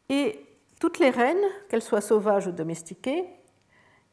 Et 0.08 0.44
toutes 0.80 0.98
les 0.98 1.10
rennes, 1.10 1.44
qu'elles 1.68 1.82
soient 1.82 2.00
sauvages 2.00 2.46
ou 2.46 2.52
domestiquées, 2.52 3.24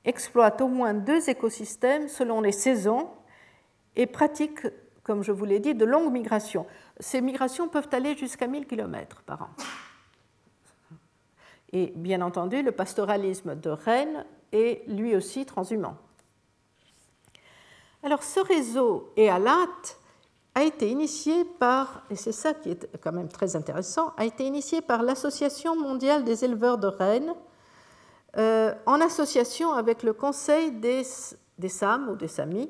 exploite 0.06 0.62
au 0.62 0.68
moins 0.68 0.94
deux 0.94 1.30
écosystèmes 1.30 2.08
selon 2.08 2.42
les 2.42 2.52
saisons 2.52 3.10
et 3.96 4.06
pratique, 4.06 4.60
comme 5.04 5.24
je 5.24 5.32
vous 5.32 5.46
l'ai 5.46 5.60
dit, 5.60 5.74
de 5.74 5.86
longues 5.86 6.12
migrations. 6.12 6.68
Ces 7.00 7.22
migrations 7.22 7.68
peuvent 7.68 7.90
aller 7.92 8.16
jusqu'à 8.16 8.48
1000 8.48 8.68
km 8.68 9.24
par 9.24 9.44
an. 9.44 9.50
Et 11.74 11.92
bien 11.96 12.22
entendu, 12.22 12.62
le 12.62 12.72
pastoralisme 12.72 13.56
de 13.56 13.70
Rennes 13.70 14.26
est 14.52 14.88
lui 14.88 15.16
aussi 15.16 15.46
transhumant. 15.46 15.98
Alors 18.04 18.24
ce 18.24 18.40
réseau 18.40 19.12
EALAT 19.18 19.68
a 20.56 20.64
été 20.64 20.90
initié 20.90 21.46
par, 21.46 22.04
et 22.10 22.16
c'est 22.16 22.32
ça 22.32 22.54
qui 22.54 22.72
est 22.72 22.98
quand 23.02 23.12
même 23.12 23.28
très 23.28 23.56
intéressant, 23.56 24.14
a 24.18 24.26
été 24.26 24.46
initié 24.46 24.82
par 24.82 25.04
l'Association 25.04 25.76
mondiale 25.76 26.24
des 26.24 26.46
éleveurs 26.46 26.78
de 26.78 26.88
rennes 26.88 27.34
euh, 28.38 28.74
en 28.86 29.02
association 29.02 29.74
avec 29.74 30.04
le 30.04 30.14
Conseil 30.14 30.72
des, 30.72 31.04
des 31.58 31.70
SAM 31.70 32.10
ou 32.10 32.16
des 32.16 32.28
SAMI, 32.28 32.70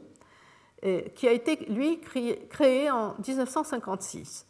euh, 0.86 1.02
qui 1.16 1.28
a 1.28 1.32
été, 1.32 1.56
lui, 1.70 2.00
créé, 2.00 2.92
en 2.92 3.16
1956. 3.26 4.46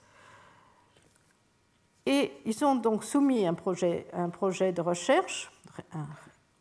Et 2.06 2.32
ils 2.46 2.66
ont 2.66 2.76
donc 2.76 3.04
soumis 3.04 3.46
un 3.46 3.54
projet, 3.54 4.08
un 4.14 4.30
projet 4.30 4.72
de 4.72 4.82
recherche 4.82 5.52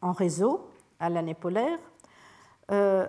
en 0.01 0.13
réseau 0.13 0.69
à 1.01 1.11
l'année 1.11 1.35
polaire. 1.35 1.79
Euh, 2.71 3.07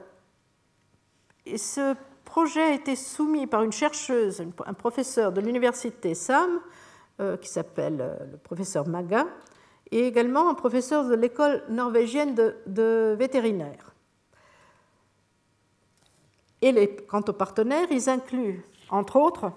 ce 1.55 1.95
projet 2.25 2.63
a 2.63 2.73
été 2.73 2.95
soumis 2.95 3.47
par 3.47 3.63
une 3.63 3.71
chercheuse, 3.71 4.43
un 4.65 4.73
professeur 4.73 5.31
de 5.31 5.41
l'université 5.41 6.13
SAM, 6.13 6.59
qui 7.41 7.49
s'appelle 7.49 7.97
le 8.31 8.37
professeur 8.37 8.87
Maga, 8.87 9.25
et 9.91 10.05
également 10.05 10.49
un 10.49 10.53
professeur 10.53 11.07
de 11.07 11.15
l'école 11.15 11.63
norvégienne 11.69 12.35
de, 12.35 13.15
les, 16.71 16.95
quant 16.95 17.21
aux 17.27 17.33
partenaires, 17.33 17.87
ils 17.91 18.09
incluent, 18.09 18.65
entre 18.89 19.15
autres, 19.17 19.51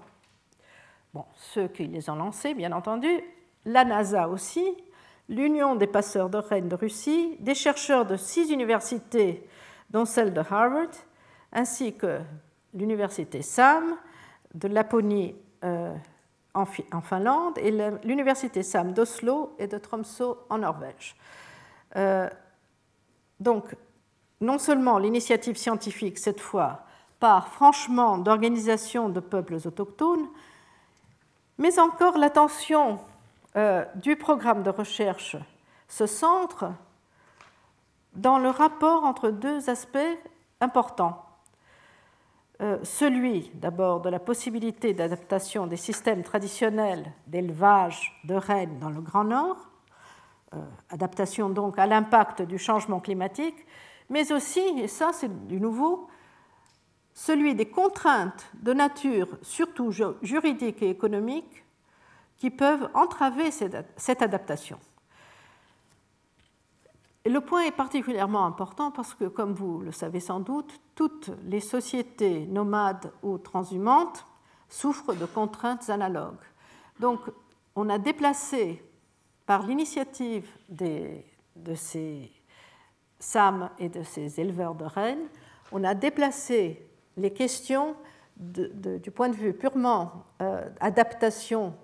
ceux 1.35 1.69
qui 1.69 1.87
les 1.87 2.09
ont 2.11 2.15
lancés, 2.15 2.55
bien 2.55 2.73
entendu, 2.73 3.09
la 3.65 3.85
NASA 3.85 4.29
aussi, 4.29 4.65
l'Union 5.31 5.77
des 5.77 5.87
passeurs 5.87 6.29
de 6.29 6.39
rennes 6.39 6.69
de 6.69 6.75
Russie, 6.75 7.37
des 7.39 7.55
chercheurs 7.55 8.05
de 8.05 8.17
six 8.17 8.51
universités, 8.51 9.49
dont 9.89 10.05
celle 10.05 10.35
de 10.35 10.41
Harvard, 10.41 10.91
ainsi 11.53 11.95
que 11.95 12.19
l'université 12.75 13.41
SAM, 13.41 13.97
de 14.55 14.67
Laponie 14.69 15.37
euh, 15.65 15.95
en, 16.55 16.67
Finlande 16.67 17.57
et 17.59 17.71
l'université 18.03 18.65
SAM 18.65 18.93
d'Oslo 18.93 19.55
et 19.59 19.69
de 19.69 19.79
Tromsø 19.79 20.35
en 20.49 20.59
Norvège. 20.59 21.17
Euh, 21.97 22.29
donc, 23.39 23.77
non 24.41 24.59
seulement 24.59 24.99
l'initiative 24.99 25.57
scientifique, 25.57 26.19
cette 26.19 26.41
fois, 26.41 26.85
part 27.21 27.49
franchement 27.49 28.19
d'organisations 28.19 29.09
de 29.09 29.21
peuples 29.21 29.59
autochtones, 29.65 30.27
mais 31.59 31.79
encore 31.79 32.19
l'attention 32.19 32.99
euh, 33.57 33.85
du 33.97 34.17
programme 34.17 34.63
de 34.63 34.71
recherche 34.71 35.37
se 35.89 36.07
centre 36.07 36.73
dans 38.15 38.39
le 38.39 38.49
rapport 38.49 39.05
entre 39.05 39.31
deux 39.31 39.69
aspects 39.69 39.99
importants. 40.61 41.25
Euh, 42.61 42.79
celui 42.83 43.51
d'abord 43.55 44.01
de 44.01 44.11
la 44.11 44.19
possibilité 44.19 44.93
d'adaptation 44.93 45.67
des 45.67 45.77
systèmes 45.77 46.23
traditionnels 46.23 47.11
d'élevage 47.27 48.21
de 48.25 48.35
rennes 48.35 48.79
dans 48.79 48.91
le 48.91 49.01
Grand 49.01 49.25
Nord, 49.25 49.57
euh, 50.55 50.59
adaptation 50.91 51.49
donc 51.49 51.79
à 51.79 51.87
l'impact 51.87 52.43
du 52.43 52.59
changement 52.59 53.01
climatique, 53.01 53.67
mais 54.11 54.31
aussi, 54.33 54.61
et 54.79 54.89
ça 54.89 55.11
c'est 55.13 55.49
du 55.49 55.59
nouveau, 55.59 56.09
celui 57.15 57.55
des 57.55 57.67
contraintes 57.67 58.51
de 58.55 58.73
nature 58.73 59.29
surtout 59.43 59.91
juridique 60.23 60.83
et 60.83 60.91
économique 60.91 61.65
qui 62.41 62.51
peuvent 62.51 62.91
entraver 62.95 63.53
cette 63.53 64.23
adaptation 64.23 64.81
le 67.27 67.41
point 67.41 67.63
est 67.63 67.73
particulièrement 67.73 68.47
important 68.47 68.91
parce 68.91 69.15
que, 69.15 69.27
comme 69.27 69.53
vous 69.53 69.81
le 69.81 69.93
savez 69.93 70.21
sans 70.21 70.41
doute, 70.41 70.81
toutes 70.95 71.31
les 71.45 71.61
sociétés 71.61 72.47
nomades 72.47 73.13
ou 73.23 73.39
transhumantes 73.39 74.27
souffrent 74.69 75.15
de 75.15 75.27
contraintes 75.27 75.91
analogues. 75.91 76.41
Donc, 76.99 77.21
on 77.77 77.89
a 77.89 77.99
déplacé, 77.99 78.83
par 79.47 79.67
l'initiative 79.67 80.49
de 80.69 81.75
ces 81.75 82.31
SAM 83.19 83.69
et 83.79 83.89
de 83.89 84.03
ces 84.03 84.41
éleveurs 84.41 84.75
de 84.75 84.85
rennes, 84.85 85.29
on 85.73 85.85
a 85.85 85.95
déplacé 85.95 86.89
les 87.17 87.33
questions 87.33 87.97
du 88.37 89.11
point 89.11 89.29
de 89.29 89.35
vue 89.35 89.53
purement 89.53 90.25
adaptation 90.81 91.75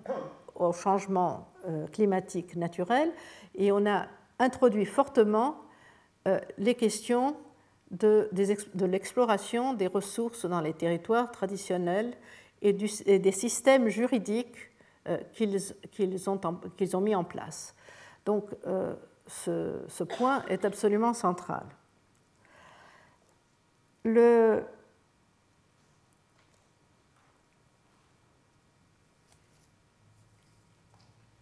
au 0.57 0.73
changement 0.73 1.47
climatique 1.91 2.55
naturel, 2.55 3.11
et 3.55 3.71
on 3.71 3.85
a 3.85 4.07
introduit 4.39 4.85
fortement 4.85 5.57
les 6.57 6.75
questions 6.75 7.35
de, 7.91 8.29
l'exploration 8.85 9.73
des 9.73 9.87
ressources 9.87 10.45
dans 10.45 10.61
les 10.61 10.73
territoires 10.73 11.31
traditionnels 11.31 12.13
et, 12.61 12.73
des 12.73 13.31
systèmes 13.31 13.87
juridiques 13.87 14.71
qu'ils 15.33 16.29
ont, 16.29 17.01
mis 17.01 17.15
en 17.15 17.23
place. 17.23 17.75
Donc, 18.25 18.45
ce, 19.27 20.03
point 20.03 20.43
est 20.47 20.65
absolument 20.65 21.13
central. 21.13 21.65
Le, 24.03 24.63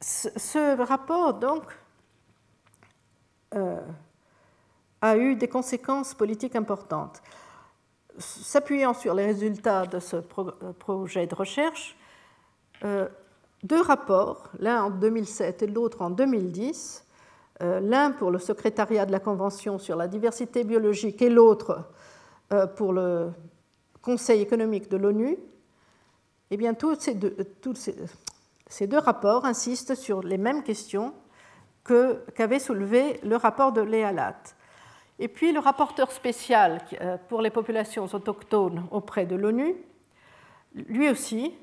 ce, 0.05 0.81
rapport, 0.83 1.33
donc, 1.33 1.63
euh, 3.55 3.79
a 5.01 5.17
eu 5.17 5.35
des 5.35 5.47
conséquences 5.47 6.13
politiques 6.13 6.55
importantes. 6.55 7.21
S'appuyant 8.17 8.93
sur 8.93 9.13
les 9.13 9.25
résultats 9.25 9.85
de 9.85 9.99
ce 9.99 10.17
projet 10.17 11.25
de 11.27 11.35
recherche, 11.35 11.97
euh, 12.83 13.07
deux 13.63 13.81
rapports, 13.81 14.51
l'un 14.59 14.83
en 14.83 14.89
2007 14.91 15.63
et 15.63 15.67
l'autre 15.67 16.01
en 16.01 16.11
2010, 16.11 17.03
euh, 17.63 17.79
l'un 17.79 18.11
pour 18.11 18.29
le 18.29 18.37
secrétariat 18.37 19.05
de 19.05 19.11
la 19.11 19.19
Convention 19.19 19.79
sur 19.79 19.95
la 19.95 20.07
diversité 20.07 20.63
biologique 20.63 21.21
et 21.21 21.29
l'autre 21.29 21.89
pour 22.75 22.93
le 22.93 23.31
Conseil 24.03 24.39
économique 24.39 24.87
de 24.87 24.97
l'ONU, 24.97 25.35
eh 26.51 26.57
bien, 26.57 26.75
tous 26.75 26.93
ces 26.99 27.15
deux, 27.15 27.35
ces, 27.73 27.95
deux, 28.81 28.97
rapports 28.97 29.45
insistent 29.45 29.95
sur 29.95 30.21
les 30.21 30.37
mêmes 30.37 30.63
questions 30.63 31.13
qu'avait 31.83 32.59
soulevé 32.59 33.19
le 33.23 33.35
rapport 33.35 33.71
de 33.71 33.81
Léalat. 33.81 34.41
Et 35.19 35.27
puis 35.27 35.51
le 35.51 35.59
rapporteur 35.59 36.11
spécial 36.11 36.81
euh, 36.99 37.17
pour 37.29 37.41
les 37.41 37.51
populations 37.51 38.05
autochtones 38.05 38.85
auprès 38.91 39.25
de 39.25 39.35
l'ONU, 39.35 39.75
lui 40.73 41.09
aussi, 41.09 41.53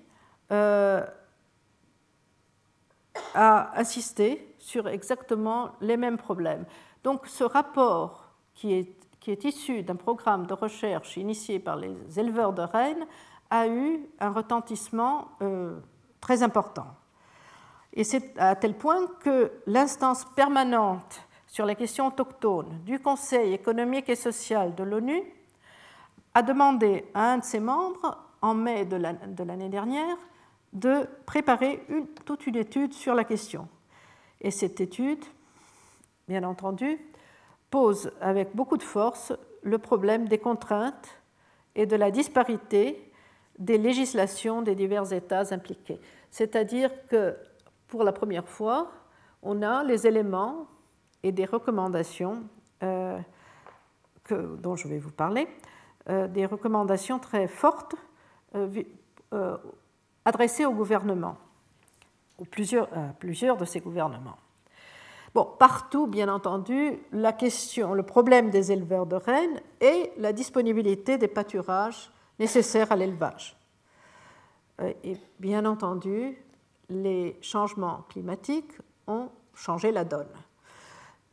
a 3.34 3.78
insisté 3.78 4.54
sur 4.58 4.88
exactement 4.88 5.70
les 5.80 5.96
mêmes 5.96 6.18
problèmes. 6.18 6.64
Donc 7.04 7.26
ce 7.26 7.44
rapport 7.44 8.32
qui 8.54 8.74
est, 8.74 8.96
qui 9.20 9.30
est 9.30 9.44
issu 9.44 9.82
d'un 9.82 9.96
programme 9.96 10.46
de 10.46 10.54
recherche 10.54 11.16
initié 11.16 11.58
par 11.58 11.76
les 11.76 11.94
éleveurs 12.18 12.52
de 12.52 12.62
rennes 12.62 13.06
a 13.50 13.66
eu 13.66 14.00
un 14.20 14.30
retentissement 14.30 15.28
euh, 15.42 15.78
très 16.22 16.42
important. 16.42 16.86
Et 17.92 18.04
c'est 18.04 18.38
à 18.38 18.56
tel 18.56 18.74
point 18.74 19.06
que 19.20 19.52
l'instance 19.66 20.24
permanente 20.34 21.20
sur 21.46 21.66
les 21.66 21.76
questions 21.76 22.06
autochtones 22.06 22.78
du 22.86 22.98
Conseil 22.98 23.52
économique 23.52 24.08
et 24.08 24.16
social 24.16 24.74
de 24.74 24.84
l'ONU 24.84 25.22
a 26.32 26.42
demandé 26.42 27.04
à 27.12 27.32
un 27.32 27.38
de 27.38 27.44
ses 27.44 27.60
membres, 27.60 28.16
en 28.40 28.54
mai 28.54 28.86
de 28.86 28.96
l'année 28.96 29.68
dernière, 29.68 30.16
de 30.72 31.06
préparer 31.26 31.86
toute 32.24 32.46
une 32.46 32.56
étude 32.56 32.94
sur 32.94 33.14
la 33.14 33.24
question. 33.24 33.68
Et 34.40 34.50
cette 34.50 34.80
étude, 34.80 35.22
bien 36.26 36.42
entendu, 36.44 36.98
pose 37.70 38.10
avec 38.22 38.56
beaucoup 38.56 38.78
de 38.78 38.82
force 38.82 39.34
le 39.62 39.78
problème 39.78 40.26
des 40.28 40.38
contraintes 40.38 41.20
et 41.74 41.84
de 41.84 41.96
la 41.96 42.10
disparité 42.10 43.11
des 43.58 43.78
législations 43.78 44.62
des 44.62 44.74
divers 44.74 45.12
États 45.12 45.52
impliqués. 45.52 46.00
C'est-à-dire 46.30 46.90
que 47.08 47.36
pour 47.88 48.04
la 48.04 48.12
première 48.12 48.48
fois, 48.48 48.90
on 49.42 49.62
a 49.62 49.84
les 49.84 50.06
éléments 50.06 50.66
et 51.22 51.32
des 51.32 51.44
recommandations 51.44 52.42
euh, 52.82 53.18
dont 54.30 54.76
je 54.76 54.88
vais 54.88 54.98
vous 54.98 55.10
parler, 55.10 55.46
euh, 56.08 56.26
des 56.26 56.46
recommandations 56.46 57.18
très 57.18 57.48
fortes 57.48 57.94
euh, 58.54 59.56
adressées 60.24 60.64
au 60.64 60.72
gouvernement, 60.72 61.36
ou 62.38 62.44
plusieurs, 62.44 62.88
plusieurs 63.18 63.56
de 63.56 63.64
ces 63.64 63.80
gouvernements. 63.80 64.36
Partout, 65.58 66.06
bien 66.06 66.28
entendu, 66.28 66.98
la 67.12 67.32
question, 67.32 67.94
le 67.94 68.02
problème 68.02 68.50
des 68.50 68.70
éleveurs 68.70 69.06
de 69.06 69.16
rennes 69.16 69.60
est 69.80 70.12
la 70.18 70.32
disponibilité 70.32 71.18
des 71.18 71.28
pâturages 71.28 72.10
nécessaires 72.42 72.90
à 72.90 72.96
l'élevage. 72.96 73.56
Euh, 74.80 74.92
et 75.04 75.16
bien 75.38 75.64
entendu, 75.64 76.36
les 76.88 77.38
changements 77.40 78.04
climatiques 78.08 78.72
ont 79.06 79.28
changé 79.54 79.92
la 79.92 80.04
donne. 80.04 80.34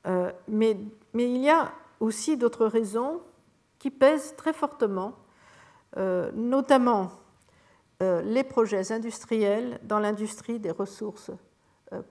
Euh, 0.05 0.31
mais, 0.47 0.77
il 1.15 1.37
y 1.37 1.49
a 1.49 1.71
aussi 1.99 2.37
d'autres 2.37 2.67
raisons 2.67 3.21
qui 3.79 3.89
pèsent 3.89 4.35
très 4.35 4.53
fortement, 4.53 5.13
notamment 6.35 7.09
euh, 8.03 8.21
les 8.21 8.43
projets 8.43 8.91
industriels 8.91 9.79
dans 9.83 9.99
l'industrie 9.99 10.59
des 10.59 10.71
ressources 10.71 11.31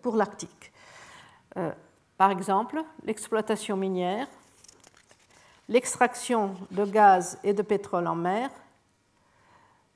pour 0.03 0.17
l'Arctique. 0.17 0.73
Par 2.17 2.31
exemple, 2.31 2.83
l'exploitation 3.05 3.77
minière, 3.77 4.27
l'extraction 5.69 6.57
de 6.73 6.85
gaz 6.85 7.39
et 7.45 7.53
de 7.53 7.63
pétrole 7.63 8.09
en 8.09 8.17
mer, 8.17 8.51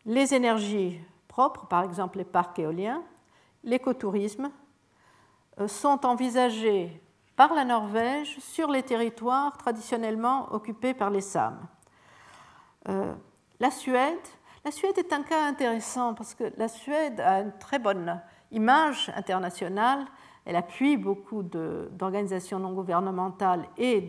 les 0.07 0.35
énergies 0.35 1.01
propres, 1.29 1.67
par 1.67 1.83
exemple 1.85 2.19
les 2.19 2.25
parcs 2.25 2.59
éoliens, 2.59 3.03
l'écotourisme, 3.65 4.51
sont 5.67 6.05
envisagés 6.07 7.03
par 7.37 7.55
la 7.55 7.65
Norvège 7.65 8.39
sur 8.39 8.71
les 8.71 8.83
territoires 8.83 9.57
traditionnellement 9.57 10.53
occupés 10.53 10.95
par 10.95 11.11
les 11.11 11.21
SAM. 11.21 11.67
la 12.87 13.71
Suède 13.71 14.19
la 14.65 14.71
Suède 14.71 14.97
est 14.97 15.13
un 15.13 15.25
cas 15.25 15.45
intéressant 15.45 16.15
parce 16.15 16.35
que 16.35 16.45
la 16.57 16.69
Suède 16.69 17.21
a 17.21 17.41
une 17.41 17.53
très 17.59 17.81
bonne 17.81 18.21
image 18.53 19.11
internationale. 19.17 20.07
Elle 20.45 20.55
appuie 20.55 20.97
beaucoup 20.97 21.43
d'organisations 21.43 22.61
non 22.61 22.73
gouvernementales 22.73 23.67
et 23.77 24.09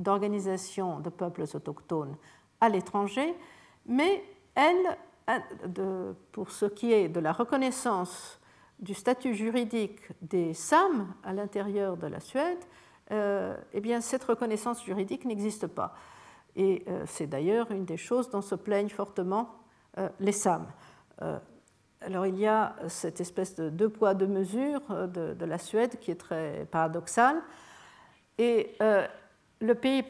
d'organisations 0.00 0.98
de, 0.98 1.08
peuples 1.08 1.44
autochtones 1.54 2.16
à 2.60 2.68
l'étranger, 2.68 3.32
mais 3.86 4.24
elle, 4.56 4.98
pour 6.32 6.50
ce 6.50 6.66
qui 6.66 6.92
est 6.92 7.08
de 7.08 7.20
la 7.20 7.32
reconnaissance 7.32 8.40
du 8.80 8.94
statut 8.94 9.34
juridique 9.34 10.00
des 10.20 10.54
SAM 10.54 11.14
à 11.22 11.32
l'intérieur 11.32 11.96
de 11.96 12.06
la 12.06 12.20
Suède, 12.20 12.58
euh, 13.12 13.56
eh 13.72 13.80
bien, 13.80 14.00
cette 14.00 14.24
reconnaissance 14.24 14.84
juridique 14.84 15.24
n'existe 15.24 15.66
pas. 15.66 15.94
Et 16.56 16.84
euh, 16.88 17.04
c'est 17.06 17.26
d'ailleurs 17.26 17.70
une 17.70 17.84
des 17.84 17.96
choses 17.96 18.30
dont 18.30 18.42
se 18.42 18.54
plaignent 18.54 18.88
fortement 18.88 19.50
euh, 19.98 20.08
les 20.20 20.32
SAM. 20.32 20.66
Alors 22.00 22.26
il 22.26 22.36
y 22.36 22.48
a 22.48 22.74
cette 22.88 23.20
espèce 23.20 23.54
de 23.54 23.70
deux 23.70 23.88
poids, 23.88 24.12
deux 24.14 24.26
mesures 24.26 24.82
euh, 24.90 25.06
de, 25.06 25.44
la 25.44 25.58
Suède 25.58 26.00
qui 26.00 26.10
est 26.10 26.16
très 26.16 26.66
paradoxale. 26.70 27.40
Et 28.38 28.76
le 29.60 29.74
pays, 29.74 30.04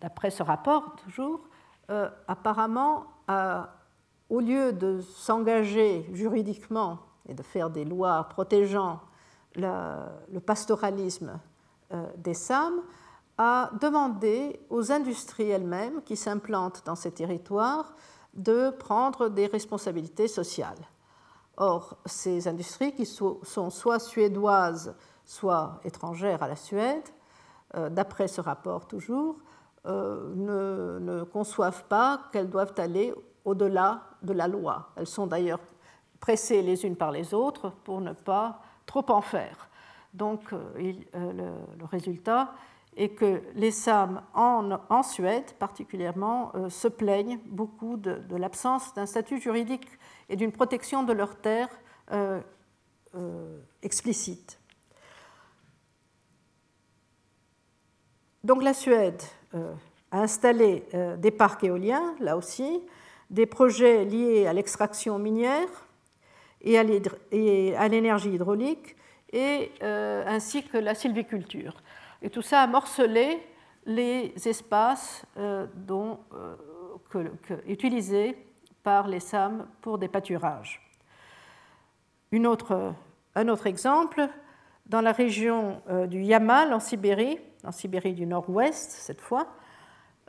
d'après 0.00 0.30
ce 0.30 0.42
rapport 0.42 0.96
toujours, 0.96 1.48
apparemment, 2.28 3.06
au 4.34 4.40
lieu 4.40 4.72
de 4.72 5.00
s'engager 5.00 6.08
juridiquement 6.12 6.98
et 7.28 7.34
de 7.34 7.42
faire 7.42 7.70
des 7.70 7.84
lois 7.84 8.24
protégeant 8.24 9.00
le 9.56 10.38
pastoralisme 10.40 11.38
des 12.16 12.34
SAM, 12.34 12.74
a 13.38 13.70
demandé 13.80 14.60
aux 14.70 14.90
industries 14.90 15.50
elles-mêmes 15.50 16.02
qui 16.02 16.16
s'implantent 16.16 16.82
dans 16.84 16.96
ces 16.96 17.12
territoires 17.12 17.94
de 18.34 18.70
prendre 18.70 19.28
des 19.28 19.46
responsabilités 19.46 20.28
sociales. 20.28 20.88
Or, 21.56 21.96
ces 22.04 22.48
industries 22.48 22.92
qui 22.92 23.06
sont 23.06 23.70
soit 23.70 24.00
suédoises, 24.00 24.96
soit 25.24 25.80
étrangères 25.84 26.42
à 26.42 26.48
la 26.48 26.56
Suède, 26.56 27.04
euh, 27.76 27.88
d'après 27.88 28.28
ce 28.28 28.40
rapport 28.40 28.86
toujours, 28.86 29.36
euh, 29.86 30.32
ne, 30.34 31.22
conçoivent 31.24 31.84
pas 31.84 32.22
qu'elles 32.32 32.50
doivent 32.50 32.74
aller 32.78 33.14
au-delà 33.44 34.02
de 34.22 34.32
la 34.32 34.48
loi. 34.48 34.90
Elles 34.96 35.06
sont 35.06 35.26
d'ailleurs 35.26 35.60
pressées 36.20 36.62
les 36.62 36.84
unes 36.84 36.96
par 36.96 37.10
les 37.12 37.34
autres 37.34 37.70
pour 37.84 38.00
ne 38.00 38.12
pas 38.12 38.60
trop 38.86 39.04
en 39.10 39.20
faire. 39.20 39.68
Donc, 40.12 40.52
euh, 40.52 40.92
le, 41.14 41.84
résultat 41.84 42.54
et 42.96 43.10
que 43.10 43.42
les 43.54 43.70
SAM 43.70 44.22
en, 44.34 45.02
Suède 45.02 45.52
particulièrement 45.58 46.52
euh, 46.54 46.70
se 46.70 46.88
plaignent 46.88 47.38
beaucoup 47.46 47.96
de, 47.96 48.36
l'absence 48.36 48.94
d'un 48.94 49.06
statut 49.06 49.40
juridique 49.40 49.86
et 50.28 50.36
d'une 50.36 50.52
protection 50.52 51.02
de 51.02 51.12
leurs 51.12 51.36
terres 51.36 51.68
euh, 52.12 52.40
euh, 53.14 53.58
explicite. 53.82 54.60
Donc 58.42 58.62
la 58.62 58.74
Suède 58.74 59.22
a 60.10 60.20
installé 60.20 60.86
des 61.18 61.30
parcs 61.30 61.64
éoliens, 61.64 62.14
là 62.20 62.36
aussi, 62.36 62.82
des 63.34 63.46
projets 63.46 64.04
liés 64.04 64.46
à 64.46 64.52
l'extraction 64.52 65.18
minière 65.18 65.68
et 66.60 66.78
à 66.78 67.88
l'énergie 67.88 68.32
hydraulique, 68.32 68.96
et, 69.32 69.70
ainsi 69.82 70.62
que 70.62 70.78
la 70.78 70.94
sylviculture. 70.94 71.74
Et 72.22 72.30
tout 72.30 72.40
ça 72.40 72.62
a 72.62 72.66
morcelé 72.66 73.38
les 73.84 74.32
espaces 74.46 75.26
dont, 75.74 76.20
utilisés 77.66 78.36
par 78.82 79.08
les 79.08 79.20
SAM 79.20 79.66
pour 79.82 79.98
des 79.98 80.08
pâturages. 80.08 80.80
Un 82.32 82.44
autre 83.48 83.66
exemple, 83.66 84.28
dans 84.86 85.00
la 85.00 85.12
région 85.12 85.80
euh, 85.88 86.06
du 86.06 86.20
Yamal 86.20 86.72
en 86.72 86.80
Sibérie, 86.80 87.38
en 87.64 87.72
Sibérie 87.72 88.14
du 88.14 88.26
Nord-Ouest 88.26 88.90
cette 88.90 89.20
fois, 89.20 89.48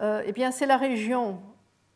euh, 0.01 0.23
eh 0.25 0.51
c'est 0.51 0.65
la 0.65 0.77
région 0.77 1.41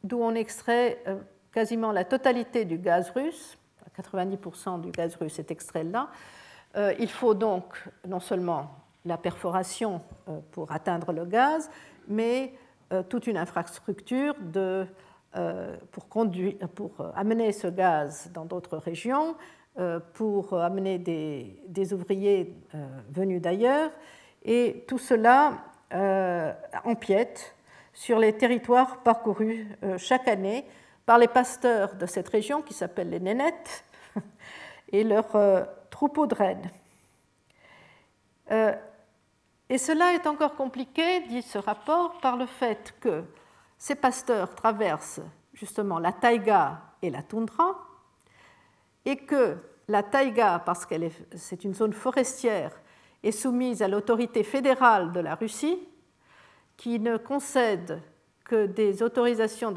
d'où 0.04 0.22
on 0.22 0.36
extrait 0.36 1.02
euh, 1.08 1.16
quasiment 1.52 1.92
la 1.92 2.06
totalité 2.06 2.66
du 2.66 2.78
gaz 2.78 3.12
russe. 3.12 3.58
90% 3.98 4.82
du 4.82 4.92
gaz 4.92 5.16
russe 5.16 5.40
est 5.40 5.52
extrait 5.52 5.84
là. 5.84 6.08
il 7.00 7.10
faut 7.10 7.34
donc 7.34 7.84
non 8.08 8.22
seulement 8.22 8.72
la 9.04 9.18
perforation 9.18 10.02
pour 10.52 10.72
atteindre 10.72 11.12
le 11.12 11.26
gaz, 11.26 11.70
mais 12.08 12.54
toute 13.10 13.28
une 13.28 13.36
infrastructure 13.36 14.36
pour, 15.92 17.12
amener 17.14 17.52
ce 17.52 17.68
gaz 17.68 18.32
dans 18.34 18.46
d'autres 18.46 18.78
régions, 18.78 19.36
euh, 19.80 20.00
pour 20.14 20.56
amener 20.56 20.98
des, 20.98 21.94
ouvriers 21.94 22.54
euh, 22.76 22.86
venus 23.12 23.42
d'ailleurs. 23.42 23.92
Et 24.44 24.84
tout 24.90 24.98
cela 24.98 25.54
euh, 25.94 26.52
empiète 26.84 27.56
sur 28.00 28.18
les 28.18 28.32
territoires 28.32 29.04
parcourus 29.04 29.68
chaque 29.98 30.30
année 30.30 30.64
par 31.06 31.18
les 31.18 31.28
pasteurs 31.28 31.96
de 31.96 32.06
cette 32.06 32.30
région 32.30 32.62
qui 32.62 32.74
s'appellent 32.74 33.10
les 33.10 33.20
Nénettes 33.20 33.84
et 34.94 35.04
leurs 35.04 35.68
troupeaux 35.90 36.26
de 36.26 36.34
rennes. 36.34 36.72
Et 39.70 39.78
cela 39.78 40.14
est 40.14 40.26
encore 40.28 40.56
compliqué, 40.56 41.20
dit 41.28 41.42
ce 41.42 41.58
rapport, 41.58 42.22
par 42.22 42.38
le 42.38 42.46
fait 42.46 42.96
que 43.02 43.26
ces 43.78 43.96
pasteurs 43.96 44.56
traversent 44.56 45.22
justement 45.54 46.00
la 46.00 46.14
taïga 46.14 46.82
et 47.02 47.10
la 47.10 47.22
toundra, 47.22 47.86
et 49.04 49.18
que 49.18 49.58
la 49.90 50.04
taïga, 50.04 50.64
parce 50.66 50.86
que 50.86 50.96
c'est 51.36 51.66
une 51.66 51.74
zone 51.74 51.92
forestière, 51.92 52.72
est 53.24 53.34
soumise 53.34 53.84
à 53.84 53.90
l'autorité 53.90 54.46
fédérale 54.46 55.12
de 55.12 55.20
la 55.20 55.36
Russie, 55.36 55.86
qui 56.80 56.98
ne 56.98 57.18
concède 57.18 58.02
que 58.46 58.66
des 58.66 59.04
autorisations 59.04 59.74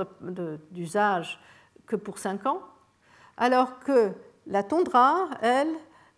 d'usage 0.71 1.41
que 1.85 1.97
pour 1.97 2.17
cinq 2.17 2.47
ans, 2.47 2.63
alors 3.37 3.81
que 3.81 4.13
la 4.47 4.63
toundra, 4.63 5.29
elle, 5.41 5.75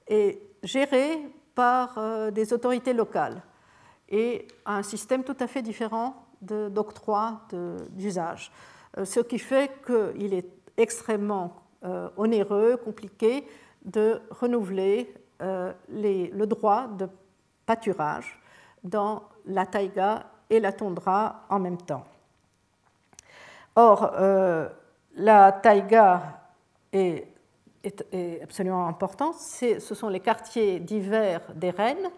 est 0.06 0.42
gérée 0.62 1.18
par 1.54 1.96
euh, 1.96 2.30
des 2.30 2.52
autorités 2.52 2.92
locales 2.92 3.40
et 4.10 4.46
a 4.66 4.76
un 4.76 4.82
système 4.82 5.24
tout 5.24 5.36
à 5.40 5.46
fait 5.46 5.62
différent 5.62 6.26
d'octroi 6.42 7.40
d'usage. 7.88 8.52
Euh, 8.98 9.06
ce 9.06 9.20
qui 9.20 9.38
fait 9.38 9.70
qu'il 9.86 10.34
est 10.34 10.50
extrêmement 10.76 11.62
euh, 11.84 12.10
onéreux, 12.18 12.76
compliqué 12.76 13.48
de 13.86 14.20
renouveler 14.30 15.14
le 15.40 16.44
droit 16.44 16.88
de 16.88 17.08
pâturage 17.66 18.40
dans 18.82 19.22
la 19.46 19.66
taïga 19.66 20.24
et 20.54 20.60
la 20.60 20.72
tondra 20.72 21.44
en 21.48 21.58
même 21.58 21.78
temps. 21.78 22.04
Or, 23.76 24.12
euh, 24.14 24.68
la 25.16 25.52
taïga 25.52 26.40
est, 26.92 27.28
absolument 28.42 28.86
importante. 28.86 29.34
Ce 29.34 29.78
sont 29.78 30.08
les 30.08 30.20
quartiers 30.20 30.80
d'hiver 30.80 31.42
des 31.54 31.70
rennes. 31.70 32.10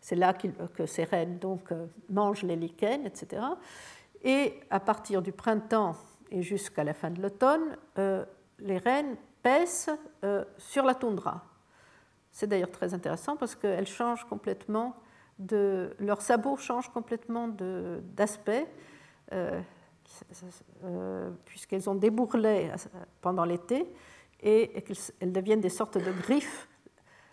C'est 0.00 0.16
là 0.16 0.32
que 0.32 0.86
ces 0.86 1.04
rennes 1.04 1.38
donc, 1.38 1.74
mangent 2.08 2.44
les 2.44 2.56
lichens, 2.56 3.04
etc. 3.04 3.42
Et 4.22 4.60
à 4.70 4.80
partir 4.80 5.20
du 5.20 5.32
printemps 5.32 5.94
et 6.30 6.42
jusqu'à 6.42 6.84
la 6.84 6.94
fin 6.94 7.10
de 7.10 7.20
l'automne, 7.20 7.76
les 8.60 8.78
rennes 8.78 9.16
pèsent 9.42 9.90
euh, 10.24 10.44
sur 10.56 10.84
la 10.84 10.94
toundra. 10.94 11.44
C'est 12.32 12.46
d'ailleurs 12.46 12.70
très 12.70 12.94
intéressant 12.94 13.36
parce 13.36 13.54
qu'elles 13.54 13.86
changent 13.86 14.24
complètement 14.24 14.96
Leurs 15.38 16.22
sabots 16.22 16.56
changent 16.56 16.88
complètement 16.88 17.48
d'aspect, 17.48 18.66
euh, 19.32 19.60
euh, 20.84 21.30
puisqu'elles 21.44 21.88
ont 21.88 21.94
des 21.94 22.10
bourrelets 22.10 22.72
pendant 23.20 23.44
l'été 23.44 23.86
et, 24.40 24.82
qu'elles 24.82 25.32
deviennent 25.32 25.60
des 25.60 25.68
sortes 25.68 25.98
de 25.98 26.12
griffes. 26.12 26.68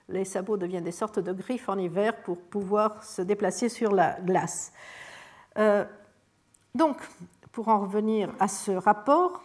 Les 0.07 0.25
sabots 0.25 0.57
deviennent 0.57 0.83
des 0.83 0.91
sortes 0.91 1.19
de 1.19 1.33
griffes 1.33 1.67
en 1.67 1.77
hiver 1.77 2.21
pour 2.21 2.39
pouvoir 2.39 3.03
se 3.03 3.21
déplacer 3.23 3.69
sur 3.69 3.91
la 3.91 4.19
glace. 4.21 4.71
donc, 6.75 6.97
pour 7.51 7.69
en 7.69 7.79
revenir 7.79 8.35
à 8.39 8.47
ce 8.47 8.71
rapport, 8.71 9.41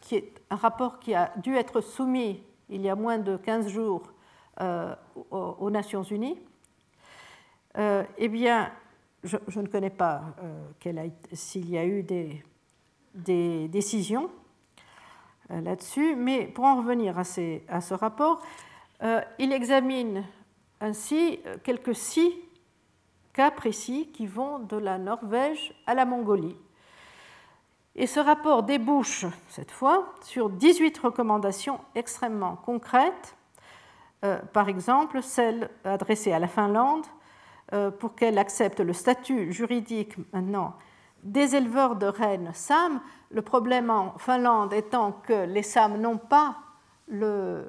qui 0.00 0.14
est 0.14 0.32
un 0.48 0.56
rapport 0.56 1.00
qui 1.00 1.12
a 1.12 1.32
dû 1.42 1.56
être 1.56 1.80
soumis 1.80 2.42
il 2.72 2.80
y 2.80 2.88
a 2.88 2.94
moins 2.94 3.18
de 3.18 3.36
15 3.36 3.68
jours 3.68 4.02
euh, 4.60 4.94
aux, 5.30 5.70
Nations 5.70 6.02
Unies, 6.02 6.38
euh, 7.78 8.04
eh 8.18 8.28
bien, 8.28 8.70
je, 9.24 9.36
ne 9.56 9.66
connais 9.66 9.90
pas 9.90 10.22
euh, 10.42 11.08
s'il 11.32 11.70
y 11.70 11.78
a 11.78 11.84
eu 11.84 12.02
des, 12.02 12.42
décisions 13.68 14.30
là-dessus, 15.50 16.16
mais 16.16 16.46
pour 16.46 16.64
en 16.64 16.76
revenir 16.76 17.18
à, 17.18 17.24
ce 17.24 17.94
rapport, 17.94 18.40
il 19.38 19.52
examine 19.52 20.24
ainsi 20.80 21.40
quelques 21.62 21.94
six 21.94 22.32
cas 23.34 23.50
précis 23.50 24.08
qui 24.12 24.26
vont 24.26 24.60
de 24.60 24.76
la 24.76 24.98
Norvège 24.98 25.74
à 25.86 25.94
la 25.94 26.04
Mongolie. 26.04 26.56
Et 27.94 28.06
ce 28.06 28.20
rapport 28.20 28.62
débouche, 28.62 29.26
cette 29.48 29.70
fois, 29.70 30.14
sur 30.22 30.48
18 30.48 30.98
recommandations 30.98 31.78
extrêmement 31.94 32.56
concrètes, 32.56 33.36
euh, 34.24 34.38
par 34.52 34.68
exemple 34.68 35.22
celle 35.22 35.68
adressée 35.84 36.32
à 36.32 36.38
la 36.38 36.48
Finlande 36.48 37.04
euh, 37.06 37.21
pour 37.98 38.14
qu'elle 38.14 38.38
accepte 38.38 38.80
le 38.80 38.92
statut 38.92 39.52
juridique 39.52 40.16
maintenant 40.32 40.74
des 41.22 41.54
éleveurs 41.54 41.96
de 41.96 42.06
rennes 42.06 42.50
SAM. 42.52 43.00
Le 43.30 43.40
problème 43.40 43.88
en 43.88 44.18
Finlande 44.18 44.72
étant 44.74 45.12
que 45.12 45.46
les 45.46 45.62
SAM 45.62 45.98
n'ont 45.98 46.18
pas 46.18 46.56
euh, 47.12 47.64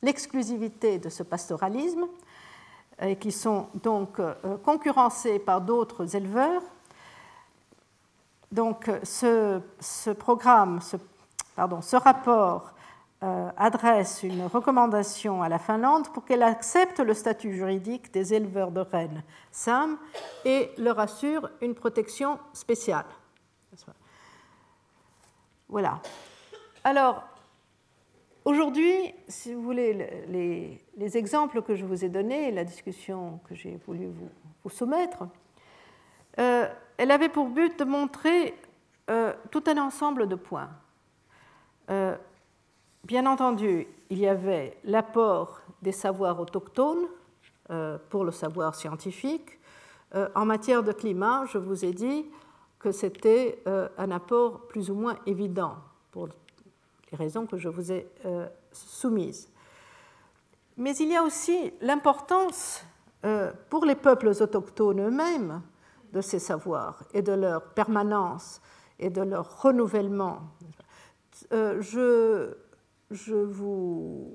l'exclusivité 0.00 0.98
de 0.98 1.08
ce 1.10 1.22
pastoralisme 1.22 2.06
et 3.00 3.16
qui 3.16 3.32
sont 3.32 3.68
donc 3.82 4.20
concurrencés 4.64 5.38
par 5.38 5.60
d'autres 5.60 6.16
éleveurs 6.16 6.62
donc 8.52 8.90
ce, 9.02 10.10
programme, 10.12 10.80
ce, 10.82 10.96
pardon, 11.56 11.80
ce 11.80 11.96
rapport 11.96 12.66
euh, 12.66 12.81
adresse 13.56 14.24
une 14.24 14.46
recommandation 14.46 15.42
à 15.42 15.48
la 15.48 15.58
Finlande 15.58 16.08
pour 16.12 16.24
qu'elle 16.24 16.42
accepte 16.42 16.98
le 16.98 17.14
statut 17.14 17.54
juridique 17.54 18.12
des 18.12 18.34
éleveurs 18.34 18.72
de 18.72 18.80
rennes 18.80 19.22
SAM 19.52 19.96
et 20.44 20.72
leur 20.76 20.98
assure 20.98 21.48
une 21.60 21.74
protection 21.74 22.38
spéciale. 22.52 23.06
Voilà. 25.72 26.02
Alors, 26.84 27.22
aujourd'hui, 28.44 29.14
si 29.26 29.54
vous 29.54 29.62
voulez, 29.62 30.26
les, 30.28 31.16
exemples 31.16 31.62
que 31.62 31.74
je 31.74 31.86
vous 31.86 32.04
ai 32.04 32.10
donnés, 32.10 32.50
la 32.50 32.64
discussion 32.64 33.40
que 33.48 33.54
j'ai 33.54 33.76
voulu 33.86 34.08
vous, 34.62 34.70
soumettre, 34.70 35.24
euh, 36.38 36.68
elle 36.98 37.10
avait 37.10 37.30
pour 37.30 37.48
but 37.48 37.78
de 37.78 37.84
montrer 37.84 38.54
euh, 39.08 39.32
tout 39.50 39.64
un 39.66 39.78
ensemble 39.78 40.28
de 40.28 40.34
points. 40.34 40.70
Euh, 41.90 42.16
bien 43.04 43.26
entendu, 43.26 43.86
il 44.10 44.18
y 44.18 44.28
avait 44.28 44.78
l'apport 44.84 45.60
des 45.82 45.92
savoirs 45.92 46.38
autochtones 46.40 47.06
euh, 47.70 47.98
pour 48.10 48.24
le 48.24 48.32
savoir 48.32 48.74
scientifique. 48.74 49.58
en 50.34 50.44
matière 50.44 50.82
de 50.82 50.92
climat, 50.92 51.46
je 51.46 51.56
vous 51.56 51.86
ai 51.86 51.92
dit 51.92 52.26
que 52.78 52.92
c'était 52.92 53.62
un 53.96 54.10
apport 54.10 54.66
plus 54.68 54.90
ou 54.90 54.94
moins 54.94 55.16
évident 55.24 55.76
pour 56.10 56.28
les 57.10 57.16
raisons 57.16 57.46
que 57.46 57.56
je 57.56 57.70
vous 57.70 57.90
ai 57.90 58.06
soumises. 58.72 59.48
Mais 60.76 60.94
il 60.96 61.08
y 61.08 61.16
a 61.16 61.22
aussi 61.22 61.72
l'importance 61.80 62.84
pour 63.70 63.86
les 63.86 63.94
peuples 63.94 64.28
autochtones 64.28 65.00
eux-mêmes 65.00 65.62
de 66.12 66.20
ces 66.20 66.38
savoirs 66.38 67.02
et 67.14 67.22
de 67.22 67.32
leur 67.32 67.62
permanence 67.62 68.60
et 68.98 69.10
de 69.10 69.22
leur 69.22 69.62
renouvellement. 69.62 70.40
Euh, 71.52 71.82
je, 73.12 73.34
vous 73.34 74.32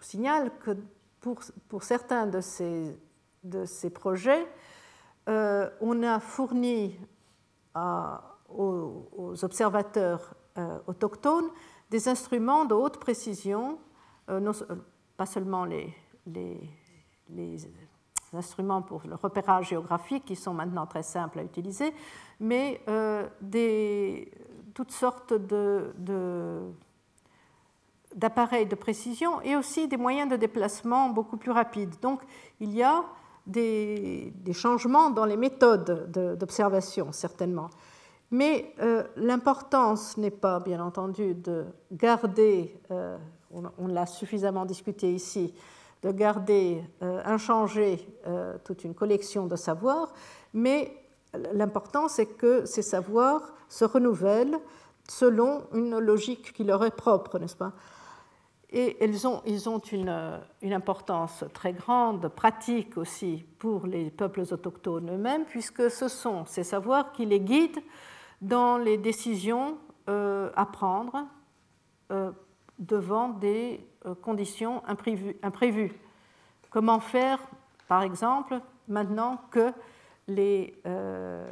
signale 0.00 0.50
que 0.58 0.76
pour, 1.20 1.40
pour 1.68 1.82
certains 1.82 2.26
de 2.26 2.40
ces, 2.40 2.98
de 3.42 3.64
ces 3.64 3.90
projets, 3.90 4.46
euh, 5.28 5.70
on 5.80 6.02
a 6.02 6.20
fourni 6.20 6.98
aux, 8.48 9.44
observateurs 9.44 10.34
autochtones 10.86 11.48
des 11.90 12.08
instruments 12.08 12.64
de 12.64 12.74
haute 12.74 12.98
précision, 12.98 13.78
pas 14.26 15.26
seulement 15.26 15.64
les, 15.64 15.92
les, 17.30 17.70
instruments 18.32 18.82
pour 18.82 19.02
le 19.06 19.14
repérage 19.14 19.68
géographique 19.68 20.24
qui 20.24 20.34
sont 20.34 20.54
maintenant 20.54 20.86
très 20.86 21.04
simples 21.04 21.38
à 21.38 21.44
utiliser, 21.44 21.94
mais 22.40 22.80
euh, 22.88 23.28
des, 23.40 24.32
toutes 24.74 24.90
sortes 24.90 25.32
de, 25.32 26.72
de, 28.14 28.74
précision 28.74 29.40
et 29.42 29.56
aussi 29.56 29.88
des 29.88 29.96
moyens 29.96 30.30
de 30.30 30.36
déplacement 30.36 31.08
beaucoup 31.08 31.36
plus 31.36 31.50
rapides. 31.50 31.94
Donc 32.00 32.20
il 32.60 32.74
y 32.74 32.82
a 32.82 33.04
des, 33.46 34.32
changements 34.52 35.10
dans 35.10 35.24
les 35.24 35.36
méthodes 35.36 36.10
d'observation, 36.38 37.12
certainement. 37.12 37.70
Mais 38.30 38.72
euh, 38.80 39.04
l'importance 39.16 40.16
n'est 40.16 40.30
pas, 40.30 40.58
bien 40.60 40.82
entendu, 40.82 41.34
de 41.34 41.66
garder, 41.92 42.80
euh, 42.90 43.16
on, 43.78 43.86
l'a 43.86 44.06
suffisamment 44.06 44.64
discuté 44.64 45.12
ici, 45.12 45.54
de 46.02 46.10
garder 46.10 46.82
euh, 47.02 47.22
inchangé 47.24 48.06
euh, 48.26 48.56
toute 48.64 48.84
une 48.84 48.94
collection 48.94 49.46
de 49.46 49.56
savoirs, 49.56 50.12
mais 50.52 50.92
l'important 51.52 52.08
c'est 52.08 52.26
que 52.26 52.64
ces 52.66 52.82
savoirs 52.82 53.54
se 53.68 53.84
renouvellent 53.84 54.58
selon 55.08 55.62
une 55.72 55.98
logique 55.98 56.52
qui 56.52 56.64
leur 56.64 56.84
est 56.84 56.94
propre, 56.94 57.38
n'est-ce 57.38 57.56
pas? 57.56 57.72
Et 58.76 58.96
ils 59.04 59.26
ont, 59.28 59.40
ils 59.46 59.68
ont 59.68 59.78
une, 59.78 60.40
une, 60.60 60.72
importance 60.72 61.44
très 61.54 61.72
grande, 61.72 62.26
pratique 62.26 62.98
aussi 62.98 63.44
pour 63.60 63.86
les 63.86 64.10
peuples 64.10 64.40
autochtones 64.40 65.10
eux-mêmes, 65.12 65.44
puisque 65.44 65.88
ce 65.88 66.08
sont 66.08 66.44
ces 66.44 66.64
savoirs 66.64 67.12
qui 67.12 67.24
les 67.24 67.38
guident 67.38 67.82
dans 68.40 68.76
les 68.76 68.98
décisions 68.98 69.78
euh, 70.08 70.50
à 70.56 70.66
prendre 70.66 71.24
euh, 72.10 72.32
devant 72.80 73.28
des 73.28 73.80
euh, 74.06 74.16
conditions 74.16 74.82
imprévues. 74.86 75.92
Comment 76.68 76.98
faire, 76.98 77.38
par 77.86 78.02
exemple, 78.02 78.60
maintenant 78.88 79.40
que 79.52 79.72
les, 80.26 80.74
euh, 80.86 81.46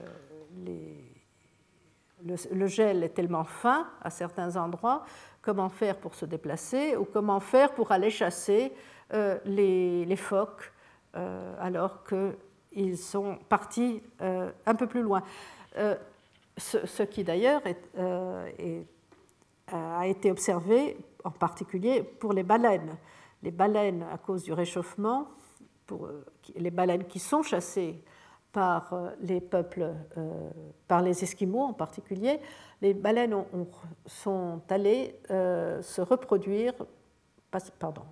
le, 2.24 2.66
gel 2.66 3.04
est 3.04 3.10
tellement 3.10 3.44
fin 3.44 3.88
à 4.00 4.10
certains 4.10 4.56
endroits, 4.56 5.04
comment 5.40 5.68
faire 5.68 5.96
pour 5.96 6.14
se 6.14 6.24
déplacer 6.24 6.96
ou 6.96 7.04
comment 7.04 7.40
faire 7.40 7.74
pour 7.74 7.92
aller 7.92 8.10
chasser 8.10 8.72
euh, 9.12 9.38
les, 9.44 10.16
phoques 10.16 10.72
alors 11.14 12.04
qu'ils 12.04 12.96
sont 12.96 13.38
partis 13.48 14.02
un 14.20 14.74
peu 14.74 14.86
plus 14.86 15.02
loin. 15.02 15.22
Ce, 16.56 17.02
qui 17.02 17.22
d'ailleurs 17.22 17.60
a 19.72 20.06
été 20.06 20.30
observé 20.30 20.96
en 21.24 21.30
particulier 21.30 22.02
pour 22.02 22.32
les 22.32 22.42
baleines. 22.42 22.96
Les 23.42 23.50
baleines, 23.50 24.04
à 24.12 24.18
cause 24.18 24.42
du 24.42 24.52
réchauffement, 24.52 25.28
pour, 25.86 26.06
euh, 26.06 26.24
les 26.54 26.70
baleines 26.70 27.04
qui 27.04 27.18
sont 27.18 27.42
chassées 27.42 28.02
par 28.53 28.92
euh, 28.92 29.11
les 29.20 29.40
peuples, 29.40 29.94
euh, 30.16 30.50
par 30.88 31.03
les 31.03 31.22
Esquimaux 31.24 31.62
en 31.62 31.72
particulier, 31.72 32.40
les 32.80 32.94
baleines 32.94 33.44
sont 34.07 34.61
allées 34.68 35.16
se 35.28 36.00
reproduire, 36.00 36.74
pardon, 37.78 38.03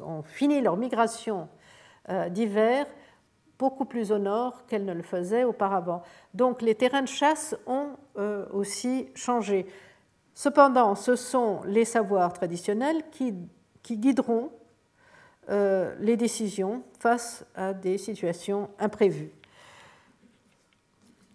ont, 0.00 0.22
fini 0.24 0.60
leur 0.60 0.76
migration 0.76 1.48
d'hiver 2.30 2.86
beaucoup 3.56 3.84
plus 3.84 4.10
au 4.10 4.18
nord 4.18 4.66
qu'elles 4.66 4.84
ne 4.84 4.92
le 4.92 5.04
faisaient 5.04 5.44
auparavant. 5.44 6.02
Donc 6.34 6.60
les 6.60 6.74
terrains 6.74 7.02
de 7.02 7.08
chasse 7.08 7.56
ont 7.68 7.90
aussi 8.52 9.08
changé. 9.14 9.66
Cependant, 10.34 10.96
ce 10.96 11.14
sont 11.14 11.60
les 11.64 11.84
savoirs 11.84 12.32
traditionnels 12.32 13.02
qui, 13.12 13.32
guideront 13.92 14.50
euh, 15.50 15.94
les 16.00 16.16
décisions 16.16 16.82
face 16.98 17.44
à 17.54 17.74
des 17.74 17.98
situations 17.98 18.70
imprévues. 18.78 19.30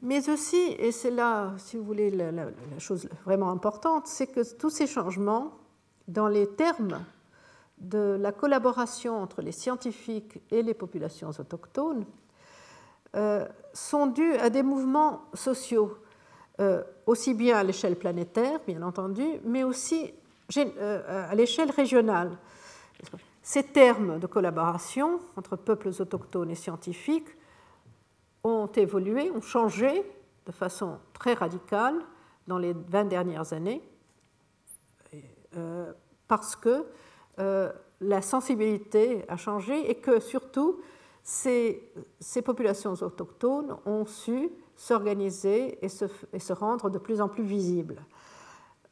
Mais 0.02 0.30
aussi, 0.30 0.76
et 0.80 0.92
c'est 0.92 1.12
là, 1.12 1.54
si 1.58 1.78
vous 1.78 1.84
voulez, 1.84 2.10
la, 2.10 2.48
chose 2.80 3.08
vraiment 3.26 3.52
importante, 3.52 4.08
c'est 4.08 4.28
que 4.28 4.42
tous 4.56 4.72
ces 4.72 4.88
changements, 4.88 5.52
dans 6.08 6.28
les 6.28 6.48
termes 6.48 7.04
de 7.78 8.18
la 8.20 8.32
collaboration 8.32 9.22
entre 9.22 9.42
les 9.42 9.52
scientifiques 9.52 10.42
et 10.50 10.64
les 10.64 10.74
populations 10.74 11.30
autochtones, 11.30 12.06
euh, 13.16 13.46
sont 13.74 14.08
dus 14.08 14.34
à 14.38 14.50
des 14.50 14.64
mouvements 14.64 15.22
sociaux 15.34 15.98
euh, 16.60 16.84
aussi 17.06 17.34
bien 17.34 17.58
à 17.58 17.64
l'échelle 17.64 17.96
planétaire, 17.96 18.60
bien 18.66 18.82
entendu, 18.82 19.24
mais 19.44 19.64
aussi 19.64 20.14
à 20.80 21.36
l'échelle 21.36 21.70
régionale. 21.70 22.32
Ces 23.50 23.64
termes 23.64 24.20
de 24.20 24.28
collaboration 24.28 25.22
entre 25.36 25.56
peuples 25.56 25.90
autochtones 26.00 26.52
et 26.52 26.56
scientifiques 26.56 27.36
ont 28.44 28.68
évolué, 28.68 29.32
ont 29.32 29.42
changé 29.42 30.04
de 30.46 30.52
façon 30.52 31.00
très 31.14 31.34
radicale 31.34 31.96
dans 32.46 32.60
les 32.60 32.74
20 32.74 33.06
dernières 33.06 33.52
années, 33.52 33.82
euh, 35.58 35.92
parce 36.28 36.56
que 36.56 36.86
la 37.40 38.22
sensibilité 38.22 39.26
a 39.28 39.36
changé 39.36 39.90
et 39.90 39.96
que 39.96 40.20
surtout 40.20 40.80
ces, 41.24 41.92
populations 42.46 42.94
autochtones 43.02 43.78
ont 43.88 44.06
su 44.06 44.52
s'organiser 44.76 45.84
et 45.84 45.90
se, 45.90 46.54
rendre 46.54 46.92
de 46.92 47.00
plus 47.00 47.20
en 47.20 47.28
plus 47.28 47.46
visibles. 47.46 48.00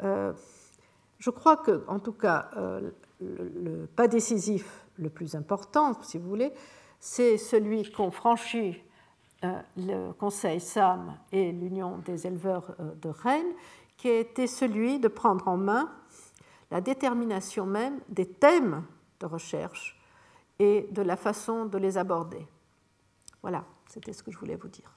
Euh, 0.02 0.34
je 1.20 1.30
crois 1.30 1.58
que, 1.58 1.84
en 1.88 2.00
tout 2.00 2.14
cas, 2.14 2.50
euh, 2.58 2.90
le, 3.20 3.88
pas 3.88 4.08
décisif 4.08 4.86
le 4.98 5.10
plus 5.10 5.36
important, 5.36 5.94
si 6.02 6.18
vous 6.18 6.28
voulez, 6.28 6.52
c'est 7.00 7.38
celui 7.38 7.92
qu'ont 7.92 8.12
franchi 8.12 8.82
euh, 9.44 9.62
le 9.78 10.12
Conseil 10.14 10.60
SAM 10.60 11.18
et 11.32 11.52
l'Union 11.52 12.00
des 12.00 12.26
éleveurs 12.26 12.76
de 13.02 13.10
Rennes, 13.10 13.54
qui 13.98 14.10
été 14.10 14.48
celui 14.48 15.00
de 15.00 15.08
prendre 15.08 15.48
en 15.48 15.58
main 15.58 15.92
la 16.72 16.82
détermination 16.82 17.66
même 17.66 18.00
des 18.10 18.28
thèmes 18.28 18.84
de 19.20 19.26
recherche 19.26 20.00
et 20.60 20.88
de 20.92 21.02
la 21.02 21.16
façon 21.16 21.66
de 21.66 21.78
les 21.78 21.98
aborder. 21.98 22.46
Voilà, 23.42 23.66
c'était 23.88 24.14
ce 24.14 24.24
que 24.24 24.32
je 24.32 24.38
voulais 24.38 24.56
vous 24.56 24.68
dire. 24.68 24.97